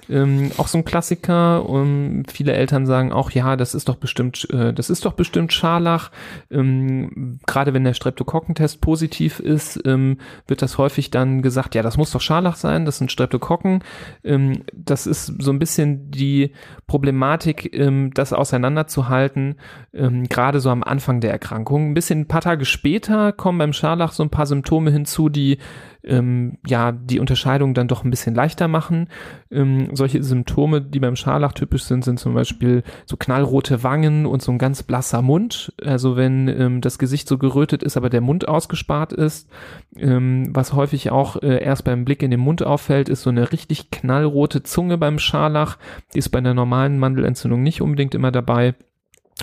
Ähm, 0.10 0.52
auch 0.58 0.67
so 0.67 0.78
ein 0.78 0.86
Klassiker. 0.86 1.67
Und 1.67 2.26
viele 2.32 2.54
Eltern 2.54 2.86
sagen 2.86 3.12
auch, 3.12 3.32
ja, 3.32 3.56
das 3.56 3.76
ist 3.76 3.89
doch 3.89 3.96
bestimmt, 3.96 4.48
äh, 4.52 4.74
das 4.74 4.89
ist 4.89 5.06
doch 5.06 5.13
bestimmt 5.13 5.54
Scharlach. 5.54 6.12
Ähm, 6.50 7.39
Gerade 7.46 7.74
wenn 7.74 7.84
der 7.84 7.93
Streptokokkentest 7.93 8.82
positiv 8.82 9.39
ist, 9.39 9.80
ähm, 9.86 10.17
wird 10.48 10.62
das 10.62 10.78
häufig 10.78 11.12
dann 11.12 11.41
gesagt, 11.41 11.76
ja, 11.76 11.84
das 11.84 11.98
muss 11.98 12.12
doch 12.12 12.22
Scharlach 12.22 12.56
sein, 12.56 12.86
das 12.86 12.98
sind 12.98 13.12
Streptokokken. 13.12 13.84
Ähm, 14.24 14.63
das 14.74 15.08
ist 15.08 15.34
so 15.39 15.52
ein 15.52 15.60
bisschen 15.60 16.12
die 16.12 16.52
Problematik, 16.88 17.76
ähm, 17.76 18.12
das 18.13 18.34
auseinanderzuhalten, 18.34 19.56
ähm, 19.93 20.30
gerade 20.30 20.60
so 20.60 20.70
am 20.70 20.84
Anfang 20.84 21.22
der 21.22 21.32
Erkrankung. 21.32 21.91
Ein 21.91 21.93
bisschen 21.93 22.22
ein 22.22 22.28
paar 22.28 22.41
Tage 22.41 22.65
später 22.65 23.32
kommen 23.32 23.58
beim 23.58 23.74
Scharlach 23.74 24.13
so 24.13 24.24
ein 24.24 24.30
paar 24.30 24.46
Symptome 24.46 24.91
hinzu, 24.91 25.30
die 25.30 25.58
ähm, 26.03 26.57
ja 26.65 26.91
die 26.91 27.19
Unterscheidung 27.19 27.73
dann 27.73 27.88
doch 27.88 28.03
ein 28.03 28.10
bisschen 28.10 28.36
leichter 28.36 28.67
machen. 28.67 29.10
Ähm, 29.51 29.89
solche 29.93 30.23
Symptome, 30.23 30.81
die 30.81 30.99
beim 30.99 31.15
Scharlach 31.15 31.53
typisch 31.53 31.83
sind, 31.83 32.03
sind 32.03 32.19
zum 32.19 32.33
Beispiel 32.33 32.83
so 33.05 33.17
knallrote 33.17 33.83
Wangen 33.83 34.25
und 34.25 34.41
so 34.41 34.51
ein 34.51 34.57
ganz 34.57 34.83
blasser 34.83 35.21
Mund. 35.21 35.73
Also 35.83 36.15
wenn 36.15 36.47
ähm, 36.47 36.81
das 36.81 36.99
Gesicht 36.99 37.27
so 37.27 37.38
gerötet 37.38 37.83
ist, 37.83 37.97
aber 37.97 38.10
der 38.10 38.21
Mund 38.21 38.47
ausgespart 38.47 39.13
ist. 39.13 39.49
Ähm, 39.95 40.49
was 40.51 40.73
häufig 40.73 41.12
auch 41.12 41.41
äh, 41.41 41.63
erst 41.63 41.83
beim 41.83 42.05
Blick 42.05 42.23
in 42.23 42.31
den 42.31 42.39
Mund 42.39 42.63
auffällt, 42.63 43.10
ist 43.10 43.23
so 43.23 43.29
eine 43.29 43.51
richtig 43.51 43.91
knallrote 43.91 44.63
Zunge 44.63 44.97
beim 44.97 45.19
Scharlach. 45.19 45.77
Die 46.13 46.19
ist 46.19 46.29
bei 46.29 46.39
einer 46.39 46.53
normalen 46.53 46.99
Mandelentzündung 46.99 47.63
nicht 47.63 47.81
unbedingt 47.81 48.15
immer 48.15 48.31
dabei. 48.31 48.75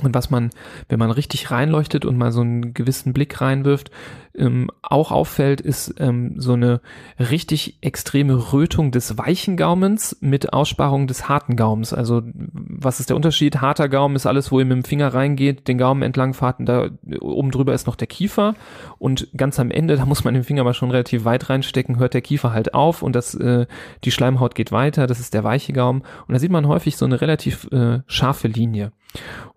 Und 0.03 0.13
was 0.13 0.29
man, 0.29 0.51
wenn 0.89 0.99
man 0.99 1.13
richtig 1.13 1.53
reinleuchtet 1.53 2.05
und 2.05 2.19
mal 2.19 2.33
so 2.33 2.41
einen 2.41 2.75
gewissen 2.75 3.13
Blick 3.13 3.41
reinwirft, 3.41 3.93
ähm, 4.37 4.69
auch 4.83 5.13
auffällt, 5.13 5.61
ist 5.61 5.95
ähm, 5.99 6.35
so 6.37 6.55
eine 6.55 6.81
richtig 7.21 7.79
extreme 7.81 8.53
Rötung 8.53 8.91
des 8.91 9.17
weichen 9.17 9.57
Gaumens 9.57 10.17
mit 10.21 10.53
Aussparung 10.53 11.07
des 11.07 11.29
harten 11.29 11.55
Gaumens. 11.55 11.93
Also 11.93 12.23
was 12.35 12.99
ist 12.99 13.11
der 13.11 13.17
Unterschied? 13.17 13.61
Harter 13.61 13.89
Gaumen 13.89 14.17
ist 14.17 14.27
alles, 14.27 14.51
wo 14.51 14.59
ihr 14.59 14.65
mit 14.65 14.77
dem 14.77 14.85
Finger 14.85 15.15
reingeht, 15.15 15.69
den 15.69 15.79
Gaumen 15.79 16.03
entlang 16.03 16.35
fahrt 16.35 16.59
und 16.59 16.67
da 16.67 16.89
oben 17.21 17.53
drüber 17.53 17.73
ist 17.73 17.87
noch 17.87 17.97
der 17.97 18.09
Kiefer 18.09 18.55
und 18.99 19.29
ganz 19.37 19.61
am 19.61 19.71
Ende, 19.71 19.97
da 19.97 20.07
muss 20.07 20.25
man 20.25 20.35
den 20.35 20.43
Finger 20.43 20.63
aber 20.63 20.75
schon 20.75 20.91
relativ 20.91 21.25
weit 21.25 21.49
reinstecken, 21.49 21.99
hört 21.99 22.15
der 22.15 22.23
Kiefer 22.23 22.53
halt 22.53 22.75
auf 22.75 23.03
und 23.03 23.15
das, 23.15 23.35
äh, 23.37 23.67
die 24.03 24.11
Schleimhaut 24.11 24.57
geht 24.57 24.73
weiter, 24.73 25.07
das 25.07 25.21
ist 25.21 25.35
der 25.35 25.45
weiche 25.45 25.73
Gaumen 25.73 26.03
und 26.27 26.33
da 26.33 26.41
sieht 26.41 26.51
man 26.51 26.67
häufig 26.67 26.97
so 26.97 27.05
eine 27.05 27.21
relativ 27.21 27.69
äh, 27.71 28.01
scharfe 28.07 28.49
Linie. 28.49 28.91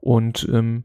Und 0.08 0.48
ähm, 0.54 0.84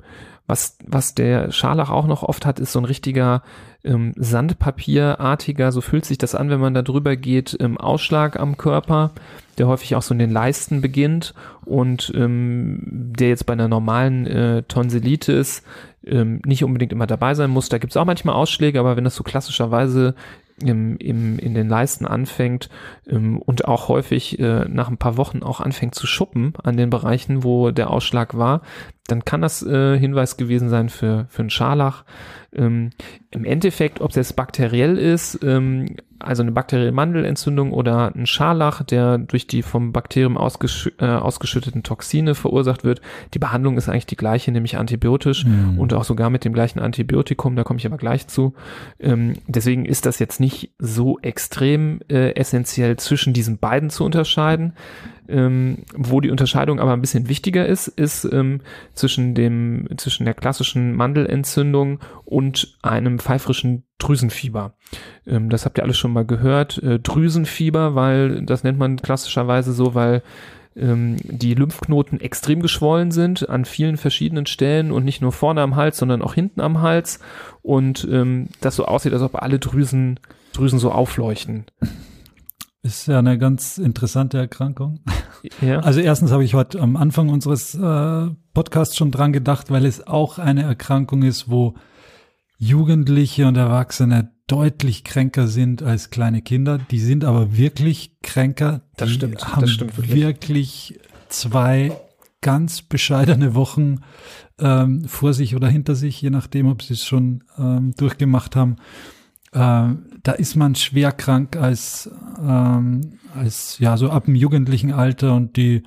was, 0.49 0.79
was 0.85 1.15
der 1.15 1.53
Scharlach 1.53 1.91
auch 1.91 2.09
noch 2.09 2.25
oft 2.25 2.45
hat, 2.45 2.59
ist 2.59 2.73
so 2.73 2.81
ein 2.81 2.85
richtiger 2.85 3.45
ähm, 3.85 4.15
Sandpapierartiger, 4.17 5.71
so 5.71 5.81
fühlt 5.81 6.05
sich 6.05 6.19
das 6.19 6.35
an, 6.35 6.51
wenn 6.51 6.59
man 6.59 6.75
da 6.75 6.83
drüber 6.83 7.15
geht, 7.15 7.57
ähm, 7.61 7.79
Ausschlag 7.79 8.37
am 8.41 8.57
Körper, 8.57 9.13
der 9.59 9.69
häufig 9.69 9.95
auch 9.95 10.03
so 10.03 10.13
in 10.13 10.19
den 10.19 10.33
Leisten 10.33 10.81
beginnt 10.81 11.35
und 11.65 12.13
ähm, 12.17 12.81
der 12.85 13.29
jetzt 13.29 13.47
bei 13.47 13.53
einer 13.53 13.69
normalen 13.69 14.27
äh, 14.27 14.65
Tonsillitis 14.65 15.63
ähm, 16.05 16.43
nicht 16.45 16.65
unbedingt 16.65 16.93
immer 16.93 17.07
dabei 17.07 17.35
sein 17.35 17.51
muss. 17.51 17.69
Da 17.69 17.79
gibt 17.79 17.93
es 17.93 17.97
auch 17.97 18.05
manchmal 18.05 18.35
Ausschläge, 18.35 18.81
aber 18.81 18.97
wenn 18.97 19.05
das 19.05 19.15
so 19.15 19.23
klassischerweise 19.23 20.17
im, 20.61 20.97
im, 20.99 21.39
in 21.39 21.55
den 21.55 21.69
Leisten 21.69 22.07
anfängt 22.07 22.69
ähm, 23.09 23.39
und 23.39 23.67
auch 23.67 23.89
häufig 23.89 24.39
äh, 24.39 24.67
nach 24.69 24.89
ein 24.89 24.99
paar 24.99 25.17
Wochen 25.17 25.43
auch 25.43 25.61
anfängt 25.61 25.95
zu 25.95 26.07
schuppen 26.07 26.55
an 26.63 26.77
den 26.77 26.91
Bereichen, 26.91 27.45
wo 27.45 27.71
der 27.71 27.91
Ausschlag 27.91 28.37
war, 28.37 28.63
dann 29.07 29.25
kann 29.25 29.43
das 29.43 29.63
äh, 29.63 29.99
Hinweis 29.99 30.37
gewesen 30.37 30.69
sein 30.69 30.89
für, 30.89 31.27
für 31.29 31.43
einen 31.43 31.51
Scharlach. 31.51 32.05
Ähm, 32.55 32.91
Im 33.31 33.45
Endeffekt, 33.45 34.01
ob 34.01 34.11
es 34.11 34.17
jetzt 34.17 34.37
bakteriell 34.37 34.99
ist, 34.99 35.41
ähm, 35.43 35.97
also 36.23 36.43
eine 36.43 36.53
bakterielle 36.53 36.93
Mandelentzündung 36.93 37.73
oder 37.73 38.15
ein 38.15 38.27
Scharlach, 38.27 38.83
der 38.85 39.19
durch 39.19 39.47
die 39.47 39.63
vom 39.63 39.93
Bakterium 39.93 40.37
ausgesch 40.37 40.91
äh, 40.99 41.07
ausgeschütteten 41.07 41.83
Toxine 41.83 42.35
verursacht 42.35 42.85
wird, 42.85 43.01
die 43.35 43.39
Behandlung 43.39 43.77
ist 43.77 43.89
eigentlich 43.89 44.07
die 44.07 44.17
gleiche, 44.17 44.53
nämlich 44.53 44.77
antibiotisch 44.77 45.45
mhm. 45.45 45.79
und 45.79 45.93
auch 45.95 46.05
sogar 46.05 46.31
mit 46.31 46.45
dem 46.45 46.53
gleichen 46.53 46.79
Antibiotikum, 46.79 47.57
da 47.57 47.65
komme 47.65 47.79
ich 47.79 47.87
aber 47.87 47.97
gleich 47.97 48.29
zu. 48.29 48.55
Ähm, 49.01 49.35
deswegen 49.47 49.85
ist 49.85 50.07
das 50.07 50.19
jetzt 50.19 50.41
nicht 50.41 50.73
so 50.79 51.19
extrem 51.21 52.01
äh, 52.09 52.35
essentiell 52.35 52.97
zwischen 52.97 53.33
diesen 53.33 53.59
beiden 53.59 53.91
zu 53.91 54.05
unterscheiden. 54.05 54.75
Ähm, 55.29 55.79
wo 55.95 56.21
die 56.21 56.31
Unterscheidung 56.31 56.81
aber 56.81 56.93
ein 56.93 57.01
bisschen 57.01 57.29
wichtiger 57.29 57.65
ist, 57.65 57.87
ist 57.87 58.25
ähm, 58.25 58.61
zwischen 58.93 59.35
dem, 59.35 59.89
zwischen 59.97 60.25
der 60.25 60.35
klassischen 60.35 60.95
Mandelentzündung 60.95 62.01
und 62.25 62.42
einem 62.83 63.19
pfeifrischen 63.19 63.85
Drüsenfieber. 63.99 64.75
Ähm, 65.27 65.51
das 65.51 65.65
habt 65.65 65.79
ihr 65.79 65.85
alles 65.85 65.99
schon 65.99 66.13
mal 66.13 66.25
gehört. 66.25 66.83
Äh, 66.83 66.99
Drüsenfieber, 66.99 67.95
weil 67.95 68.45
das 68.45 68.65
nennt 68.65 68.79
man 68.79 68.97
klassischerweise 68.97 69.73
so, 69.73 69.95
weil 69.95 70.23
ähm, 70.77 71.17
die 71.23 71.55
Lymphknoten 71.55 72.21
extrem 72.21 72.61
geschwollen 72.61 73.11
sind 73.11 73.49
an 73.49 73.65
vielen 73.65 73.97
verschiedenen 73.97 74.47
Stellen 74.47 74.91
und 74.91 75.05
nicht 75.05 75.21
nur 75.21 75.33
vorne 75.33 75.61
am 75.61 75.77
Hals, 75.77 75.99
sondern 75.99 76.23
auch 76.23 76.35
hinten 76.35 76.61
am 76.61 76.81
Hals 76.81 77.21
und 77.63 78.07
ähm, 78.11 78.49
das 78.61 78.77
so 78.77 78.87
aussieht, 78.87 79.13
als 79.13 79.23
ob 79.23 79.41
alle 79.43 79.59
Drüsen, 79.59 80.19
Drüsen 80.53 80.79
so 80.79 80.91
aufleuchten. 80.91 81.67
Ist 82.85 83.07
ja 83.07 83.21
eine 83.21 83.39
ganz 83.39 83.79
interessante 83.79 84.39
Erkrankung. 84.39 85.01
Ja. 85.61 85.81
Also 85.81 86.01
erstens 86.01 86.31
habe 86.33 86.45
ich 86.45 86.55
heute 86.55 86.81
am 86.81 86.97
Anfang 86.97 87.29
unseres 87.29 87.75
äh, 87.75 88.29
Podcasts 88.55 88.97
schon 88.97 89.11
dran 89.11 89.33
gedacht, 89.33 89.71
weil 89.71 89.85
es 89.85 90.07
auch 90.07 90.39
eine 90.39 90.63
Erkrankung 90.63 91.23
ist, 91.23 91.51
wo 91.51 91.75
Jugendliche 92.63 93.49
und 93.49 93.57
Erwachsene 93.57 94.31
deutlich 94.47 95.03
kränker 95.03 95.49
sind 95.49 95.83
als 95.83 96.11
kleine 96.11 96.43
Kinder. 96.43 96.79
Die 96.79 97.01
sind 97.01 97.25
aber 97.25 97.57
wirklich 97.57 98.21
kränker. 98.23 98.83
Das 98.97 99.09
die 99.09 99.15
stimmt. 99.17 99.45
Haben 99.45 99.63
das 99.63 99.71
stimmt 99.73 99.97
wirklich. 99.97 100.15
wirklich 100.15 101.01
zwei 101.29 101.91
ganz 102.41 102.83
bescheidene 102.83 103.57
Wochen 103.57 104.03
ähm, 104.61 105.09
vor 105.09 105.35
sich 105.35 105.57
oder 105.57 105.67
hinter 105.67 105.97
sich, 105.97 106.23
je 106.23 106.31
nachdem, 106.31 106.69
ob 106.69 106.83
sie 106.83 106.95
es 106.95 107.05
schon 107.05 107.43
ähm, 107.59 107.95
durchgemacht 107.97 108.55
haben. 108.55 108.77
Ähm, 109.53 110.05
da 110.23 110.31
ist 110.31 110.55
man 110.55 110.77
schwer 110.77 111.11
krank 111.11 111.57
als, 111.57 112.13
ähm, 112.41 113.19
als 113.35 113.81
ja 113.81 113.97
so 113.97 114.09
ab 114.09 114.27
dem 114.27 114.37
jugendlichen 114.37 114.93
Alter 114.93 115.35
und 115.35 115.57
die 115.57 115.83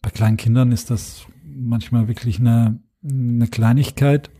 bei 0.00 0.10
kleinen 0.10 0.36
Kindern 0.36 0.70
ist 0.70 0.90
das 0.90 1.26
manchmal 1.44 2.06
wirklich 2.06 2.38
eine, 2.38 2.78
eine 3.02 3.48
Kleinigkeit. 3.48 4.30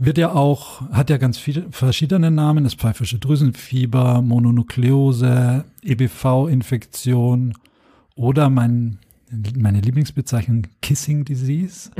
Wird 0.00 0.16
ja 0.16 0.32
auch, 0.32 0.80
hat 0.90 1.10
ja 1.10 1.18
ganz 1.18 1.36
viele 1.36 1.66
verschiedene 1.70 2.30
Namen, 2.30 2.64
das 2.64 2.74
pfeifische 2.74 3.18
Drüsenfieber, 3.18 4.22
Mononukleose, 4.22 5.66
EBV-Infektion 5.82 7.52
oder 8.16 8.48
mein, 8.48 8.98
meine 9.56 9.80
Lieblingsbezeichnung 9.82 10.62
Kissing 10.80 11.26
Disease. 11.26 11.90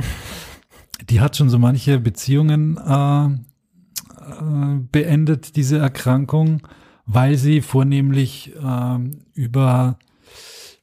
Die 1.09 1.21
hat 1.21 1.37
schon 1.37 1.51
so 1.51 1.59
manche 1.59 1.99
Beziehungen 1.99 2.77
äh, 2.77 3.25
äh, 3.25 4.79
beendet, 4.91 5.55
diese 5.55 5.77
Erkrankung, 5.77 6.63
weil 7.05 7.37
sie 7.37 7.61
vornehmlich 7.61 8.51
äh, 8.55 8.99
über 9.33 9.99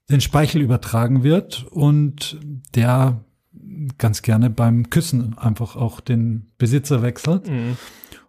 den 0.09 0.21
Speichel 0.21 0.63
übertragen 0.63 1.25
wird 1.25 1.67
und 1.69 2.39
der 2.77 3.25
ganz 3.99 4.23
gerne 4.23 4.51
beim 4.51 4.91
Küssen 4.91 5.37
einfach 5.39 5.77
auch 5.77 6.01
den 6.01 6.51
Besitzer 6.59 7.03
wechselt. 7.03 7.49
Mhm. 7.49 7.77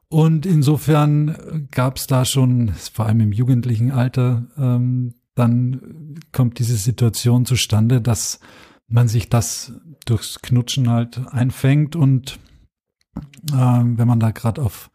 Und 0.09 0.45
insofern 0.45 1.67
gab 1.71 1.97
es 1.97 2.07
da 2.07 2.25
schon, 2.25 2.73
vor 2.91 3.05
allem 3.05 3.19
im 3.19 3.31
jugendlichen 3.31 3.91
Alter, 3.91 4.47
ähm, 4.57 5.13
dann 5.35 6.19
kommt 6.31 6.59
diese 6.59 6.75
Situation 6.75 7.45
zustande, 7.45 8.01
dass 8.01 8.39
man 8.87 9.07
sich 9.07 9.29
das 9.29 9.73
durchs 10.05 10.41
Knutschen 10.41 10.89
halt 10.89 11.21
einfängt 11.31 11.95
und 11.95 12.39
äh, 13.51 13.55
wenn 13.55 14.07
man 14.07 14.19
da 14.19 14.31
gerade 14.31 14.61
auf 14.61 14.89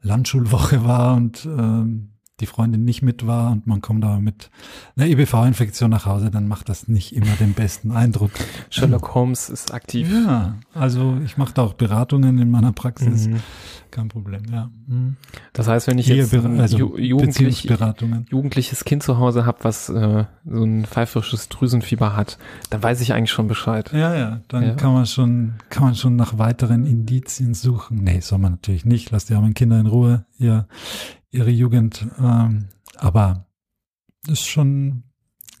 Landschulwoche 0.00 0.84
war 0.84 1.14
und 1.14 1.44
äh, 1.44 2.13
die 2.40 2.46
Freundin 2.46 2.84
nicht 2.84 3.00
mit 3.00 3.28
war 3.28 3.52
und 3.52 3.68
man 3.68 3.80
kommt 3.80 4.04
aber 4.04 4.18
mit 4.18 4.50
einer 4.96 5.06
EBV-Infektion 5.06 5.88
nach 5.88 6.04
Hause, 6.04 6.32
dann 6.32 6.48
macht 6.48 6.68
das 6.68 6.88
nicht 6.88 7.14
immer 7.14 7.32
den 7.38 7.54
besten 7.54 7.92
Eindruck. 7.92 8.32
Sherlock 8.70 9.14
Holmes 9.14 9.48
ist 9.48 9.72
aktiv. 9.72 10.10
Ja, 10.12 10.56
also 10.74 11.16
ich 11.24 11.36
mache 11.36 11.54
da 11.54 11.62
auch 11.62 11.74
Beratungen 11.74 12.38
in 12.38 12.50
meiner 12.50 12.72
Praxis. 12.72 13.28
Mhm. 13.28 13.40
Kein 13.92 14.08
Problem, 14.08 14.42
ja. 14.50 14.68
Mhm. 14.88 15.14
Das 15.52 15.68
heißt, 15.68 15.86
wenn 15.86 15.98
ich 15.98 16.08
jetzt 16.08 16.34
ein 16.34 16.58
also 16.58 16.76
Ju 16.76 16.98
Jugendlich, 16.98 17.68
jugendliches 18.28 18.84
Kind 18.84 19.04
zu 19.04 19.18
Hause 19.18 19.46
habe, 19.46 19.58
was 19.62 19.88
äh, 19.88 20.24
so 20.44 20.64
ein 20.64 20.86
pfeifisches 20.86 21.48
Drüsenfieber 21.48 22.16
hat, 22.16 22.38
dann 22.70 22.82
weiß 22.82 23.00
ich 23.00 23.12
eigentlich 23.12 23.30
schon 23.30 23.46
Bescheid. 23.46 23.92
Ja, 23.92 24.12
ja, 24.16 24.40
dann 24.48 24.64
ja. 24.64 24.74
kann 24.74 24.92
man 24.92 25.06
schon, 25.06 25.54
kann 25.70 25.84
man 25.84 25.94
schon 25.94 26.16
nach 26.16 26.36
weiteren 26.36 26.84
Indizien 26.84 27.54
suchen. 27.54 28.02
Nee, 28.02 28.18
soll 28.18 28.40
man 28.40 28.52
natürlich 28.52 28.84
nicht. 28.84 29.12
Lasst 29.12 29.30
die 29.30 29.34
armen 29.34 29.54
Kinder 29.54 29.78
in 29.78 29.86
Ruhe. 29.86 30.24
Ihr, 30.38 30.66
ihre 31.34 31.50
Jugend. 31.50 32.06
Ähm, 32.18 32.66
aber 32.96 33.46
es 34.24 34.32
ist 34.32 34.46
schon, 34.46 35.04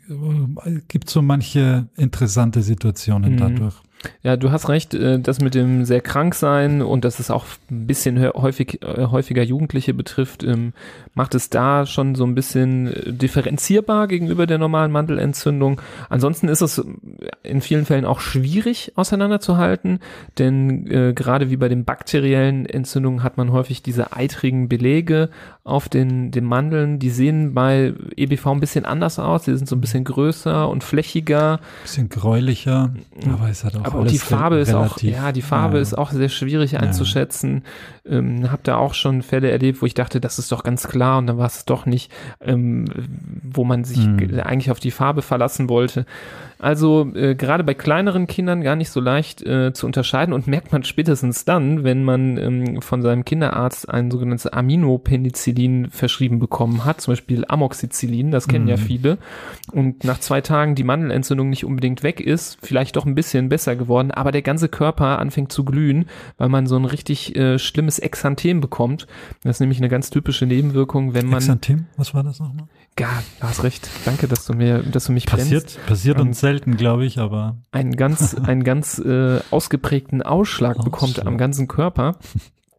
äh, 0.08 0.80
gibt 0.88 1.10
so 1.10 1.20
manche 1.20 1.88
interessante 1.96 2.62
Situationen 2.62 3.32
mhm. 3.32 3.36
dadurch. 3.36 3.74
Ja, 4.22 4.36
du 4.36 4.50
hast 4.50 4.68
recht, 4.68 4.94
äh, 4.94 5.18
das 5.18 5.40
mit 5.40 5.54
dem 5.54 5.84
sehr 5.84 6.00
krank 6.00 6.34
sein 6.34 6.82
und 6.82 7.04
dass 7.04 7.18
es 7.18 7.30
auch 7.30 7.44
ein 7.70 7.86
bisschen 7.86 8.20
häufig, 8.34 8.82
äh, 8.82 9.06
häufiger 9.06 9.42
Jugendliche 9.42 9.94
betrifft, 9.94 10.42
ähm, 10.42 10.72
macht 11.14 11.34
es 11.34 11.50
da 11.50 11.86
schon 11.86 12.14
so 12.14 12.24
ein 12.24 12.34
bisschen 12.34 12.88
äh, 12.88 13.12
differenzierbar 13.12 14.08
gegenüber 14.08 14.46
der 14.46 14.58
normalen 14.58 14.92
Mandelentzündung. 14.92 15.80
Ansonsten 16.08 16.48
ist 16.48 16.60
es 16.60 16.84
in 17.42 17.60
vielen 17.60 17.86
Fällen 17.86 18.04
auch 18.04 18.20
schwierig 18.20 18.92
auseinanderzuhalten, 18.96 20.00
denn 20.38 20.86
äh, 20.90 21.12
gerade 21.14 21.50
wie 21.50 21.56
bei 21.56 21.68
den 21.68 21.84
bakteriellen 21.84 22.66
Entzündungen 22.66 23.22
hat 23.22 23.36
man 23.36 23.52
häufig 23.52 23.82
diese 23.82 24.12
eitrigen 24.12 24.68
Belege 24.68 25.30
auf 25.62 25.88
den, 25.88 26.30
den 26.30 26.44
Mandeln. 26.44 26.98
Die 26.98 27.10
sehen 27.10 27.54
bei 27.54 27.94
EBV 28.16 28.46
ein 28.48 28.60
bisschen 28.60 28.84
anders 28.84 29.18
aus, 29.18 29.44
die 29.44 29.56
sind 29.56 29.68
so 29.68 29.76
ein 29.76 29.80
bisschen 29.80 30.04
größer 30.04 30.68
und 30.68 30.84
flächiger. 30.84 31.60
Bisschen 31.82 32.08
gräulicher, 32.08 32.92
aber 33.26 33.48
es 33.48 33.64
hat 33.64 33.76
auch 33.76 33.93
aber 33.94 34.04
die 34.04 34.18
Farbe 34.18 34.56
ist 34.56 34.74
auch, 34.74 34.98
ja, 35.00 35.32
die 35.32 35.42
Farbe 35.42 35.76
ja. 35.76 35.82
ist 35.82 35.96
auch 35.96 36.10
sehr 36.10 36.28
schwierig 36.28 36.78
einzuschätzen. 36.78 37.64
Ja. 38.04 38.18
Ähm, 38.18 38.50
hab 38.50 38.62
da 38.64 38.76
auch 38.76 38.94
schon 38.94 39.22
Fälle 39.22 39.50
erlebt, 39.50 39.80
wo 39.80 39.86
ich 39.86 39.94
dachte, 39.94 40.20
das 40.20 40.38
ist 40.38 40.52
doch 40.52 40.62
ganz 40.62 40.86
klar 40.88 41.18
und 41.18 41.26
dann 41.26 41.38
war 41.38 41.46
es 41.46 41.64
doch 41.64 41.86
nicht, 41.86 42.12
ähm, 42.40 42.86
wo 43.42 43.64
man 43.64 43.84
sich 43.84 44.06
mhm. 44.06 44.40
eigentlich 44.40 44.70
auf 44.70 44.80
die 44.80 44.90
Farbe 44.90 45.22
verlassen 45.22 45.68
wollte. 45.68 46.06
Also 46.64 47.12
äh, 47.14 47.34
gerade 47.34 47.62
bei 47.62 47.74
kleineren 47.74 48.26
Kindern 48.26 48.62
gar 48.62 48.74
nicht 48.74 48.88
so 48.88 48.98
leicht 48.98 49.42
äh, 49.42 49.74
zu 49.74 49.84
unterscheiden 49.84 50.32
und 50.32 50.46
merkt 50.46 50.72
man 50.72 50.82
spätestens 50.82 51.44
dann, 51.44 51.84
wenn 51.84 52.04
man 52.04 52.38
ähm, 52.38 52.80
von 52.80 53.02
seinem 53.02 53.26
Kinderarzt 53.26 53.86
ein 53.90 54.10
sogenanntes 54.10 54.46
Aminopenicillin 54.46 55.90
verschrieben 55.90 56.38
bekommen 56.38 56.86
hat, 56.86 57.02
zum 57.02 57.12
Beispiel 57.12 57.44
Amoxicillin, 57.46 58.30
das 58.30 58.48
kennen 58.48 58.64
mhm. 58.64 58.70
ja 58.70 58.76
viele, 58.78 59.18
und 59.72 60.04
nach 60.04 60.20
zwei 60.20 60.40
Tagen 60.40 60.74
die 60.74 60.84
Mandelentzündung 60.84 61.50
nicht 61.50 61.66
unbedingt 61.66 62.02
weg 62.02 62.18
ist, 62.18 62.56
vielleicht 62.62 62.96
doch 62.96 63.04
ein 63.04 63.14
bisschen 63.14 63.50
besser 63.50 63.76
geworden, 63.76 64.10
aber 64.10 64.32
der 64.32 64.40
ganze 64.40 64.70
Körper 64.70 65.18
anfängt 65.18 65.52
zu 65.52 65.66
glühen, 65.66 66.06
weil 66.38 66.48
man 66.48 66.66
so 66.66 66.76
ein 66.76 66.86
richtig 66.86 67.36
äh, 67.36 67.58
schlimmes 67.58 67.98
Exanthem 67.98 68.62
bekommt. 68.62 69.06
Das 69.42 69.56
ist 69.56 69.60
nämlich 69.60 69.80
eine 69.80 69.90
ganz 69.90 70.08
typische 70.08 70.46
Nebenwirkung, 70.46 71.12
wenn 71.12 71.26
man. 71.26 71.40
Exanthem, 71.40 71.88
was 71.98 72.14
war 72.14 72.22
das 72.22 72.40
nochmal? 72.40 72.68
Ja, 72.98 73.22
du 73.40 73.48
hast 73.48 73.64
recht. 73.64 73.88
Danke, 74.04 74.28
dass 74.28 74.46
du 74.46 74.52
mir, 74.52 74.82
dass 74.82 75.06
du 75.06 75.12
mich 75.12 75.26
passiert, 75.26 75.64
brennst. 75.64 75.86
Passiert 75.86 76.20
uns 76.20 76.38
selten, 76.38 76.76
glaube 76.76 77.04
ich, 77.04 77.18
aber 77.18 77.56
einen 77.72 77.96
ganz, 77.96 78.34
einen 78.42 78.62
ganz 78.62 78.98
äh, 78.98 79.40
ausgeprägten 79.50 80.22
Ausschlag, 80.22 80.76
Ausschlag 80.78 80.84
bekommt 80.84 81.26
am 81.26 81.36
ganzen 81.36 81.66
Körper. 81.66 82.18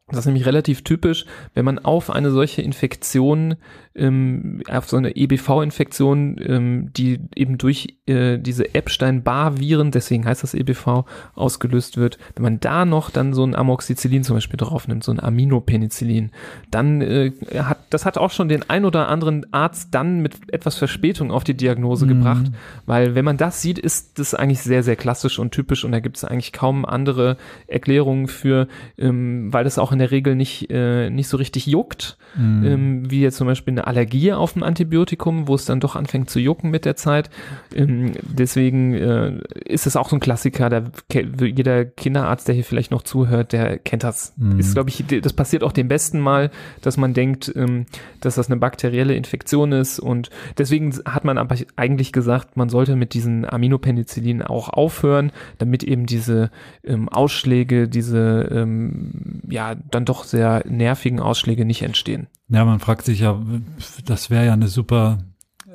Das 0.07 0.20
ist 0.20 0.26
nämlich 0.28 0.45
relativ 0.45 0.84
typisch, 0.84 1.26
wenn 1.53 1.66
man 1.66 1.80
auf 1.80 2.09
eine 2.11 2.32
solche 2.32 2.61
Infektion 2.61 3.55
ähm, 3.96 4.62
auf 4.70 4.88
so 4.89 4.98
eine 4.98 5.16
EBV-Infektion, 5.16 6.38
ähm, 6.46 6.89
die 6.93 7.20
eben 7.36 7.58
durch 7.58 7.98
äh, 8.08 8.38
diese 8.38 8.76
Epstein-Barr-Viren, 8.76 9.91
deswegen 9.91 10.26
heißt 10.26 10.43
das 10.43 10.54
EBV, 10.54 11.06
ausgelöst 11.34 11.98
wird. 11.98 12.18
Wenn 12.36 12.43
man 12.43 12.60
da 12.60 12.86
noch 12.86 13.10
dann 13.10 13.34
so 13.34 13.43
ein 13.43 13.56
Amoxicillin 13.56 14.24
zum 14.24 14.36
Beispiel 14.36 14.58
drauf 14.58 14.88
nimmt, 14.88 15.04
so 15.04 15.12
ein 15.12 15.20
Aminopenicillin, 15.22 16.32
dann 16.72 17.02
äh, 17.02 17.32
hat 17.58 17.80
das 17.89 18.06
hat 18.06 18.18
auch 18.18 18.32
schon 18.32 18.50
den 18.50 18.70
ein 18.70 18.84
oder 18.84 19.08
anderen 19.08 19.46
Arzt 19.54 19.89
dann 19.93 20.20
mit 20.20 20.54
etwas 20.54 20.76
Verspätung 20.76 21.32
auf 21.32 21.46
die 21.46 21.56
Diagnose 21.56 22.06
mhm. 22.06 22.10
gebracht, 22.10 22.52
weil 22.86 23.16
wenn 23.16 23.24
man 23.26 23.38
das 23.38 23.62
sieht, 23.62 23.80
ist 23.80 24.20
das 24.20 24.34
eigentlich 24.34 24.62
sehr, 24.62 24.84
sehr 24.84 24.98
klassisch 24.98 25.39
und 25.39 25.52
typisch 25.52 25.86
und 25.86 25.93
da 25.93 26.02
gibt 26.02 26.18
es 26.18 26.26
eigentlich 26.26 26.52
kaum 26.52 26.86
andere 26.86 27.38
Erklärungen 27.68 28.28
für, 28.28 28.68
ähm, 28.98 29.54
weil 29.54 29.64
das 29.64 29.80
auch 29.80 29.93
in 29.93 30.00
der 30.00 30.12
Regel 30.12 30.36
nicht, 30.36 30.70
äh, 30.70 31.10
nicht 31.10 31.30
so 31.30 31.38
richtig 31.38 31.68
juckt, 31.68 32.18
mhm. 32.36 32.66
ähm, 32.66 33.12
wie 33.12 33.22
jetzt 33.22 33.38
zum 33.38 33.48
Beispiel 33.48 33.72
eine 33.72 33.85
Allergie 33.86 34.34
auf 34.34 34.56
ein 34.56 34.64
Antibiotikum, 34.64 35.48
wo 35.48 35.56
es 35.56 35.66
dann 35.66 35.80
doch 35.80 35.96
anfängt 35.96 36.30
zu 36.30 36.40
jucken 36.40 36.72
mit 36.72 36.86
der 36.86 36.96
Zeit. 36.96 37.30
Ähm, 37.74 38.14
deswegen 38.22 38.94
äh, 38.94 39.40
ist 39.66 39.88
es 39.88 39.96
auch 39.96 40.10
so 40.10 40.16
ein 40.16 40.20
Klassiker, 40.20 40.70
da 40.70 40.84
jeder 41.12 41.86
Kinderarzt, 41.86 42.48
der 42.48 42.56
hier 42.56 42.64
vielleicht 42.64 42.92
noch 42.92 43.04
zuhört, 43.04 43.54
der 43.54 43.78
kennt 43.78 44.04
das. 44.04 44.34
Mhm. 44.38 44.60
Ist, 44.60 44.74
glaube 44.74 44.90
ich, 44.90 45.04
das 45.22 45.34
passiert 45.34 45.64
auch 45.64 45.72
dem 45.72 45.88
besten 45.88 46.20
Mal, 46.20 46.52
dass 46.82 46.98
man 46.98 47.14
denkt, 47.14 47.52
ähm, 47.56 47.86
dass 48.22 48.36
das 48.36 48.48
eine 48.50 48.58
bakterielle 48.58 49.16
Infektion 49.16 49.72
ist 49.72 50.00
und 50.00 50.30
deswegen 50.58 50.94
hat 51.06 51.26
man 51.26 51.38
aber 51.38 51.56
eigentlich 51.76 52.12
gesagt, 52.12 52.58
man 52.58 52.70
sollte 52.70 52.96
mit 52.96 53.14
diesen 53.14 53.46
Aminopenicillin 53.48 54.42
auch 54.42 54.70
aufhören, 54.70 55.32
damit 55.58 55.84
eben 55.84 56.06
diese 56.06 56.50
ähm, 56.84 57.10
Ausschläge, 57.10 57.88
diese 57.88 58.66
ja 59.48 59.76
dann 59.92 60.06
doch 60.06 60.24
sehr 60.24 60.64
nervigen 60.68 61.20
Ausschläge 61.20 61.66
nicht 61.66 61.82
entstehen. 61.82 62.28
Ja, 62.48 62.64
man 62.64 62.80
fragt 62.80 63.06
sich 63.06 63.22
ja, 63.22 63.41
das 64.06 64.30
wäre 64.30 64.46
ja 64.46 64.54
eine 64.54 64.68
super 64.68 65.18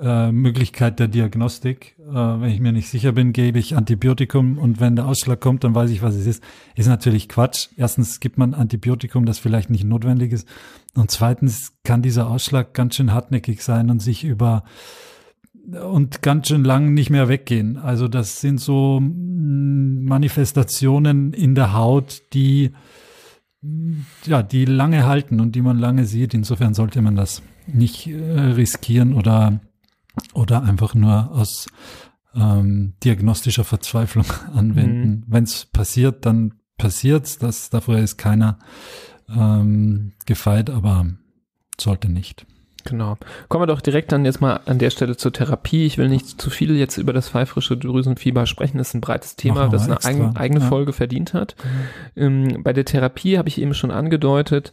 äh, 0.00 0.30
Möglichkeit 0.30 0.98
der 0.98 1.08
Diagnostik. 1.08 1.96
Äh, 1.98 2.14
wenn 2.14 2.50
ich 2.50 2.60
mir 2.60 2.72
nicht 2.72 2.88
sicher 2.88 3.12
bin, 3.12 3.32
gebe 3.32 3.58
ich 3.58 3.76
Antibiotikum 3.76 4.56
und 4.56 4.80
wenn 4.80 4.96
der 4.96 5.06
Ausschlag 5.06 5.40
kommt, 5.40 5.64
dann 5.64 5.74
weiß 5.74 5.90
ich, 5.90 6.00
was 6.00 6.14
es 6.14 6.26
ist. 6.26 6.42
Ist 6.76 6.86
natürlich 6.86 7.28
Quatsch. 7.28 7.68
Erstens 7.76 8.20
gibt 8.20 8.38
man 8.38 8.54
Antibiotikum, 8.54 9.26
das 9.26 9.38
vielleicht 9.38 9.68
nicht 9.68 9.84
notwendig 9.84 10.32
ist. 10.32 10.48
Und 10.94 11.10
zweitens 11.10 11.72
kann 11.84 12.02
dieser 12.02 12.30
Ausschlag 12.30 12.72
ganz 12.72 12.94
schön 12.94 13.12
hartnäckig 13.12 13.62
sein 13.62 13.90
und 13.90 14.00
sich 14.00 14.24
über 14.24 14.64
und 15.72 16.22
ganz 16.22 16.48
schön 16.48 16.64
lang 16.64 16.94
nicht 16.94 17.10
mehr 17.10 17.28
weggehen. 17.28 17.76
Also 17.76 18.08
das 18.08 18.40
sind 18.40 18.60
so 18.60 19.00
mm, 19.00 20.04
Manifestationen 20.04 21.32
in 21.32 21.54
der 21.54 21.74
Haut, 21.74 22.22
die 22.32 22.70
ja, 24.24 24.42
die 24.42 24.64
lange 24.64 25.06
halten 25.06 25.40
und 25.40 25.54
die 25.54 25.62
man 25.62 25.78
lange 25.78 26.06
sieht. 26.06 26.34
Insofern 26.34 26.74
sollte 26.74 27.02
man 27.02 27.16
das 27.16 27.42
nicht 27.66 28.06
äh, 28.06 28.40
riskieren 28.40 29.14
oder, 29.14 29.60
oder 30.32 30.62
einfach 30.62 30.94
nur 30.94 31.30
aus 31.30 31.66
ähm, 32.34 32.94
diagnostischer 33.04 33.64
Verzweiflung 33.64 34.26
anwenden. 34.54 35.10
Mhm. 35.10 35.24
Wenn 35.26 35.44
es 35.44 35.66
passiert, 35.66 36.24
dann 36.24 36.54
passiert's. 36.78 37.38
Das 37.38 37.70
davor 37.70 37.98
ist 37.98 38.16
keiner 38.16 38.58
ähm, 39.28 40.12
gefeit, 40.26 40.70
aber 40.70 41.06
sollte 41.78 42.08
nicht. 42.08 42.46
Genau. 42.84 43.16
Kommen 43.48 43.62
wir 43.62 43.66
doch 43.66 43.80
direkt 43.80 44.12
dann 44.12 44.24
jetzt 44.24 44.40
mal 44.40 44.60
an 44.66 44.78
der 44.78 44.90
Stelle 44.90 45.16
zur 45.16 45.32
Therapie. 45.32 45.86
Ich 45.86 45.98
will 45.98 46.08
nicht 46.08 46.40
zu 46.40 46.50
viel 46.50 46.76
jetzt 46.76 46.98
über 46.98 47.12
das 47.12 47.28
pfeifrische 47.28 47.76
Drüsenfieber 47.76 48.46
sprechen. 48.46 48.78
Das 48.78 48.88
ist 48.88 48.94
ein 48.94 49.00
breites 49.00 49.36
Thema, 49.36 49.68
das 49.68 49.86
eine 49.86 50.02
eigen, 50.04 50.36
eigene 50.36 50.60
ja. 50.60 50.66
Folge 50.66 50.92
verdient 50.92 51.34
hat. 51.34 51.56
Mhm. 52.16 52.22
Ähm, 52.22 52.62
bei 52.62 52.72
der 52.72 52.84
Therapie 52.84 53.38
habe 53.38 53.48
ich 53.48 53.60
eben 53.60 53.74
schon 53.74 53.90
angedeutet, 53.90 54.72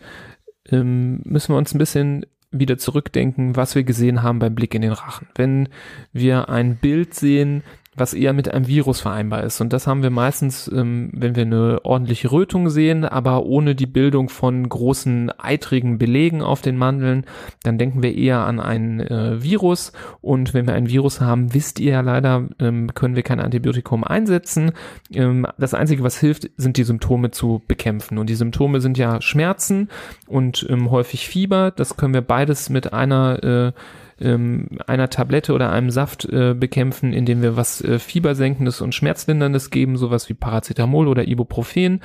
ähm, 0.69 1.21
müssen 1.23 1.53
wir 1.53 1.57
uns 1.57 1.73
ein 1.73 1.79
bisschen 1.79 2.25
wieder 2.51 2.77
zurückdenken, 2.77 3.55
was 3.55 3.75
wir 3.75 3.83
gesehen 3.83 4.23
haben 4.23 4.39
beim 4.39 4.55
Blick 4.55 4.73
in 4.73 4.81
den 4.81 4.93
Rachen. 4.93 5.27
Wenn 5.35 5.69
wir 6.13 6.49
ein 6.49 6.77
Bild 6.77 7.13
sehen, 7.13 7.63
was 7.97 8.13
eher 8.13 8.31
mit 8.31 8.53
einem 8.53 8.67
Virus 8.67 9.01
vereinbar 9.01 9.43
ist. 9.43 9.59
Und 9.59 9.73
das 9.73 9.87
haben 9.87 10.03
wir 10.03 10.11
meistens, 10.11 10.71
ähm, 10.73 11.09
wenn 11.13 11.35
wir 11.35 11.43
eine 11.43 11.83
ordentliche 11.83 12.31
Rötung 12.31 12.69
sehen, 12.69 13.03
aber 13.03 13.43
ohne 13.45 13.73
die 13.73 13.87
Bildung 13.87 14.29
von 14.29 14.69
großen 14.69 15.31
eitrigen 15.39 15.97
Belegen 15.97 16.43
auf 16.43 16.61
den 16.61 16.77
Mandeln, 16.77 17.25
dann 17.63 17.79
denken 17.79 18.03
wir 18.03 18.15
eher 18.15 18.41
an 18.41 18.59
ein 18.59 18.99
äh, 18.99 19.41
Virus. 19.41 19.93
Und 20.21 20.53
wenn 20.53 20.67
wir 20.67 20.75
ein 20.75 20.89
Virus 20.89 21.21
haben, 21.21 21.55
wisst 21.55 21.79
ihr 21.79 21.93
ja 21.93 22.01
leider, 22.01 22.47
ähm, 22.59 22.93
können 22.93 23.15
wir 23.15 23.23
kein 23.23 23.39
Antibiotikum 23.39 24.03
einsetzen. 24.03 24.73
Ähm, 25.11 25.47
das 25.57 25.73
Einzige, 25.73 26.03
was 26.03 26.19
hilft, 26.19 26.49
sind 26.55 26.77
die 26.77 26.83
Symptome 26.83 27.31
zu 27.31 27.63
bekämpfen. 27.67 28.19
Und 28.19 28.29
die 28.29 28.35
Symptome 28.35 28.79
sind 28.79 28.99
ja 28.99 29.21
Schmerzen 29.21 29.89
und 30.27 30.67
ähm, 30.69 30.91
häufig 30.91 31.27
Fieber. 31.27 31.71
Das 31.71 31.97
können 31.97 32.13
wir 32.13 32.21
beides 32.21 32.69
mit 32.69 32.93
einer 32.93 33.43
äh, 33.43 33.71
ähm, 34.19 34.67
einer 34.87 35.09
Tablette 35.09 35.53
oder 35.53 35.71
einem 35.71 35.91
Saft 35.91 36.25
äh, 36.25 36.53
bekämpfen, 36.53 37.13
indem 37.13 37.41
wir 37.41 37.55
was 37.55 37.81
äh, 37.81 37.99
Fiebersenkendes 37.99 38.81
und 38.81 38.95
Schmerzlinderndes 38.95 39.69
geben, 39.69 39.97
sowas 39.97 40.29
wie 40.29 40.33
Paracetamol 40.33 41.07
oder 41.07 41.27
Ibuprofen. 41.27 42.01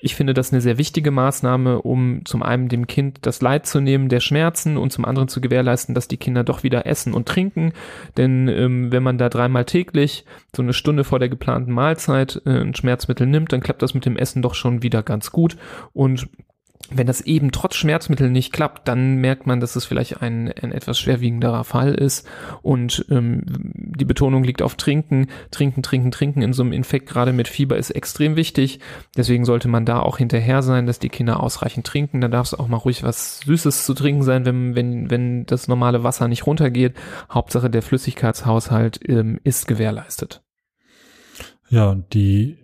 Ich 0.00 0.14
finde 0.14 0.34
das 0.34 0.52
eine 0.52 0.60
sehr 0.60 0.78
wichtige 0.78 1.10
Maßnahme, 1.10 1.82
um 1.82 2.24
zum 2.24 2.42
einen 2.42 2.68
dem 2.68 2.86
Kind 2.86 3.18
das 3.22 3.42
Leid 3.42 3.66
zu 3.66 3.80
nehmen 3.80 4.08
der 4.08 4.20
Schmerzen 4.20 4.76
und 4.76 4.92
zum 4.92 5.04
anderen 5.04 5.28
zu 5.28 5.40
gewährleisten, 5.40 5.94
dass 5.94 6.08
die 6.08 6.16
Kinder 6.16 6.44
doch 6.44 6.62
wieder 6.62 6.86
essen 6.86 7.14
und 7.14 7.28
trinken. 7.28 7.72
Denn 8.16 8.48
ähm, 8.48 8.92
wenn 8.92 9.02
man 9.02 9.18
da 9.18 9.28
dreimal 9.28 9.64
täglich 9.64 10.24
so 10.54 10.62
eine 10.62 10.72
Stunde 10.72 11.04
vor 11.04 11.18
der 11.18 11.28
geplanten 11.28 11.72
Mahlzeit 11.72 12.42
äh, 12.46 12.60
ein 12.60 12.74
Schmerzmittel 12.74 13.26
nimmt, 13.26 13.52
dann 13.52 13.60
klappt 13.60 13.82
das 13.82 13.94
mit 13.94 14.06
dem 14.06 14.16
Essen 14.16 14.42
doch 14.42 14.54
schon 14.54 14.82
wieder 14.82 15.02
ganz 15.02 15.30
gut 15.30 15.56
und 15.92 16.28
wenn 16.90 17.06
das 17.06 17.20
eben 17.22 17.50
trotz 17.50 17.76
Schmerzmittel 17.76 18.30
nicht 18.30 18.52
klappt, 18.52 18.88
dann 18.88 19.16
merkt 19.16 19.46
man, 19.46 19.60
dass 19.60 19.76
es 19.76 19.84
vielleicht 19.84 20.20
ein, 20.22 20.52
ein 20.52 20.72
etwas 20.72 20.98
schwerwiegenderer 20.98 21.64
Fall 21.64 21.94
ist 21.94 22.26
und 22.62 23.06
ähm, 23.10 23.42
die 23.46 24.04
Betonung 24.04 24.44
liegt 24.44 24.60
auf 24.60 24.74
Trinken, 24.74 25.28
Trinken, 25.50 25.82
Trinken, 25.82 26.10
Trinken 26.10 26.42
in 26.42 26.52
so 26.52 26.62
einem 26.62 26.72
Infekt 26.72 27.08
gerade 27.08 27.32
mit 27.32 27.48
Fieber 27.48 27.76
ist 27.76 27.90
extrem 27.90 28.36
wichtig. 28.36 28.80
Deswegen 29.16 29.44
sollte 29.44 29.68
man 29.68 29.84
da 29.86 30.00
auch 30.00 30.18
hinterher 30.18 30.62
sein, 30.62 30.86
dass 30.86 30.98
die 30.98 31.08
Kinder 31.08 31.40
ausreichend 31.40 31.86
trinken. 31.86 32.20
Da 32.20 32.28
darf 32.28 32.46
es 32.46 32.54
auch 32.54 32.68
mal 32.68 32.76
ruhig 32.76 33.02
was 33.02 33.40
Süßes 33.40 33.86
zu 33.86 33.94
trinken 33.94 34.22
sein, 34.22 34.44
wenn, 34.44 34.74
wenn, 34.74 35.10
wenn 35.10 35.46
das 35.46 35.68
normale 35.68 36.04
Wasser 36.04 36.28
nicht 36.28 36.46
runtergeht. 36.46 36.94
Hauptsache 37.30 37.70
der 37.70 37.82
Flüssigkeitshaushalt 37.82 39.00
ähm, 39.08 39.40
ist 39.44 39.66
gewährleistet. 39.68 40.42
Ja, 41.70 41.94
die 41.94 42.58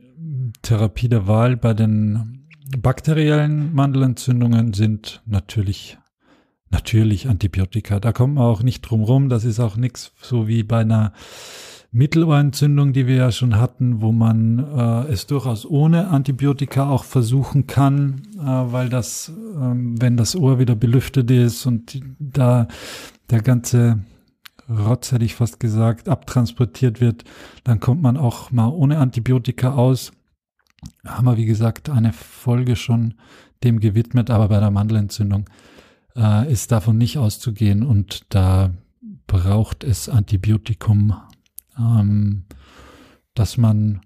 Therapie 0.62 1.08
der 1.08 1.26
Wahl 1.26 1.56
bei 1.56 1.74
den 1.74 2.39
bakteriellen 2.78 3.74
Mandelentzündungen 3.74 4.72
sind 4.72 5.22
natürlich 5.26 5.98
natürlich 6.70 7.28
Antibiotika. 7.28 8.00
Da 8.00 8.12
kommt 8.12 8.34
man 8.34 8.44
auch 8.44 8.62
nicht 8.62 8.82
drum 8.82 9.02
rum. 9.02 9.28
Das 9.28 9.44
ist 9.44 9.60
auch 9.60 9.76
nichts 9.76 10.12
so 10.22 10.46
wie 10.46 10.62
bei 10.62 10.80
einer 10.80 11.12
Mittelohrentzündung, 11.92 12.92
die 12.92 13.08
wir 13.08 13.16
ja 13.16 13.32
schon 13.32 13.56
hatten, 13.56 14.00
wo 14.00 14.12
man 14.12 14.58
äh, 14.58 15.12
es 15.12 15.26
durchaus 15.26 15.66
ohne 15.66 16.08
Antibiotika 16.08 16.88
auch 16.88 17.02
versuchen 17.02 17.66
kann, 17.66 18.22
äh, 18.38 18.44
weil 18.44 18.88
das, 18.88 19.28
äh, 19.28 19.32
wenn 19.58 20.16
das 20.16 20.36
Ohr 20.36 20.60
wieder 20.60 20.76
belüftet 20.76 21.30
ist 21.32 21.66
und 21.66 22.00
da 22.20 22.68
der 23.30 23.42
ganze 23.42 24.04
Rotz, 24.68 25.10
hätte 25.10 25.24
ich 25.24 25.34
fast 25.34 25.58
gesagt, 25.58 26.08
abtransportiert 26.08 27.00
wird, 27.00 27.24
dann 27.64 27.80
kommt 27.80 28.02
man 28.02 28.16
auch 28.16 28.52
mal 28.52 28.68
ohne 28.68 28.98
Antibiotika 28.98 29.72
aus 29.74 30.12
haben 31.04 31.26
wir, 31.26 31.36
wie 31.36 31.46
gesagt, 31.46 31.90
eine 31.90 32.12
Folge 32.12 32.76
schon 32.76 33.14
dem 33.64 33.80
gewidmet, 33.80 34.30
aber 34.30 34.48
bei 34.48 34.60
der 34.60 34.70
Mandelentzündung 34.70 35.48
äh, 36.16 36.50
ist 36.50 36.72
davon 36.72 36.98
nicht 36.98 37.18
auszugehen 37.18 37.82
und 37.82 38.22
da 38.30 38.70
braucht 39.26 39.84
es 39.84 40.08
Antibiotikum, 40.08 41.14
ähm, 41.78 42.44
dass 43.34 43.56
man 43.56 44.00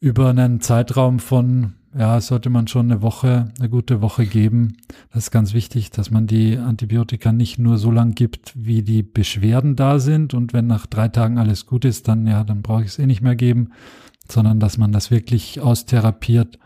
über 0.00 0.30
einen 0.30 0.60
Zeitraum 0.60 1.18
von, 1.18 1.74
ja, 1.96 2.20
sollte 2.20 2.50
man 2.50 2.68
schon 2.68 2.90
eine 2.90 3.02
Woche, 3.02 3.52
eine 3.58 3.68
gute 3.68 4.02
Woche 4.02 4.26
geben. 4.26 4.76
Das 5.12 5.24
ist 5.24 5.30
ganz 5.30 5.52
wichtig, 5.52 5.90
dass 5.90 6.10
man 6.10 6.26
die 6.26 6.58
Antibiotika 6.58 7.32
nicht 7.32 7.58
nur 7.58 7.78
so 7.78 7.90
lang 7.90 8.14
gibt, 8.14 8.52
wie 8.54 8.82
die 8.82 9.02
Beschwerden 9.02 9.76
da 9.76 9.98
sind 9.98 10.34
und 10.34 10.52
wenn 10.52 10.66
nach 10.66 10.86
drei 10.86 11.08
Tagen 11.08 11.38
alles 11.38 11.66
gut 11.66 11.84
ist, 11.84 12.08
dann 12.08 12.26
ja, 12.26 12.44
dann 12.44 12.62
brauche 12.62 12.82
ich 12.82 12.88
es 12.88 12.98
eh 12.98 13.06
nicht 13.06 13.22
mehr 13.22 13.36
geben, 13.36 13.72
sondern 14.30 14.60
dass 14.60 14.78
man 14.78 14.92
das 14.92 15.10
wirklich 15.10 15.60
austherapiert 15.60 16.58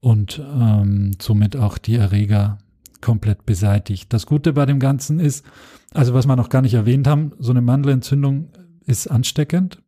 und 0.00 0.40
ähm, 0.40 1.12
somit 1.20 1.56
auch 1.56 1.78
die 1.78 1.96
Erreger 1.96 2.58
komplett 3.00 3.46
beseitigt. 3.46 4.12
Das 4.12 4.26
Gute 4.26 4.52
bei 4.52 4.66
dem 4.66 4.78
Ganzen 4.78 5.20
ist, 5.20 5.44
also 5.92 6.14
was 6.14 6.26
wir 6.26 6.36
noch 6.36 6.48
gar 6.48 6.62
nicht 6.62 6.74
erwähnt 6.74 7.06
haben, 7.06 7.32
so 7.38 7.50
eine 7.50 7.62
Mandelentzündung 7.62 8.50
ist 8.84 9.06
ansteckend, 9.06 9.82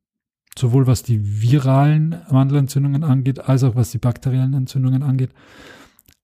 sowohl 0.58 0.86
was 0.86 1.02
die 1.02 1.42
viralen 1.42 2.16
Mandelentzündungen 2.30 3.04
angeht, 3.04 3.40
als 3.40 3.64
auch 3.64 3.74
was 3.74 3.90
die 3.90 3.98
bakteriellen 3.98 4.54
Entzündungen 4.54 5.02
angeht. 5.02 5.30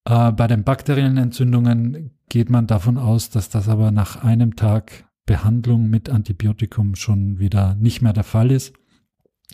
Äh, 0.04 0.32
bei 0.32 0.46
den 0.46 0.64
bakteriellen 0.64 1.16
Entzündungen 1.16 2.10
geht 2.28 2.50
man 2.50 2.66
davon 2.66 2.98
aus, 2.98 3.30
dass 3.30 3.48
das 3.48 3.68
aber 3.68 3.90
nach 3.90 4.22
einem 4.22 4.56
Tag 4.56 5.04
Behandlung 5.26 5.90
mit 5.90 6.08
Antibiotikum 6.08 6.94
schon 6.94 7.38
wieder 7.38 7.74
nicht 7.74 8.00
mehr 8.00 8.14
der 8.14 8.24
Fall 8.24 8.50
ist 8.50 8.72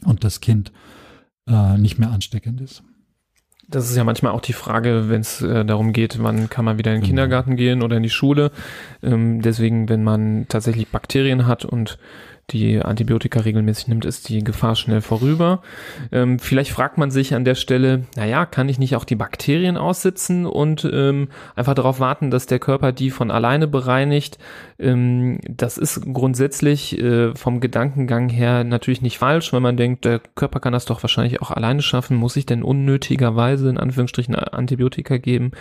und 0.05 0.23
das 0.23 0.41
Kind 0.41 0.73
äh, 1.49 1.79
nicht 1.79 1.99
mehr 1.99 2.11
ansteckend 2.11 2.61
ist. 2.61 2.83
Das 3.69 3.89
ist 3.89 3.97
ja 3.97 4.05
manchmal 4.05 4.33
auch 4.33 4.43
die 4.43 4.53
Frage, 4.53 5.09
wenn 5.09 5.23
es 5.23 5.41
äh, 5.41 5.65
darum 5.65 5.93
geht, 5.93 6.23
wann 6.23 6.51
kann 6.51 6.65
man 6.65 6.77
wieder 6.79 6.91
in 6.93 6.97
den 6.97 7.01
genau. 7.01 7.09
Kindergarten 7.09 7.57
gehen 7.57 7.83
oder 7.83 7.97
in 7.97 8.03
die 8.03 8.11
Schule. 8.11 8.51
Ähm, 9.03 9.41
deswegen, 9.41 9.89
wenn 9.89 10.05
man 10.05 10.47
tatsächlich 10.49 10.89
Bakterien 10.89 11.47
hat 11.47 11.65
und 11.65 11.99
die 12.51 12.81
Antibiotika 12.81 13.41
regelmäßig 13.41 13.89
nimmt, 13.89 14.05
ist 14.05 14.29
die 14.29 14.45
Gefahr 14.45 14.77
schnell 14.77 15.01
vorüber. 15.01 15.63
Ähm, 16.13 16.39
vielleicht 16.39 16.73
fragt 16.73 16.99
man 16.99 17.11
sich 17.11 17.35
an 17.35 17.45
der 17.45 17.55
Stelle, 17.55 18.05
naja, 18.17 18.45
kann 18.45 18.69
ich 18.69 18.79
nicht 18.79 18.97
auch 18.97 19.05
die 19.05 19.17
Bakterien 19.17 19.77
aussitzen 19.77 20.45
und 20.45 20.89
ähm, 20.93 21.29
einfach 21.57 21.75
darauf 21.75 22.01
warten, 22.01 22.31
dass 22.31 22.47
der 22.47 22.59
Körper 22.59 22.93
die 22.93 23.11
von 23.11 23.31
alleine 23.31 23.67
bereinigt? 23.67 24.39
Ähm, 24.79 25.41
das 25.49 25.79
ist 25.79 26.03
grundsätzlich 26.13 26.99
äh, 26.99 27.35
vom 27.35 27.61
Gedankengang 27.61 28.29
her 28.29 28.63
natürlich 28.63 29.01
nicht 29.01 29.19
falsch, 29.19 29.53
weil 29.53 29.61
man 29.61 29.77
denkt, 29.77 30.05
der 30.05 30.21
Körper 30.35 30.61
kann 30.61 30.73
das 30.73 30.85
doch 30.85 31.03
wahrscheinlich 31.03 31.41
auch 31.41 31.51
alleine 31.51 31.81
schaffen. 31.81 32.17
Muss 32.17 32.37
ich 32.37 32.45
denn 32.45 32.63
unnötigerweise 32.63 33.71
in 33.71 33.79
Anführungsstrichen 33.79 34.35
Antibiotika 34.35 35.17
geben? 35.17 35.53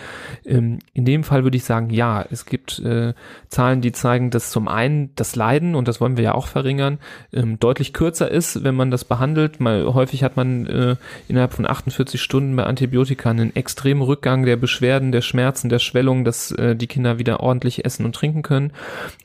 Ähm, 0.44 0.80
in 0.92 1.06
dem 1.06 1.24
Fall 1.24 1.44
würde 1.44 1.56
ich 1.56 1.64
sagen, 1.64 1.90
ja, 1.90 2.24
es 2.30 2.44
gibt 2.44 2.78
äh, 2.80 3.14
Zahlen, 3.48 3.80
die 3.80 3.92
zeigen, 3.92 4.30
dass 4.30 4.50
zum 4.50 4.68
einen 4.68 5.14
das 5.16 5.34
Leiden, 5.34 5.74
und 5.74 5.88
das 5.88 6.00
wollen 6.00 6.18
wir 6.18 6.24
ja 6.24 6.34
auch 6.34 6.46
verringern, 6.46 6.73
Verringern 6.74 6.98
ähm, 7.32 7.58
deutlich 7.58 7.92
kürzer 7.92 8.30
ist, 8.30 8.64
wenn 8.64 8.74
man 8.74 8.90
das 8.90 9.04
behandelt. 9.04 9.60
Mal 9.60 9.92
häufig 9.94 10.24
hat 10.24 10.36
man 10.36 10.66
äh, 10.66 10.96
innerhalb 11.28 11.52
von 11.52 11.66
48 11.66 12.20
Stunden 12.20 12.56
bei 12.56 12.64
Antibiotika 12.64 13.30
einen 13.30 13.54
extremen 13.54 14.02
Rückgang 14.02 14.44
der 14.44 14.56
Beschwerden, 14.56 15.12
der 15.12 15.22
Schmerzen, 15.22 15.68
der 15.68 15.78
Schwellung, 15.78 16.24
dass 16.24 16.50
äh, 16.52 16.74
die 16.74 16.86
Kinder 16.86 17.18
wieder 17.18 17.40
ordentlich 17.40 17.84
essen 17.84 18.04
und 18.04 18.14
trinken 18.14 18.42
können. 18.42 18.72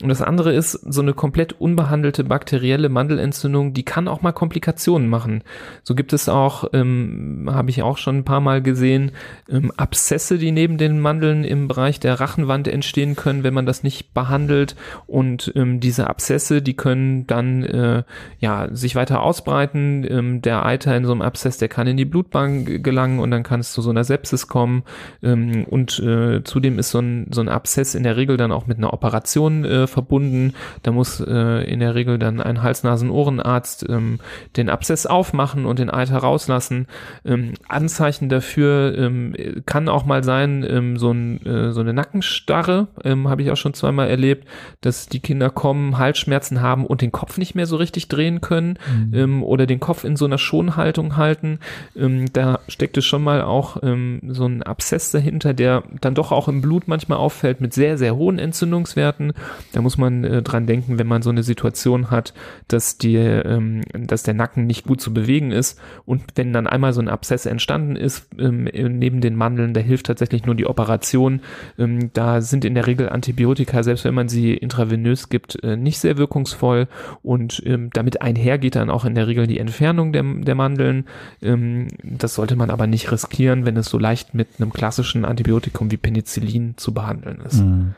Und 0.01 0.09
das 0.09 0.21
andere 0.21 0.53
ist 0.53 0.73
so 0.73 1.01
eine 1.01 1.13
komplett 1.13 1.53
unbehandelte 1.53 2.23
bakterielle 2.23 2.89
Mandelentzündung, 2.89 3.73
die 3.73 3.83
kann 3.83 4.07
auch 4.07 4.21
mal 4.21 4.31
Komplikationen 4.31 5.07
machen. 5.07 5.43
So 5.83 5.95
gibt 5.95 6.13
es 6.13 6.29
auch, 6.29 6.65
ähm, 6.73 7.49
habe 7.51 7.69
ich 7.69 7.81
auch 7.81 7.97
schon 7.97 8.19
ein 8.19 8.25
paar 8.25 8.41
Mal 8.41 8.61
gesehen, 8.61 9.11
ähm, 9.49 9.71
Abszesse, 9.75 10.37
die 10.37 10.51
neben 10.51 10.77
den 10.77 10.99
Mandeln 10.99 11.43
im 11.43 11.67
Bereich 11.67 11.99
der 11.99 12.19
Rachenwand 12.19 12.67
entstehen 12.67 13.15
können, 13.15 13.43
wenn 13.43 13.53
man 13.53 13.65
das 13.65 13.83
nicht 13.83 14.13
behandelt. 14.13 14.75
Und 15.07 15.51
ähm, 15.55 15.79
diese 15.79 16.07
Abszesse, 16.07 16.61
die 16.61 16.75
können 16.75 17.25
dann 17.27 17.38
dann 17.39 17.63
äh, 17.63 18.03
ja 18.39 18.67
sich 18.71 18.95
weiter 18.95 19.21
ausbreiten. 19.21 20.05
Ähm, 20.09 20.41
der 20.41 20.65
Eiter 20.65 20.95
in 20.95 21.05
so 21.05 21.11
einem 21.11 21.21
Abszess, 21.21 21.57
der 21.57 21.69
kann 21.69 21.87
in 21.87 21.97
die 21.97 22.05
Blutbahn 22.05 22.83
gelangen 22.83 23.19
und 23.19 23.31
dann 23.31 23.43
kann 23.43 23.59
es 23.59 23.71
zu 23.73 23.81
so 23.81 23.89
einer 23.89 24.03
Sepsis 24.03 24.47
kommen. 24.47 24.83
Ähm, 25.23 25.65
und 25.65 25.99
äh, 25.99 26.43
zudem 26.43 26.79
ist 26.79 26.91
so 26.91 26.99
ein, 26.99 27.27
so 27.31 27.41
ein 27.41 27.49
Abszess 27.49 27.95
in 27.95 28.03
der 28.03 28.17
Regel 28.17 28.37
dann 28.37 28.51
auch 28.51 28.67
mit 28.67 28.77
einer 28.77 28.93
Operation 28.93 29.65
äh, 29.65 29.87
verbunden. 29.87 30.53
Da 30.83 30.91
muss 30.91 31.19
äh, 31.19 31.63
in 31.69 31.79
der 31.79 31.95
Regel 31.95 32.19
dann 32.19 32.41
ein 32.41 32.61
Hals-Nasen-Ohrenarzt 32.61 33.85
ähm, 33.89 34.19
den 34.57 34.69
Abszess 34.69 35.05
aufmachen 35.05 35.65
und 35.65 35.79
den 35.79 35.89
Eiter 35.89 36.17
rauslassen. 36.17 36.87
Ähm, 37.25 37.53
Anzeichen 37.67 38.29
dafür 38.29 38.97
ähm, 38.97 39.33
kann 39.65 39.89
auch 39.89 40.05
mal 40.05 40.23
sein, 40.23 40.65
ähm, 40.67 40.97
so, 40.97 41.11
ein, 41.11 41.45
äh, 41.45 41.71
so 41.71 41.81
eine 41.81 41.93
Nackenstarre, 41.93 42.87
ähm, 43.03 43.27
habe 43.27 43.41
ich 43.41 43.51
auch 43.51 43.57
schon 43.57 43.73
zweimal 43.73 44.09
erlebt, 44.09 44.47
dass 44.81 45.07
die 45.07 45.19
Kinder 45.19 45.49
kommen, 45.49 45.97
Halsschmerzen 45.97 46.61
haben 46.61 46.85
und 46.85 47.01
den 47.01 47.11
Kopf 47.11 47.28
Kopf 47.29 47.37
nicht 47.37 47.53
mehr 47.53 47.67
so 47.67 47.75
richtig 47.75 48.07
drehen 48.07 48.41
können 48.41 48.79
mhm. 48.91 49.13
ähm, 49.13 49.43
oder 49.43 49.67
den 49.67 49.79
Kopf 49.79 50.03
in 50.03 50.15
so 50.15 50.25
einer 50.25 50.39
Schonhaltung 50.39 51.15
halten. 51.15 51.59
Ähm, 51.95 52.25
da 52.33 52.59
steckt 52.67 52.97
es 52.97 53.05
schon 53.05 53.23
mal 53.23 53.43
auch 53.43 53.77
ähm, 53.83 54.19
so 54.29 54.45
ein 54.45 54.63
Abszess 54.63 55.11
dahinter, 55.11 55.53
der 55.53 55.83
dann 56.01 56.15
doch 56.15 56.31
auch 56.31 56.47
im 56.47 56.61
Blut 56.61 56.87
manchmal 56.87 57.19
auffällt 57.19 57.61
mit 57.61 57.73
sehr, 57.73 57.99
sehr 57.99 58.15
hohen 58.15 58.39
Entzündungswerten. 58.39 59.33
Da 59.73 59.81
muss 59.81 59.99
man 59.99 60.23
äh, 60.23 60.41
dran 60.41 60.65
denken, 60.65 60.97
wenn 60.97 61.05
man 61.05 61.21
so 61.21 61.29
eine 61.29 61.43
Situation 61.43 62.09
hat, 62.09 62.33
dass, 62.67 62.97
die, 62.97 63.17
ähm, 63.17 63.83
dass 63.93 64.23
der 64.23 64.33
Nacken 64.33 64.65
nicht 64.65 64.87
gut 64.87 64.99
zu 64.99 65.13
bewegen 65.13 65.51
ist 65.51 65.79
und 66.05 66.23
wenn 66.33 66.51
dann 66.51 66.65
einmal 66.65 66.93
so 66.93 67.01
ein 67.01 67.09
Abszess 67.09 67.45
entstanden 67.45 67.95
ist 67.95 68.27
ähm, 68.39 68.63
neben 68.63 69.21
den 69.21 69.35
Mandeln, 69.35 69.75
da 69.75 69.81
hilft 69.81 70.07
tatsächlich 70.07 70.47
nur 70.47 70.55
die 70.55 70.65
Operation. 70.65 71.41
Ähm, 71.77 72.09
da 72.13 72.41
sind 72.41 72.65
in 72.65 72.73
der 72.73 72.87
Regel 72.87 73.09
Antibiotika, 73.09 73.83
selbst 73.83 74.03
wenn 74.03 74.15
man 74.15 74.29
sie 74.29 74.55
intravenös 74.55 75.29
gibt, 75.29 75.63
äh, 75.63 75.77
nicht 75.77 75.99
sehr 75.99 76.17
wirkungsvoll 76.17 76.87
Und 77.21 77.61
ähm, 77.65 77.89
damit 77.91 78.21
einhergeht 78.21 78.75
dann 78.75 78.89
auch 78.89 79.05
in 79.05 79.15
der 79.15 79.27
Regel 79.27 79.47
die 79.47 79.59
Entfernung 79.59 80.13
der, 80.13 80.23
der 80.23 80.55
Mandeln. 80.55 81.05
Ähm, 81.41 81.87
das 82.03 82.35
sollte 82.35 82.55
man 82.55 82.69
aber 82.69 82.87
nicht 82.87 83.11
riskieren, 83.11 83.65
wenn 83.65 83.77
es 83.77 83.87
so 83.87 83.97
leicht 83.97 84.33
mit 84.33 84.47
einem 84.59 84.71
klassischen 84.71 85.25
Antibiotikum 85.25 85.91
wie 85.91 85.97
Penicillin 85.97 86.75
zu 86.77 86.93
behandeln 86.93 87.41
ist. 87.41 87.61
Mhm. 87.61 87.95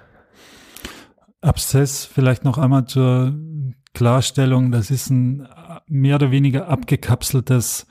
Abszess 1.42 2.06
vielleicht 2.06 2.44
noch 2.44 2.58
einmal 2.58 2.86
zur 2.86 3.36
Klarstellung. 3.94 4.72
Das 4.72 4.92
ist 4.92 5.10
ein 5.10 5.48
mehr 5.88 6.16
oder 6.16 6.32
weniger 6.32 6.68
abgekapseltes 6.68 7.88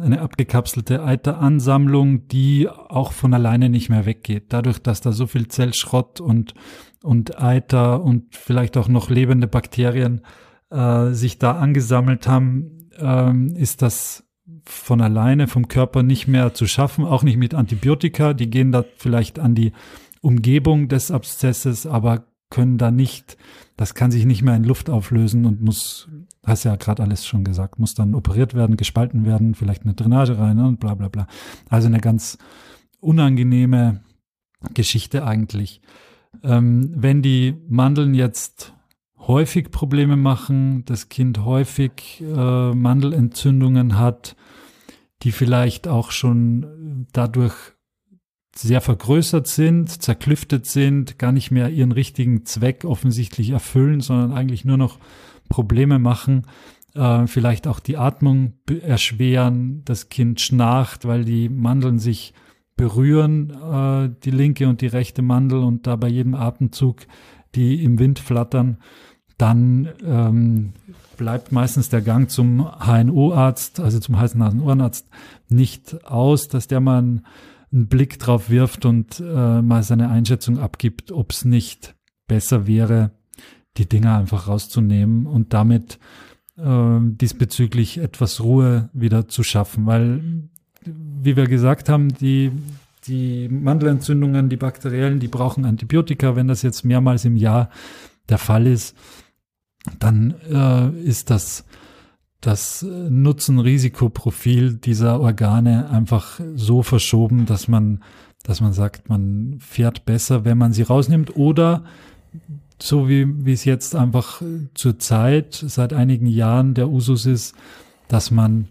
eine 0.00 0.20
abgekapselte 0.20 1.02
Eiteransammlung, 1.04 2.26
die 2.28 2.68
auch 2.68 3.12
von 3.12 3.34
alleine 3.34 3.68
nicht 3.68 3.90
mehr 3.90 4.06
weggeht. 4.06 4.46
Dadurch, 4.52 4.78
dass 4.78 5.00
da 5.00 5.12
so 5.12 5.26
viel 5.26 5.48
Zellschrott 5.48 6.20
und, 6.20 6.54
und 7.02 7.40
Eiter 7.40 8.02
und 8.02 8.34
vielleicht 8.34 8.76
auch 8.76 8.88
noch 8.88 9.10
lebende 9.10 9.46
Bakterien 9.46 10.22
äh, 10.70 11.10
sich 11.12 11.38
da 11.38 11.52
angesammelt 11.52 12.26
haben, 12.26 12.88
ähm, 12.98 13.54
ist 13.56 13.82
das 13.82 14.24
von 14.64 15.00
alleine 15.00 15.48
vom 15.48 15.68
Körper 15.68 16.02
nicht 16.02 16.28
mehr 16.28 16.54
zu 16.54 16.66
schaffen, 16.66 17.04
auch 17.04 17.22
nicht 17.22 17.36
mit 17.36 17.54
Antibiotika. 17.54 18.34
Die 18.34 18.50
gehen 18.50 18.72
da 18.72 18.84
vielleicht 18.96 19.38
an 19.38 19.54
die 19.54 19.72
Umgebung 20.20 20.88
des 20.88 21.10
Abszesses, 21.10 21.86
aber 21.86 22.24
können 22.50 22.78
da 22.78 22.90
nicht, 22.90 23.36
das 23.76 23.94
kann 23.94 24.10
sich 24.10 24.26
nicht 24.26 24.42
mehr 24.42 24.56
in 24.56 24.64
Luft 24.64 24.90
auflösen 24.90 25.46
und 25.46 25.62
muss, 25.62 26.08
hast 26.44 26.64
ja 26.64 26.76
gerade 26.76 27.02
alles 27.02 27.26
schon 27.26 27.44
gesagt, 27.44 27.78
muss 27.78 27.94
dann 27.94 28.14
operiert 28.14 28.54
werden, 28.54 28.76
gespalten 28.76 29.24
werden, 29.24 29.54
vielleicht 29.54 29.84
eine 29.84 29.94
Drainage 29.94 30.38
rein 30.38 30.58
und 30.58 30.80
bla 30.80 30.94
bla 30.94 31.08
bla. 31.08 31.26
Also 31.68 31.86
eine 31.86 32.00
ganz 32.00 32.38
unangenehme 33.00 34.02
Geschichte 34.74 35.24
eigentlich. 35.24 35.80
Ähm, 36.42 36.92
wenn 36.94 37.22
die 37.22 37.56
Mandeln 37.68 38.14
jetzt 38.14 38.74
häufig 39.26 39.70
Probleme 39.70 40.16
machen, 40.16 40.84
das 40.86 41.08
Kind 41.08 41.44
häufig 41.44 42.22
äh, 42.22 42.74
Mandelentzündungen 42.74 43.98
hat, 43.98 44.36
die 45.22 45.32
vielleicht 45.32 45.88
auch 45.88 46.10
schon 46.10 47.06
dadurch 47.12 47.54
sehr 48.56 48.80
vergrößert 48.80 49.46
sind, 49.46 50.02
zerklüftet 50.02 50.66
sind, 50.66 51.18
gar 51.18 51.32
nicht 51.32 51.50
mehr 51.50 51.70
ihren 51.70 51.92
richtigen 51.92 52.44
Zweck 52.46 52.84
offensichtlich 52.84 53.50
erfüllen, 53.50 54.00
sondern 54.00 54.32
eigentlich 54.32 54.64
nur 54.64 54.76
noch 54.76 54.98
Probleme 55.48 55.98
machen, 55.98 56.46
äh, 56.94 57.26
vielleicht 57.26 57.66
auch 57.66 57.80
die 57.80 57.96
Atmung 57.96 58.54
erschweren, 58.82 59.82
das 59.84 60.08
Kind 60.08 60.40
schnarcht, 60.40 61.04
weil 61.06 61.24
die 61.24 61.48
Mandeln 61.48 61.98
sich 61.98 62.34
berühren, 62.76 63.50
äh, 63.50 64.10
die 64.24 64.30
linke 64.30 64.68
und 64.68 64.80
die 64.80 64.86
rechte 64.86 65.22
Mandel 65.22 65.60
und 65.60 65.86
da 65.86 65.96
bei 65.96 66.08
jedem 66.08 66.34
Atemzug 66.34 67.06
die 67.54 67.82
im 67.82 67.98
Wind 67.98 68.18
flattern, 68.18 68.78
dann 69.40 69.88
ähm, 70.04 70.72
bleibt 71.16 71.52
meistens 71.52 71.88
der 71.88 72.02
Gang 72.02 72.30
zum 72.30 72.66
HNO-Arzt, 72.78 73.80
also 73.80 73.98
zum 73.98 74.18
Hals-Nasen-Ohrenarzt, 74.18 75.06
nicht 75.48 76.04
aus, 76.04 76.48
dass 76.48 76.66
der 76.66 76.80
mal 76.80 76.98
einen 76.98 77.22
Blick 77.70 78.18
drauf 78.18 78.50
wirft 78.50 78.84
und 78.84 79.20
äh, 79.20 79.62
mal 79.62 79.82
seine 79.82 80.10
Einschätzung 80.10 80.58
abgibt, 80.58 81.12
ob 81.12 81.32
es 81.32 81.44
nicht 81.44 81.94
besser 82.26 82.66
wäre, 82.66 83.12
die 83.76 83.88
Dinger 83.88 84.16
einfach 84.16 84.48
rauszunehmen 84.48 85.26
und 85.26 85.52
damit 85.52 85.98
äh, 86.56 86.98
diesbezüglich 87.00 87.98
etwas 87.98 88.40
Ruhe 88.40 88.90
wieder 88.92 89.28
zu 89.28 89.42
schaffen, 89.42 89.86
weil 89.86 90.48
wie 90.84 91.36
wir 91.36 91.46
gesagt 91.46 91.88
haben, 91.88 92.08
die 92.14 92.50
die 93.06 93.48
Mandelentzündungen, 93.48 94.48
die 94.48 94.56
bakteriellen, 94.56 95.20
die 95.20 95.28
brauchen 95.28 95.64
Antibiotika. 95.64 96.36
Wenn 96.36 96.48
das 96.48 96.62
jetzt 96.62 96.84
mehrmals 96.84 97.24
im 97.24 97.36
Jahr 97.36 97.70
der 98.28 98.38
Fall 98.38 98.66
ist, 98.66 98.96
dann 99.98 100.34
äh, 100.50 100.90
ist 101.00 101.30
das 101.30 101.64
das 102.40 102.82
Nutzen-Risikoprofil 102.82 104.74
dieser 104.74 105.20
Organe 105.20 105.90
einfach 105.90 106.40
so 106.54 106.82
verschoben, 106.82 107.44
dass 107.44 107.68
man, 107.68 108.02
dass 108.42 108.60
man 108.60 108.72
sagt, 108.72 109.08
man 109.08 109.58
fährt 109.60 110.06
besser, 110.06 110.44
wenn 110.44 110.56
man 110.56 110.72
sie 110.72 110.82
rausnimmt 110.82 111.36
oder 111.36 111.84
so 112.80 113.08
wie, 113.08 113.44
wie 113.44 113.52
es 113.52 113.66
jetzt 113.66 113.94
einfach 113.94 114.42
zur 114.72 114.98
Zeit 114.98 115.52
seit 115.54 115.92
einigen 115.92 116.26
Jahren 116.26 116.72
der 116.72 116.88
Usus 116.88 117.26
ist, 117.26 117.54
dass 118.08 118.30
man 118.30 118.68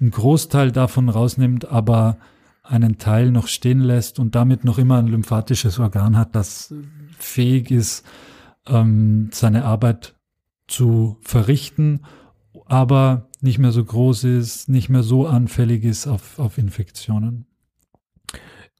einen 0.00 0.12
Großteil 0.12 0.70
davon 0.70 1.08
rausnimmt, 1.08 1.68
aber 1.68 2.18
einen 2.62 2.98
Teil 2.98 3.32
noch 3.32 3.48
stehen 3.48 3.80
lässt 3.80 4.20
und 4.20 4.36
damit 4.36 4.62
noch 4.62 4.78
immer 4.78 4.98
ein 4.98 5.08
lymphatisches 5.08 5.80
Organ 5.80 6.16
hat, 6.16 6.36
das 6.36 6.72
fähig 7.18 7.72
ist, 7.72 8.06
ähm, 8.68 9.30
seine 9.32 9.64
Arbeit 9.64 10.14
zu 10.68 11.16
verrichten 11.22 12.02
aber 12.68 13.28
nicht 13.40 13.58
mehr 13.58 13.72
so 13.72 13.82
groß 13.82 14.24
ist, 14.24 14.68
nicht 14.68 14.90
mehr 14.90 15.02
so 15.02 15.26
anfällig 15.26 15.84
ist 15.84 16.06
auf, 16.06 16.38
auf 16.38 16.58
Infektionen. 16.58 17.46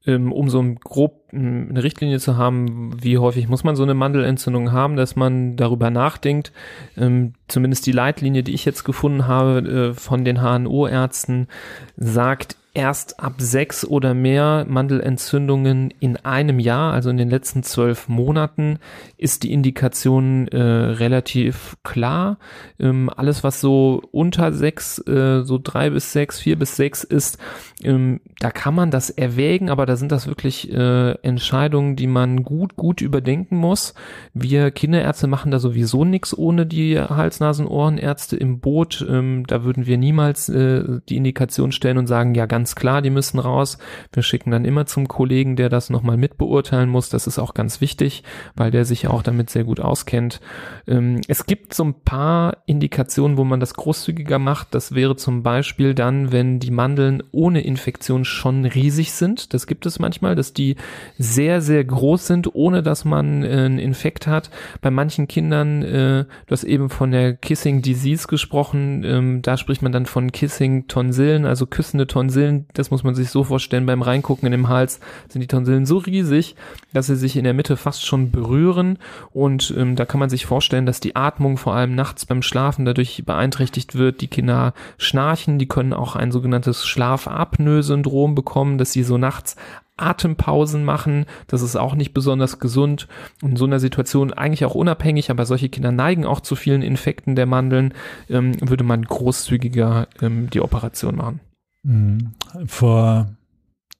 Ähm, 0.06 0.30
um 0.30 0.48
so 0.48 0.62
grob 0.62 1.28
eine 1.32 1.82
Richtlinie 1.82 2.18
zu 2.18 2.36
haben, 2.36 3.02
wie 3.02 3.18
häufig 3.18 3.48
muss 3.48 3.64
man 3.64 3.76
so 3.76 3.82
eine 3.82 3.94
Mandelentzündung 3.94 4.72
haben, 4.72 4.96
dass 4.96 5.16
man 5.16 5.56
darüber 5.56 5.90
nachdenkt. 5.90 6.52
Ähm, 6.96 7.32
zumindest 7.48 7.86
die 7.86 7.92
Leitlinie, 7.92 8.42
die 8.42 8.54
ich 8.54 8.64
jetzt 8.64 8.84
gefunden 8.84 9.26
habe 9.26 9.58
äh, 9.60 9.94
von 9.94 10.24
den 10.24 10.40
HNO-Ärzten, 10.40 11.48
sagt 11.96 12.57
erst 12.74 13.18
ab 13.18 13.34
sechs 13.38 13.84
oder 13.84 14.14
mehr 14.14 14.66
Mandelentzündungen 14.68 15.92
in 16.00 16.16
einem 16.16 16.58
Jahr, 16.58 16.92
also 16.92 17.10
in 17.10 17.16
den 17.16 17.30
letzten 17.30 17.62
zwölf 17.62 18.08
Monaten, 18.08 18.78
ist 19.16 19.42
die 19.42 19.52
Indikation 19.52 20.48
äh, 20.48 20.60
relativ 20.60 21.76
klar. 21.82 22.38
Ähm, 22.78 23.10
alles, 23.14 23.42
was 23.42 23.60
so 23.60 24.02
unter 24.12 24.52
sechs, 24.52 24.98
äh, 25.06 25.42
so 25.42 25.58
drei 25.62 25.90
bis 25.90 26.12
sechs, 26.12 26.38
vier 26.40 26.58
bis 26.58 26.76
sechs 26.76 27.04
ist, 27.04 27.38
ähm, 27.82 28.20
da 28.38 28.50
kann 28.50 28.74
man 28.74 28.90
das 28.90 29.10
erwägen, 29.10 29.70
aber 29.70 29.86
da 29.86 29.96
sind 29.96 30.12
das 30.12 30.26
wirklich 30.26 30.72
äh, 30.72 31.12
Entscheidungen, 31.22 31.96
die 31.96 32.06
man 32.06 32.42
gut, 32.44 32.76
gut 32.76 33.00
überdenken 33.00 33.56
muss. 33.56 33.94
Wir 34.34 34.70
Kinderärzte 34.70 35.26
machen 35.26 35.50
da 35.50 35.58
sowieso 35.58 36.04
nichts 36.04 36.36
ohne 36.36 36.66
die 36.66 37.00
Hals-Nasen-Ohrenärzte 37.00 38.36
im 38.36 38.60
Boot. 38.60 39.04
Ähm, 39.08 39.44
da 39.46 39.64
würden 39.64 39.86
wir 39.86 39.98
niemals 39.98 40.48
äh, 40.48 41.00
die 41.08 41.16
Indikation 41.16 41.72
stellen 41.72 41.98
und 41.98 42.06
sagen, 42.06 42.34
ja, 42.34 42.46
ganz 42.46 42.57
klar, 42.64 43.02
die 43.02 43.10
müssen 43.10 43.38
raus. 43.38 43.78
Wir 44.12 44.22
schicken 44.22 44.50
dann 44.50 44.64
immer 44.64 44.86
zum 44.86 45.08
Kollegen, 45.08 45.56
der 45.56 45.68
das 45.68 45.90
nochmal 45.90 46.16
mitbeurteilen 46.16 46.88
muss. 46.88 47.08
Das 47.08 47.26
ist 47.26 47.38
auch 47.38 47.54
ganz 47.54 47.80
wichtig, 47.80 48.22
weil 48.54 48.70
der 48.70 48.84
sich 48.84 49.02
ja 49.02 49.10
auch 49.10 49.22
damit 49.22 49.50
sehr 49.50 49.64
gut 49.64 49.80
auskennt. 49.80 50.40
Ähm, 50.86 51.20
es 51.28 51.46
gibt 51.46 51.74
so 51.74 51.84
ein 51.84 51.94
paar 51.94 52.58
Indikationen, 52.66 53.36
wo 53.36 53.44
man 53.44 53.60
das 53.60 53.74
großzügiger 53.74 54.38
macht. 54.38 54.74
Das 54.74 54.94
wäre 54.94 55.16
zum 55.16 55.42
Beispiel 55.42 55.94
dann, 55.94 56.32
wenn 56.32 56.58
die 56.58 56.70
Mandeln 56.70 57.22
ohne 57.32 57.60
Infektion 57.60 58.24
schon 58.24 58.64
riesig 58.64 59.12
sind. 59.12 59.54
Das 59.54 59.66
gibt 59.66 59.86
es 59.86 59.98
manchmal, 59.98 60.34
dass 60.34 60.52
die 60.52 60.76
sehr, 61.18 61.60
sehr 61.60 61.84
groß 61.84 62.26
sind, 62.26 62.54
ohne 62.54 62.82
dass 62.82 63.04
man 63.04 63.42
äh, 63.42 63.48
einen 63.48 63.78
Infekt 63.78 64.26
hat. 64.26 64.50
Bei 64.80 64.90
manchen 64.90 65.28
Kindern, 65.28 65.82
äh, 65.82 66.24
du 66.46 66.50
hast 66.50 66.64
eben 66.64 66.90
von 66.90 67.10
der 67.10 67.34
Kissing 67.34 67.82
Disease 67.82 68.26
gesprochen, 68.26 69.04
ähm, 69.04 69.42
da 69.42 69.56
spricht 69.56 69.82
man 69.82 69.92
dann 69.92 70.06
von 70.06 70.32
Kissing 70.32 70.88
Tonsillen, 70.88 71.44
also 71.44 71.66
küssende 71.66 72.06
Tonsillen. 72.06 72.47
Das 72.74 72.90
muss 72.90 73.04
man 73.04 73.14
sich 73.14 73.30
so 73.30 73.44
vorstellen, 73.44 73.86
beim 73.86 74.02
Reingucken 74.02 74.46
in 74.46 74.52
dem 74.52 74.68
Hals 74.68 75.00
sind 75.28 75.40
die 75.40 75.46
Tonsillen 75.46 75.86
so 75.86 75.98
riesig, 75.98 76.56
dass 76.92 77.06
sie 77.06 77.16
sich 77.16 77.36
in 77.36 77.44
der 77.44 77.54
Mitte 77.54 77.76
fast 77.76 78.04
schon 78.04 78.30
berühren 78.30 78.98
und 79.32 79.74
ähm, 79.76 79.96
da 79.96 80.04
kann 80.04 80.20
man 80.20 80.30
sich 80.30 80.46
vorstellen, 80.46 80.86
dass 80.86 81.00
die 81.00 81.16
Atmung 81.16 81.56
vor 81.56 81.74
allem 81.74 81.94
nachts 81.94 82.26
beim 82.26 82.42
Schlafen 82.42 82.84
dadurch 82.84 83.24
beeinträchtigt 83.24 83.94
wird. 83.94 84.20
Die 84.20 84.28
Kinder 84.28 84.74
schnarchen, 84.96 85.58
die 85.58 85.68
können 85.68 85.92
auch 85.92 86.16
ein 86.16 86.32
sogenanntes 86.32 86.86
Schlafapnoe-Syndrom 86.86 88.34
bekommen, 88.34 88.78
dass 88.78 88.92
sie 88.92 89.02
so 89.02 89.18
nachts 89.18 89.56
Atempausen 89.98 90.84
machen. 90.84 91.26
Das 91.48 91.60
ist 91.62 91.76
auch 91.76 91.94
nicht 91.94 92.14
besonders 92.14 92.58
gesund. 92.58 93.08
In 93.42 93.56
so 93.56 93.66
einer 93.66 93.80
Situation 93.80 94.32
eigentlich 94.32 94.64
auch 94.64 94.74
unabhängig, 94.74 95.30
aber 95.30 95.44
solche 95.44 95.68
Kinder 95.68 95.92
neigen 95.92 96.24
auch 96.24 96.40
zu 96.40 96.56
vielen 96.56 96.82
Infekten 96.82 97.36
der 97.36 97.46
Mandeln, 97.46 97.92
ähm, 98.30 98.52
würde 98.60 98.84
man 98.84 99.04
großzügiger 99.04 100.08
ähm, 100.22 100.48
die 100.50 100.60
Operation 100.60 101.16
machen. 101.16 101.40
Mhm. 101.88 102.34
Vor 102.66 103.34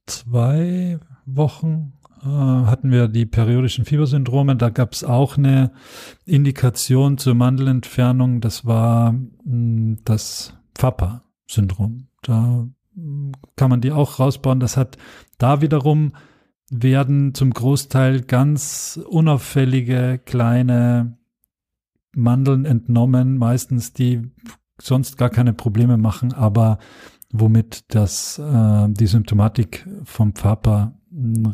zwei 0.04 1.00
Wochen 1.24 1.94
äh, 2.22 2.26
hatten 2.26 2.90
wir 2.90 3.08
die 3.08 3.24
periodischen 3.24 3.86
Fiebersyndrome. 3.86 4.56
Da 4.56 4.68
gab 4.68 4.92
es 4.92 5.04
auch 5.04 5.38
eine 5.38 5.72
Indikation 6.26 7.16
zur 7.16 7.34
Mandelentfernung. 7.34 8.42
Das 8.42 8.66
war 8.66 9.12
mh, 9.12 9.22
hm, 9.44 9.98
das 10.04 10.52
FAPA-Syndrom. 10.76 12.08
Da 12.20 12.66
kann 13.56 13.70
man 13.70 13.80
die 13.80 13.92
auch 13.92 14.18
rausbauen. 14.18 14.60
Das 14.60 14.76
hat 14.76 14.98
da 15.38 15.62
wiederum 15.62 16.12
werden 16.70 17.32
zum 17.32 17.54
Großteil 17.54 18.20
ganz 18.20 19.00
unauffällige 19.08 20.20
kleine 20.22 21.16
Mandeln 22.12 22.66
entnommen, 22.66 23.38
meistens 23.38 23.94
die 23.94 24.30
sonst 24.80 25.16
gar 25.16 25.30
keine 25.30 25.54
Probleme 25.54 25.96
machen, 25.96 26.34
aber 26.34 26.78
womit 27.32 27.84
das 27.94 28.38
äh, 28.38 28.86
die 28.88 29.06
Symptomatik 29.06 29.86
vom 30.04 30.32
Pfapa 30.34 30.92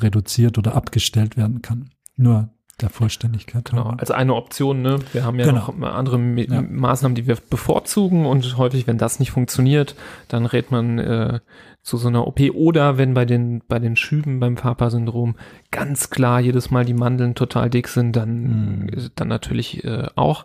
reduziert 0.01 0.59
oder 0.59 0.75
abgestellt 0.75 1.37
werden 1.37 1.63
kann. 1.63 1.91
Nur 2.17 2.49
der 2.81 2.91
Vollständigkeit. 2.91 3.67
Genau, 3.71 3.85
als 3.99 4.11
eine 4.11 4.35
Option, 4.35 4.83
ne? 4.83 4.99
Wir 5.13 5.25
haben 5.25 5.39
ja 5.39 5.47
Genau. 5.47 5.73
noch 5.77 5.81
andere 5.93 6.19
Me 6.19 6.45
Ja. 6.47 6.61
Maßnahmen, 6.61 7.15
die 7.15 7.29
wir 7.29 7.37
bevorzugen 7.49 8.27
und 8.27 8.57
häufig, 8.59 8.89
wenn 8.89 8.99
das 8.99 9.21
nicht 9.21 9.31
funktioniert, 9.31 9.95
dann 10.27 10.45
rät 10.45 10.73
man 10.73 10.99
äh, 10.99 11.39
zu 11.83 11.99
so 11.99 12.09
einer 12.09 12.27
OP 12.27 12.41
oder 12.53 12.99
wenn 12.99 13.15
bei 13.15 13.27
den 13.27 13.63
bei 13.69 13.79
den 13.79 13.95
Schüben 13.95 14.41
beim 14.41 14.57
Papa-Syndrom 14.57 15.37
ganz 15.71 16.11
klar 16.11 16.41
jedes 16.41 16.71
Mal 16.73 16.85
die 16.85 16.95
Mandeln 16.95 17.37
total 17.37 17.71
dick 17.71 17.87
sind, 17.89 18.17
dann 18.17 18.43
Mhm. 18.87 19.11
dann 19.15 19.29
natürlich 19.29 19.85
äh, 19.85 20.09
auch 20.17 20.45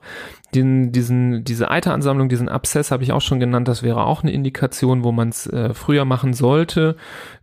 den 0.55 0.91
diesen 0.91 1.43
diese 1.43 1.69
Eiteransammlung, 1.69 2.29
diesen 2.29 2.49
Abszess 2.49 2.91
habe 2.91 3.03
ich 3.03 3.11
auch 3.11 3.21
schon 3.21 3.39
genannt, 3.39 3.67
das 3.67 3.83
wäre 3.83 4.05
auch 4.05 4.23
eine 4.23 4.31
Indikation, 4.31 5.03
wo 5.03 5.11
man 5.11 5.29
es 5.29 5.47
äh, 5.47 5.73
früher 5.73 6.05
machen 6.05 6.33
sollte. 6.33 6.95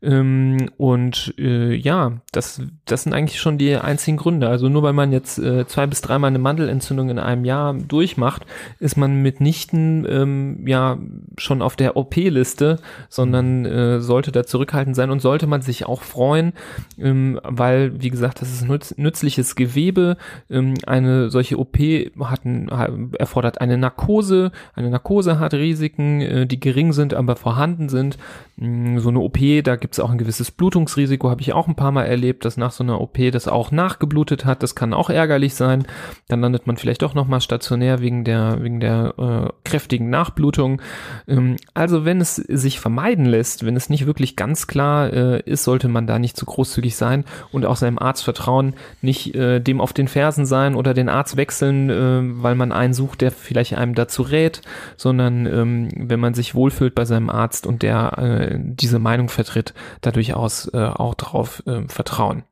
Ähm, 0.03 0.71
und 0.77 1.35
äh, 1.39 1.75
ja, 1.75 2.13
das 2.33 2.63
das 2.85 3.05
sind 3.05 3.13
eigentlich 3.13 3.41
schon 3.41 3.59
die 3.59 3.77
einzigen 3.77 4.17
Gründe. 4.17 4.49
Also 4.49 4.69
nur 4.69 4.83
weil 4.83 4.93
man 4.93 5.13
jetzt 5.13 5.39
äh, 5.39 5.67
zwei 5.67 5.87
bis 5.87 6.01
dreimal 6.01 6.29
eine 6.29 6.39
Mandelentzündung 6.39 7.11
in 7.11 7.19
einem 7.19 7.45
Jahr 7.45 7.75
durchmacht, 7.75 8.47
ist 8.81 8.97
man 8.97 9.23
mitnichten 9.23 10.07
ähm, 10.09 10.67
ja 10.67 10.99
schon 11.39 11.63
auf 11.63 11.77
der 11.77 11.97
OP-Liste, 11.97 12.79
sondern 13.09 13.65
äh, 13.65 14.01
sollte 14.01 14.33
da 14.33 14.45
zurückhaltend 14.45 14.97
sein 14.97 15.11
und 15.11 15.21
sollte 15.21 15.47
man 15.47 15.63
sich 15.63 15.87
auch 15.87 16.03
freuen, 16.03 16.53
ähm, 16.99 17.41
weil, 17.43 18.01
wie 18.03 18.11
gesagt, 18.11 18.41
das 18.41 18.53
ist 18.53 18.69
nütz 18.69 18.97
nützliches 18.97 19.55
Gewebe. 19.55 20.17
Ähm, 20.51 20.75
eine 20.87 21.31
solche 21.31 21.59
OP 21.59 21.77
hat 22.21 22.45
ein, 22.45 22.71
erfordert 23.19 23.61
eine 23.61 23.79
Narkose. 23.79 24.53
Eine 24.75 24.91
Narkose 24.91 25.39
hat 25.39 25.55
Risiken, 25.55 26.21
äh, 26.21 26.47
die 26.47 26.61
gering 26.61 26.93
sind, 26.93 27.15
aber 27.15 27.37
vorhanden 27.37 27.89
sind. 27.89 28.19
Mm, 28.57 28.99
So 28.99 29.09
eine 29.11 29.21
OP, 29.21 29.39
da 29.63 29.77
gibt 29.77 29.95
es 29.95 30.01
auch 30.01 30.11
ein 30.11 30.19
gewisses 30.19 30.51
Blutungsrisiko, 30.51 31.31
habe 31.31 31.43
ich 31.43 31.53
auch 31.53 31.69
ein 31.69 31.75
paar 31.75 31.93
Mal 31.93 32.05
erlebt, 32.05 32.45
dass 32.45 32.57
nach 32.57 32.73
so 32.73 32.85
einer 32.85 33.01
OP 33.01 33.31
das 33.31 33.49
auch 33.49 33.71
nachgeblutet 33.71 34.45
hat. 34.45 34.63
Das 34.63 34.75
kann 34.75 34.95
auch 34.95 35.11
ärgerlich 35.11 35.55
sein. 35.55 35.87
Dann 36.29 36.41
landet 36.41 36.67
man 36.67 36.77
vielleicht 36.77 37.03
doch 37.03 37.15
nochmal 37.15 37.41
stationär 37.41 38.01
wegen 38.01 38.25
der, 38.25 38.63
wegen 38.63 38.81
der 38.81 39.15
äh, 39.19 39.69
kräftigen 39.69 40.11
Nachblutung. 40.11 40.81
Ähm, 41.29 41.57
also 41.75 42.05
wenn 42.05 42.21
es 42.21 42.37
sich 42.37 42.81
vermeiden 42.81 43.27
lässt, 43.27 43.67
wenn 43.67 43.77
es 43.77 43.91
nicht 43.91 44.07
wirklich 44.07 44.37
ganz 44.37 44.67
klar 44.67 45.13
äh, 45.13 45.41
ist, 45.43 45.65
sollte 45.65 45.89
man 45.89 46.07
da 46.07 46.19
nicht 46.19 46.37
zu 46.37 46.47
großzügig 46.47 46.97
sein 46.97 47.25
und 47.53 47.67
auch 47.67 47.77
seinem 47.77 47.99
Arzt 47.99 48.25
vertrauen, 48.25 48.75
nicht 49.03 49.35
äh, 49.35 49.61
dem 49.61 49.81
auf 49.81 49.93
den 49.93 50.09
Fersen 50.09 50.47
sein 50.47 50.75
oder 50.75 50.95
den 50.95 51.09
Arzt 51.09 51.37
wechseln, 51.37 51.91
äh, 51.91 52.43
weil 52.43 52.55
man 52.55 52.73
einen 52.73 52.86
sucht, 52.95 53.21
der 53.21 53.31
vielleicht 53.31 53.75
einem 53.77 53.95
dazu 53.95 54.23
rät, 54.23 54.63
sondern 54.97 55.47
ähm, 55.47 55.89
wenn 55.97 56.21
man 56.21 56.35
sich 56.35 56.55
wohlfühlt 56.55 56.95
bei 56.95 57.05
seinem 57.05 57.31
Arzt 57.31 57.67
und 57.67 57.83
der 57.83 58.19
äh, 58.19 58.59
diese 58.61 58.99
Meinung 58.99 59.29
vertritt, 59.29 59.75
da 60.01 60.11
durchaus 60.11 60.73
äh, 60.73 60.79
auch 60.79 61.15
drauf 61.15 61.63
äh, 61.67 61.83
vertrauen. 61.89 62.45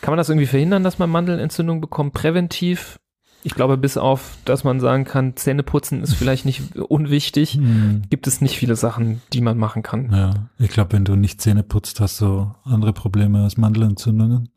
Kann 0.00 0.12
man 0.12 0.18
das 0.18 0.28
irgendwie 0.28 0.46
verhindern, 0.46 0.84
dass 0.84 0.98
man 0.98 1.08
Mandelentzündung 1.10 1.80
bekommt, 1.80 2.12
präventiv? 2.12 2.98
Ich 3.46 3.54
glaube, 3.54 3.76
bis 3.76 3.98
auf, 3.98 4.38
dass 4.46 4.64
man 4.64 4.80
sagen 4.80 5.04
kann, 5.04 5.36
Zähneputzen 5.36 6.02
ist 6.02 6.14
vielleicht 6.14 6.46
nicht 6.46 6.76
unwichtig, 6.76 7.54
Hm. 7.54 8.02
gibt 8.08 8.26
es 8.26 8.40
nicht 8.40 8.56
viele 8.56 8.74
Sachen, 8.74 9.20
die 9.34 9.42
man 9.42 9.58
machen 9.58 9.82
kann. 9.82 10.10
Ja, 10.12 10.48
ich 10.58 10.70
glaube, 10.70 10.92
wenn 10.92 11.04
du 11.04 11.14
nicht 11.14 11.42
Zähne 11.42 11.62
putzt, 11.62 12.00
hast 12.00 12.20
du 12.22 12.50
andere 12.64 12.94
Probleme 12.94 13.42
als 13.44 13.58
Mandelentzündungen. 13.58 14.48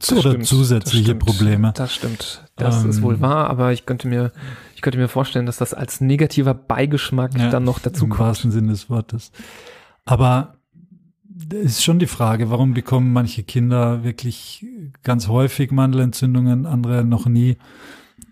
Das 0.00 0.12
Oder 0.12 0.30
stimmt, 0.30 0.46
zusätzliche 0.46 1.14
das 1.14 1.22
stimmt, 1.22 1.38
Probleme. 1.38 1.72
Das 1.74 1.94
stimmt. 1.94 2.44
Das 2.56 2.84
Ähm, 2.84 2.90
ist 2.90 3.02
wohl 3.02 3.20
wahr, 3.20 3.50
aber 3.50 3.72
ich 3.72 3.84
könnte 3.86 4.06
mir, 4.08 4.32
ich 4.74 4.80
könnte 4.82 4.98
mir 4.98 5.08
vorstellen, 5.08 5.46
dass 5.46 5.56
das 5.56 5.74
als 5.74 6.00
negativer 6.00 6.54
Beigeschmack 6.54 7.36
Ja, 7.36 7.50
dann 7.50 7.64
noch 7.64 7.78
dazu 7.80 8.04
Im 8.04 8.10
kommt. 8.10 8.20
wahrsten 8.20 8.50
Sinne 8.50 8.70
des 8.72 8.88
Wortes. 8.90 9.32
Aber 10.04 10.54
es 11.50 11.72
ist 11.72 11.84
schon 11.84 11.98
die 11.98 12.06
Frage, 12.06 12.50
warum 12.50 12.74
bekommen 12.74 13.12
manche 13.12 13.42
Kinder 13.42 14.04
wirklich 14.04 14.64
ganz 15.02 15.28
häufig 15.28 15.70
Mandelentzündungen, 15.70 16.66
andere 16.66 17.04
noch 17.04 17.26
nie? 17.26 17.58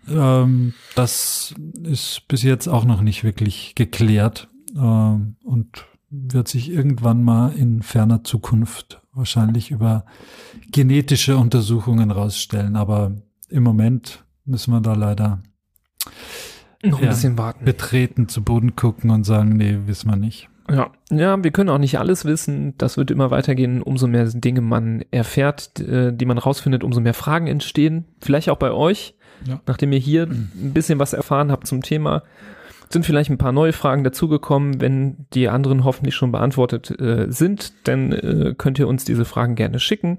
Ähm, 0.09 0.73
das 0.95 1.53
ist 1.83 2.27
bis 2.27 2.43
jetzt 2.43 2.67
auch 2.67 2.85
noch 2.85 3.01
nicht 3.01 3.23
wirklich 3.23 3.75
geklärt 3.75 4.47
ähm, 4.75 5.35
und 5.43 5.85
wird 6.09 6.47
sich 6.47 6.69
irgendwann 6.71 7.23
mal 7.23 7.51
in 7.53 7.81
ferner 7.81 8.23
Zukunft 8.23 9.01
wahrscheinlich 9.13 9.71
über 9.71 10.05
genetische 10.71 11.37
Untersuchungen 11.37 12.11
rausstellen. 12.11 12.75
Aber 12.75 13.11
im 13.49 13.63
Moment 13.63 14.23
müssen 14.45 14.71
wir 14.71 14.81
da 14.81 14.93
leider 14.93 15.41
Noch 16.83 16.99
ein 16.99 17.05
Ja. 17.05 17.09
bisschen 17.09 17.37
warten. 17.37 17.65
betreten 17.65 18.27
zu 18.29 18.43
Boden 18.43 18.75
gucken 18.75 19.09
und 19.09 19.23
sagen, 19.25 19.55
nee, 19.57 19.77
wissen 19.85 20.09
wir 20.09 20.15
nicht. 20.15 20.49
Ja, 20.69 20.91
ja, 21.09 21.41
wir 21.43 21.51
können 21.51 21.69
auch 21.69 21.77
nicht 21.77 21.97
alles 21.97 22.25
wissen. 22.25 22.73
Das 22.77 22.97
wird 22.97 23.09
immer 23.09 23.31
weitergehen. 23.31 23.81
Umso 23.81 24.05
mehr 24.07 24.25
Dinge 24.25 24.59
man 24.61 25.03
erfährt, 25.11 25.79
äh, 25.79 26.11
die 26.13 26.25
man 26.25 26.37
rausfindet, 26.37 26.83
umso 26.83 26.99
mehr 26.99 27.13
Fragen 27.13 27.47
entstehen. 27.47 28.05
Vielleicht 28.21 28.49
auch 28.49 28.57
bei 28.57 28.71
euch. 28.71 29.15
Ja. 29.45 29.61
Nachdem 29.65 29.91
ihr 29.93 29.99
hier 29.99 30.23
ein 30.23 30.71
bisschen 30.73 30.99
was 30.99 31.13
erfahren 31.13 31.51
habt 31.51 31.67
zum 31.67 31.83
Thema, 31.83 32.23
sind 32.89 33.05
vielleicht 33.05 33.29
ein 33.29 33.37
paar 33.37 33.51
neue 33.53 33.71
Fragen 33.73 34.03
dazugekommen. 34.03 34.81
Wenn 34.81 35.25
die 35.33 35.47
anderen 35.47 35.83
hoffentlich 35.85 36.15
schon 36.15 36.31
beantwortet 36.33 36.91
äh, 36.99 37.27
sind, 37.31 37.73
dann 37.87 38.11
äh, 38.11 38.53
könnt 38.57 38.77
ihr 38.79 38.87
uns 38.89 39.05
diese 39.05 39.25
Fragen 39.25 39.55
gerne 39.55 39.79
schicken. 39.79 40.17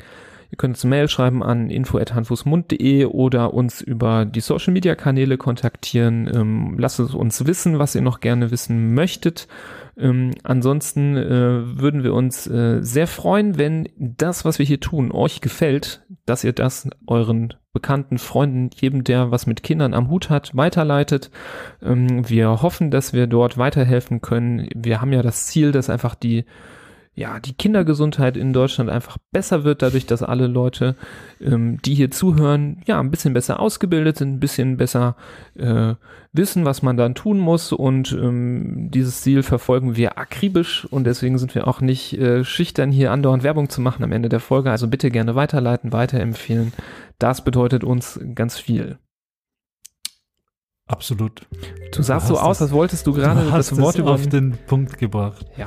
Ihr 0.51 0.57
könnt 0.57 0.77
uns 0.77 0.85
eine 0.85 0.91
Mail 0.91 1.09
schreiben 1.09 1.43
an 1.43 1.69
info.handfußmund.de 1.69 3.05
oder 3.05 3.53
uns 3.53 3.83
über 3.83 4.25
die 4.25 4.41
Social 4.41 4.73
Media 4.73 4.95
Kanäle 4.95 5.37
kontaktieren. 5.37 6.31
Ähm, 6.35 6.77
lasst 6.79 7.01
es 7.01 7.15
uns 7.15 7.47
wissen, 7.47 7.79
was 7.79 7.95
ihr 7.95 8.01
noch 8.01 8.21
gerne 8.21 8.51
wissen 8.51 8.95
möchtet. 8.95 9.47
Ähm, 9.99 10.33
ansonsten 10.45 11.17
äh, 11.17 11.81
würden 11.81 12.03
wir 12.03 12.15
uns 12.15 12.47
äh, 12.47 12.79
sehr 12.83 13.07
freuen, 13.07 13.59
wenn 13.59 13.89
das, 13.99 14.45
was 14.45 14.59
wir 14.59 14.65
hier 14.65 14.81
tun, 14.81 15.13
euch 15.13 15.41
gefällt, 15.41 16.03
dass 16.25 16.45
ihr 16.45 16.53
das 16.53 16.89
euren 17.07 17.55
Bekannten, 17.73 18.19
Freunden, 18.19 18.71
jedem, 18.75 19.05
der 19.05 19.31
was 19.31 19.47
mit 19.47 19.63
Kindern 19.63 19.93
am 19.93 20.09
Hut 20.09 20.31
hat, 20.31 20.57
weiterleitet. 20.57 21.31
Ähm, 21.83 22.29
wir 22.29 22.63
hoffen, 22.63 22.91
dass 22.91 23.13
wir 23.13 23.27
dort 23.27 23.59
weiterhelfen 23.59 24.23
können. 24.23 24.69
Wir 24.75 25.01
haben 25.01 25.13
ja 25.13 25.23
das 25.23 25.47
Ziel, 25.47 25.73
dass 25.73 25.91
einfach 25.91 26.15
die 26.15 26.45
ja, 27.19 27.41
die 27.41 27.53
Kindergesundheit 27.53 28.37
in 28.37 28.53
Deutschland 28.53 28.89
einfach 28.89 29.19
besser 29.33 29.65
wird, 29.65 29.83
dadurch, 29.83 30.07
dass 30.07 30.23
alle 30.23 30.47
Leute, 30.47 30.95
ähm, 31.41 31.83
die 31.85 31.97
hier 31.97 32.13
zuhören, 32.13 32.81
ja, 32.87 33.01
ein 33.01 33.11
bisschen 33.11 33.35
besser 33.35 33.59
ausgebildet 33.59 34.19
sind, 34.19 34.35
ein 34.35 34.41
bisschen 34.41 34.77
besser 34.77 35.17
äh, 35.57 35.95
wissen, 36.33 36.65
was 36.65 36.83
man 36.83 36.97
dann 36.97 37.17
tun 37.17 37.41
muss. 37.41 37.73
Und 37.73 38.13
ähm, 38.13 38.89
dieses 38.93 39.21
Ziel 39.23 39.43
verfolgen 39.43 39.97
wir 39.97 40.17
akribisch 40.17 40.85
und 40.85 41.09
deswegen 41.09 41.39
sind 41.39 41.57
wir 41.57 41.67
auch 41.67 41.81
nicht 41.81 42.17
äh, 42.17 42.45
schüchtern, 42.45 42.93
hier 42.93 43.11
andauernd 43.11 43.43
Werbung 43.43 43.69
zu 43.69 43.81
machen 43.81 44.05
am 44.05 44.13
Ende 44.13 44.29
der 44.29 44.41
Folge. 44.41 44.71
Also 44.71 44.87
bitte 44.87 45.11
gerne 45.11 45.35
weiterleiten, 45.35 45.93
weiterempfehlen. 45.93 46.73
Das 47.19 47.43
bedeutet 47.43 47.83
uns 47.83 48.21
ganz 48.37 48.59
viel. 48.59 48.99
Absolut. 50.89 51.47
Du 51.93 52.03
sahst 52.03 52.29
so 52.29 52.37
hast 52.37 52.43
aus, 52.43 52.63
als 52.63 52.73
wolltest 52.73 53.07
du 53.07 53.13
gerade 53.13 53.45
du 53.45 53.53
hast 53.53 53.73
das 53.73 53.79
Wort 53.79 53.99
über 53.99 54.13
auf 54.13 54.27
den 54.27 54.57
Punkt 54.67 54.97
gebracht. 54.99 55.45
ja. 55.59 55.67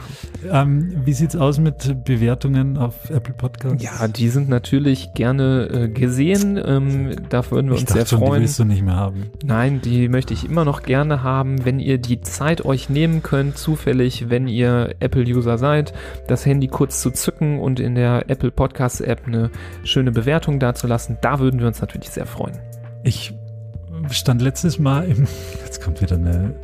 Ähm, 0.51 1.01
wie 1.05 1.13
sieht's 1.13 1.35
aus 1.35 1.59
mit 1.59 2.03
Bewertungen 2.05 2.75
auf 2.77 3.09
Apple 3.11 3.35
Podcasts? 3.35 3.83
ja, 3.83 4.07
die 4.07 4.29
sind 4.29 4.49
natürlich 4.49 5.13
gerne 5.13 5.69
äh, 5.71 5.87
gesehen. 5.89 6.59
Ähm, 6.63 7.11
da 7.29 7.49
würden 7.51 7.67
wir 7.69 7.75
ich 7.75 7.81
uns 7.81 7.93
sehr 7.93 8.07
schon, 8.07 8.19
die 8.19 8.25
freuen. 8.25 8.41
willst 8.41 8.57
du 8.57 8.65
nicht 8.65 8.81
mehr 8.81 8.95
haben. 8.95 9.27
Nein, 9.43 9.79
die 9.81 10.09
möchte 10.09 10.33
ich 10.33 10.43
immer 10.43 10.65
noch 10.65 10.81
gerne 10.81 11.21
haben, 11.21 11.65
wenn 11.65 11.79
ihr 11.79 11.99
die 11.99 12.21
Zeit 12.21 12.65
euch 12.65 12.89
nehmen 12.89 13.21
könnt, 13.21 13.59
zufällig, 13.59 14.29
wenn 14.29 14.47
ihr 14.47 14.95
Apple-User 14.99 15.59
seid, 15.59 15.93
das 16.27 16.47
Handy 16.47 16.67
kurz 16.67 16.99
zu 16.99 17.11
zücken 17.11 17.59
und 17.59 17.79
in 17.79 17.93
der 17.93 18.27
Apple 18.29 18.49
Podcast-App 18.51 19.27
eine 19.27 19.51
schöne 19.83 20.11
Bewertung 20.11 20.59
dazulassen. 20.59 21.17
Da 21.21 21.39
würden 21.39 21.59
wir 21.59 21.67
uns 21.67 21.79
natürlich 21.79 22.09
sehr 22.09 22.25
freuen. 22.25 22.57
Ich 23.03 23.33
stand 24.09 24.41
letztes 24.41 24.79
Mal 24.79 25.05
im, 25.05 25.27
jetzt 25.63 25.81
kommt 25.81 26.01
wieder 26.01 26.15
eine 26.15 26.55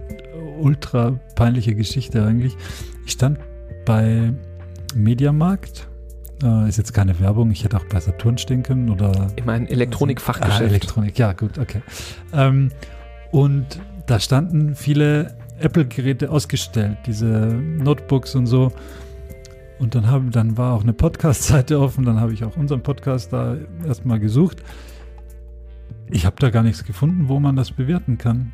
ultra 0.59 1.11
peinliche 1.35 1.75
Geschichte 1.75 2.23
eigentlich. 2.25 2.55
Ich 3.05 3.13
stand 3.13 3.39
bei 3.85 4.33
Mediamarkt. 4.95 5.87
Äh, 6.43 6.69
ist 6.69 6.77
jetzt 6.77 6.93
keine 6.93 7.19
Werbung, 7.19 7.49
ich 7.49 7.63
hätte 7.63 7.77
auch 7.77 7.85
bei 7.85 7.99
Saturn 7.99 8.37
stehen 8.37 8.61
können 8.61 8.89
oder 8.91 9.27
ein 9.47 9.65
Ah, 9.65 9.71
Elektronik-Fachgeschäft. 9.71 10.61
Elektronik, 10.61 11.17
ja, 11.17 11.33
gut, 11.33 11.57
okay. 11.57 11.81
Ähm, 12.31 12.69
und 13.31 13.79
da 14.05 14.19
standen 14.19 14.75
viele 14.75 15.35
Apple-Geräte 15.59 16.29
ausgestellt, 16.29 16.97
diese 17.07 17.25
Notebooks 17.27 18.35
und 18.35 18.45
so. 18.45 18.71
Und 19.79 19.95
dann, 19.95 20.07
haben, 20.07 20.31
dann 20.31 20.57
war 20.57 20.73
auch 20.73 20.83
eine 20.83 20.93
Podcast-Seite 20.93 21.79
offen, 21.79 22.05
dann 22.05 22.19
habe 22.19 22.33
ich 22.33 22.43
auch 22.43 22.55
unseren 22.55 22.81
Podcast 22.81 23.33
da 23.33 23.57
erstmal 23.85 24.19
gesucht. 24.19 24.61
Ich 26.09 26.25
habe 26.25 26.35
da 26.39 26.49
gar 26.49 26.63
nichts 26.63 26.83
gefunden, 26.83 27.27
wo 27.27 27.39
man 27.39 27.55
das 27.55 27.71
bewerten 27.71 28.17
kann. 28.17 28.51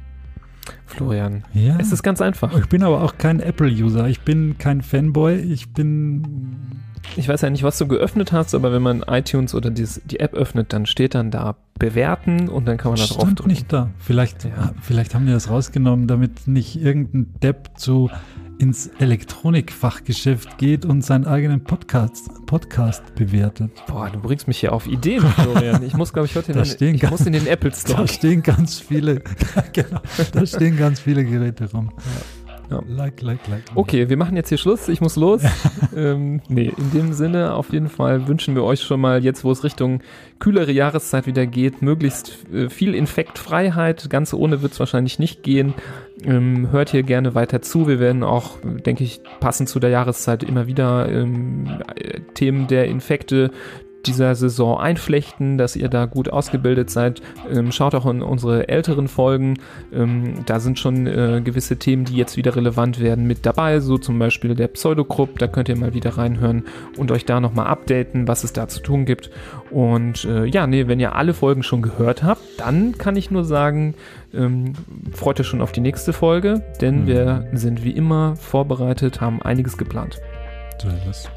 Florian, 0.86 1.44
Ja. 1.54 1.78
es 1.80 1.92
ist 1.92 2.04
ganz 2.04 2.22
einfach. 2.22 2.58
ich 2.58 2.68
bin 2.68 2.84
aber 2.84 3.02
auch 3.02 3.18
kein 3.18 3.40
Apple-User. 3.40 4.08
Ich 4.08 4.22
bin 4.22 4.58
kein 4.58 4.82
Fanboy. 4.82 5.36
Ich 5.40 5.74
bin. 5.74 6.24
Ich 7.18 7.28
weiß 7.28 7.42
ja 7.42 7.50
nicht, 7.50 7.64
was 7.64 7.78
du 7.78 7.86
geöffnet 7.88 8.32
hast, 8.32 8.56
aber 8.56 8.72
wenn 8.72 8.82
man 8.82 9.02
iTunes 9.06 9.54
oder 9.54 9.70
dies, 9.72 10.02
die 10.06 10.22
App 10.22 10.34
öffnet, 10.34 10.72
dann 10.72 10.86
steht 10.86 11.16
dann 11.16 11.32
da 11.32 11.58
bewerten 11.78 12.48
und 12.48 12.66
dann 12.66 12.78
kann 12.78 12.92
man 12.94 13.00
da 13.00 13.06
drauf 13.08 13.24
drücken. 13.34 13.50
nicht 13.50 13.74
da. 13.74 13.90
Vielleicht, 13.98 14.46
Ja. 14.46 14.72
vielleicht 14.82 15.14
haben 15.14 15.26
die 15.26 15.34
das 15.34 15.50
rausgenommen, 15.50 16.08
damit 16.08 16.48
nicht 16.48 16.82
irgendein 16.82 17.34
Depp 17.42 17.72
zu 17.76 18.10
ins 18.60 18.88
Elektronikfachgeschäft 19.00 20.58
geht 20.58 20.86
und 20.86 21.02
seinen 21.04 21.26
eigenen 21.26 21.64
Podcast, 21.64 22.30
Podcast 22.46 23.04
bewertet. 23.16 23.72
Boah, 23.88 24.10
du 24.10 24.20
bringst 24.20 24.48
mich 24.48 24.60
hier 24.60 24.74
auf 24.74 24.88
Ideen, 24.88 25.22
Florian. 25.22 25.84
Ich 25.84 25.94
muss, 25.96 26.14
glaube 26.14 26.28
ich, 26.28 26.36
heute 26.36 26.52
in 26.52 26.64
den, 26.64 26.96
ich 26.96 27.02
ganz- 27.02 27.12
muss 27.12 27.26
in 27.26 27.34
den 27.34 27.48
Apple 27.48 27.72
Store. 27.76 28.02
Da 28.02 28.08
stehen 28.08 28.44
ganz 28.44 28.80
viele, 28.80 29.22
genau, 29.74 30.02
da 30.34 30.46
stehen 30.46 30.78
ganz 30.78 31.00
viele 31.00 31.26
Geräte 31.26 31.70
rum. 31.72 31.92
Ja. 31.98 32.43
Like, 32.88 33.22
like, 33.22 33.48
like. 33.48 33.64
Okay, 33.76 34.10
wir 34.10 34.18
machen 34.18 34.36
jetzt 34.36 34.50
hier 34.50 34.58
Schluss. 34.58 34.88
Ich 34.88 35.02
muss 35.02 35.16
los. 35.16 35.42
ähm, 35.96 36.42
nee, 36.50 36.72
in 36.76 36.92
dem 36.92 37.14
Sinne, 37.14 37.54
auf 37.54 37.72
jeden 37.72 37.90
Fall 37.90 38.28
wünschen 38.28 38.56
wir 38.56 38.64
euch 38.64 38.82
schon 38.82 39.02
mal 39.02 39.24
jetzt, 39.24 39.44
wo 39.44 39.52
es 39.52 39.64
Richtung 39.64 40.02
kühlere 40.40 40.72
Jahreszeit 40.72 41.26
wieder 41.26 41.46
geht, 41.46 41.82
möglichst 41.82 42.38
äh, 42.54 42.70
viel 42.70 42.96
Infektfreiheit. 42.96 44.10
Ganz 44.10 44.34
ohne 44.34 44.62
wird 44.62 44.74
es 44.74 44.80
wahrscheinlich 44.80 45.20
nicht 45.20 45.44
gehen. 45.44 45.74
Ähm, 46.24 46.72
hört 46.72 46.90
hier 46.90 47.04
gerne 47.04 47.36
weiter 47.36 47.62
zu. 47.62 47.88
Wir 47.88 48.00
werden 48.00 48.24
auch, 48.24 48.58
denke 48.64 49.04
ich, 49.04 49.22
passend 49.40 49.70
zu 49.70 49.80
der 49.80 49.90
Jahreszeit 49.90 50.44
immer 50.44 50.68
wieder 50.68 51.10
ähm, 51.10 51.82
äh, 51.96 52.20
Themen 52.34 52.68
der 52.68 52.86
Infekte 52.88 53.52
dieser 54.06 54.36
Saison 54.36 54.80
einflechten, 54.80 55.58
dass 55.58 55.76
ihr 55.76 55.90
da 55.90 56.06
gut 56.06 56.30
ausgebildet 56.30 56.90
seid. 56.90 57.22
Ähm, 57.52 57.72
schaut 57.72 57.96
auch 57.96 58.06
in 58.06 58.22
unsere 58.22 58.68
älteren 58.68 59.08
Folgen. 59.08 59.56
Ähm, 59.94 60.46
da 60.46 60.60
sind 60.60 60.80
schon 60.80 61.08
äh, 61.08 61.42
gewisse 61.44 61.78
Themen, 61.78 62.06
die 62.06 62.16
jetzt 62.16 62.38
wieder 62.38 62.56
relevant 62.56 63.00
werden, 63.00 63.26
mit 63.26 63.46
dabei. 63.46 63.80
So 63.80 63.98
zum 63.98 64.20
Beispiel 64.20 64.56
der 64.56 64.68
Pseudogrupp. 64.68 65.40
Da 65.40 65.48
könnt 65.48 65.70
ihr 65.70 65.78
mal 65.78 65.94
wieder 65.94 66.18
reinhören 66.18 66.64
und 66.98 67.12
euch 67.12 67.26
da 67.26 67.40
nochmal 67.40 67.68
updaten, 67.68 68.28
was 68.28 68.44
es 68.44 68.54
da 68.54 68.68
zu 68.68 68.82
tun 68.82 69.06
gibt. 69.06 69.30
Und 69.72 70.26
äh, 70.26 70.46
ja, 70.46 70.68
nee, 70.68 70.88
wenn 70.88 71.00
ihr 71.00 71.16
alle 71.16 71.34
Folgen 71.34 71.64
schon 71.64 71.82
gehört 71.82 72.24
habt, 72.24 72.42
dann 72.58 72.98
kann 72.98 73.16
ich 73.16 73.32
nur 73.32 73.44
sagen, 73.46 73.96
ähm, 74.34 74.74
freut 75.14 75.40
euch 75.40 75.48
schon 75.48 75.62
auf 75.62 75.72
die 75.72 75.82
nächste 75.82 76.14
Folge, 76.14 76.62
denn 76.82 77.02
Mhm. 77.04 77.08
wir 77.08 77.48
sind 77.54 77.84
wie 77.84 77.92
immer 77.92 78.36
vorbereitet, 78.36 79.22
haben 79.22 79.42
einiges 79.42 79.78
geplant. 79.78 80.20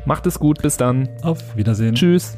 Macht 0.07 0.27
es 0.27 0.39
gut, 0.39 0.63
bis 0.63 0.77
dann. 0.77 1.09
Auf 1.23 1.57
Wiedersehen. 1.57 1.95
Tschüss. 1.95 2.37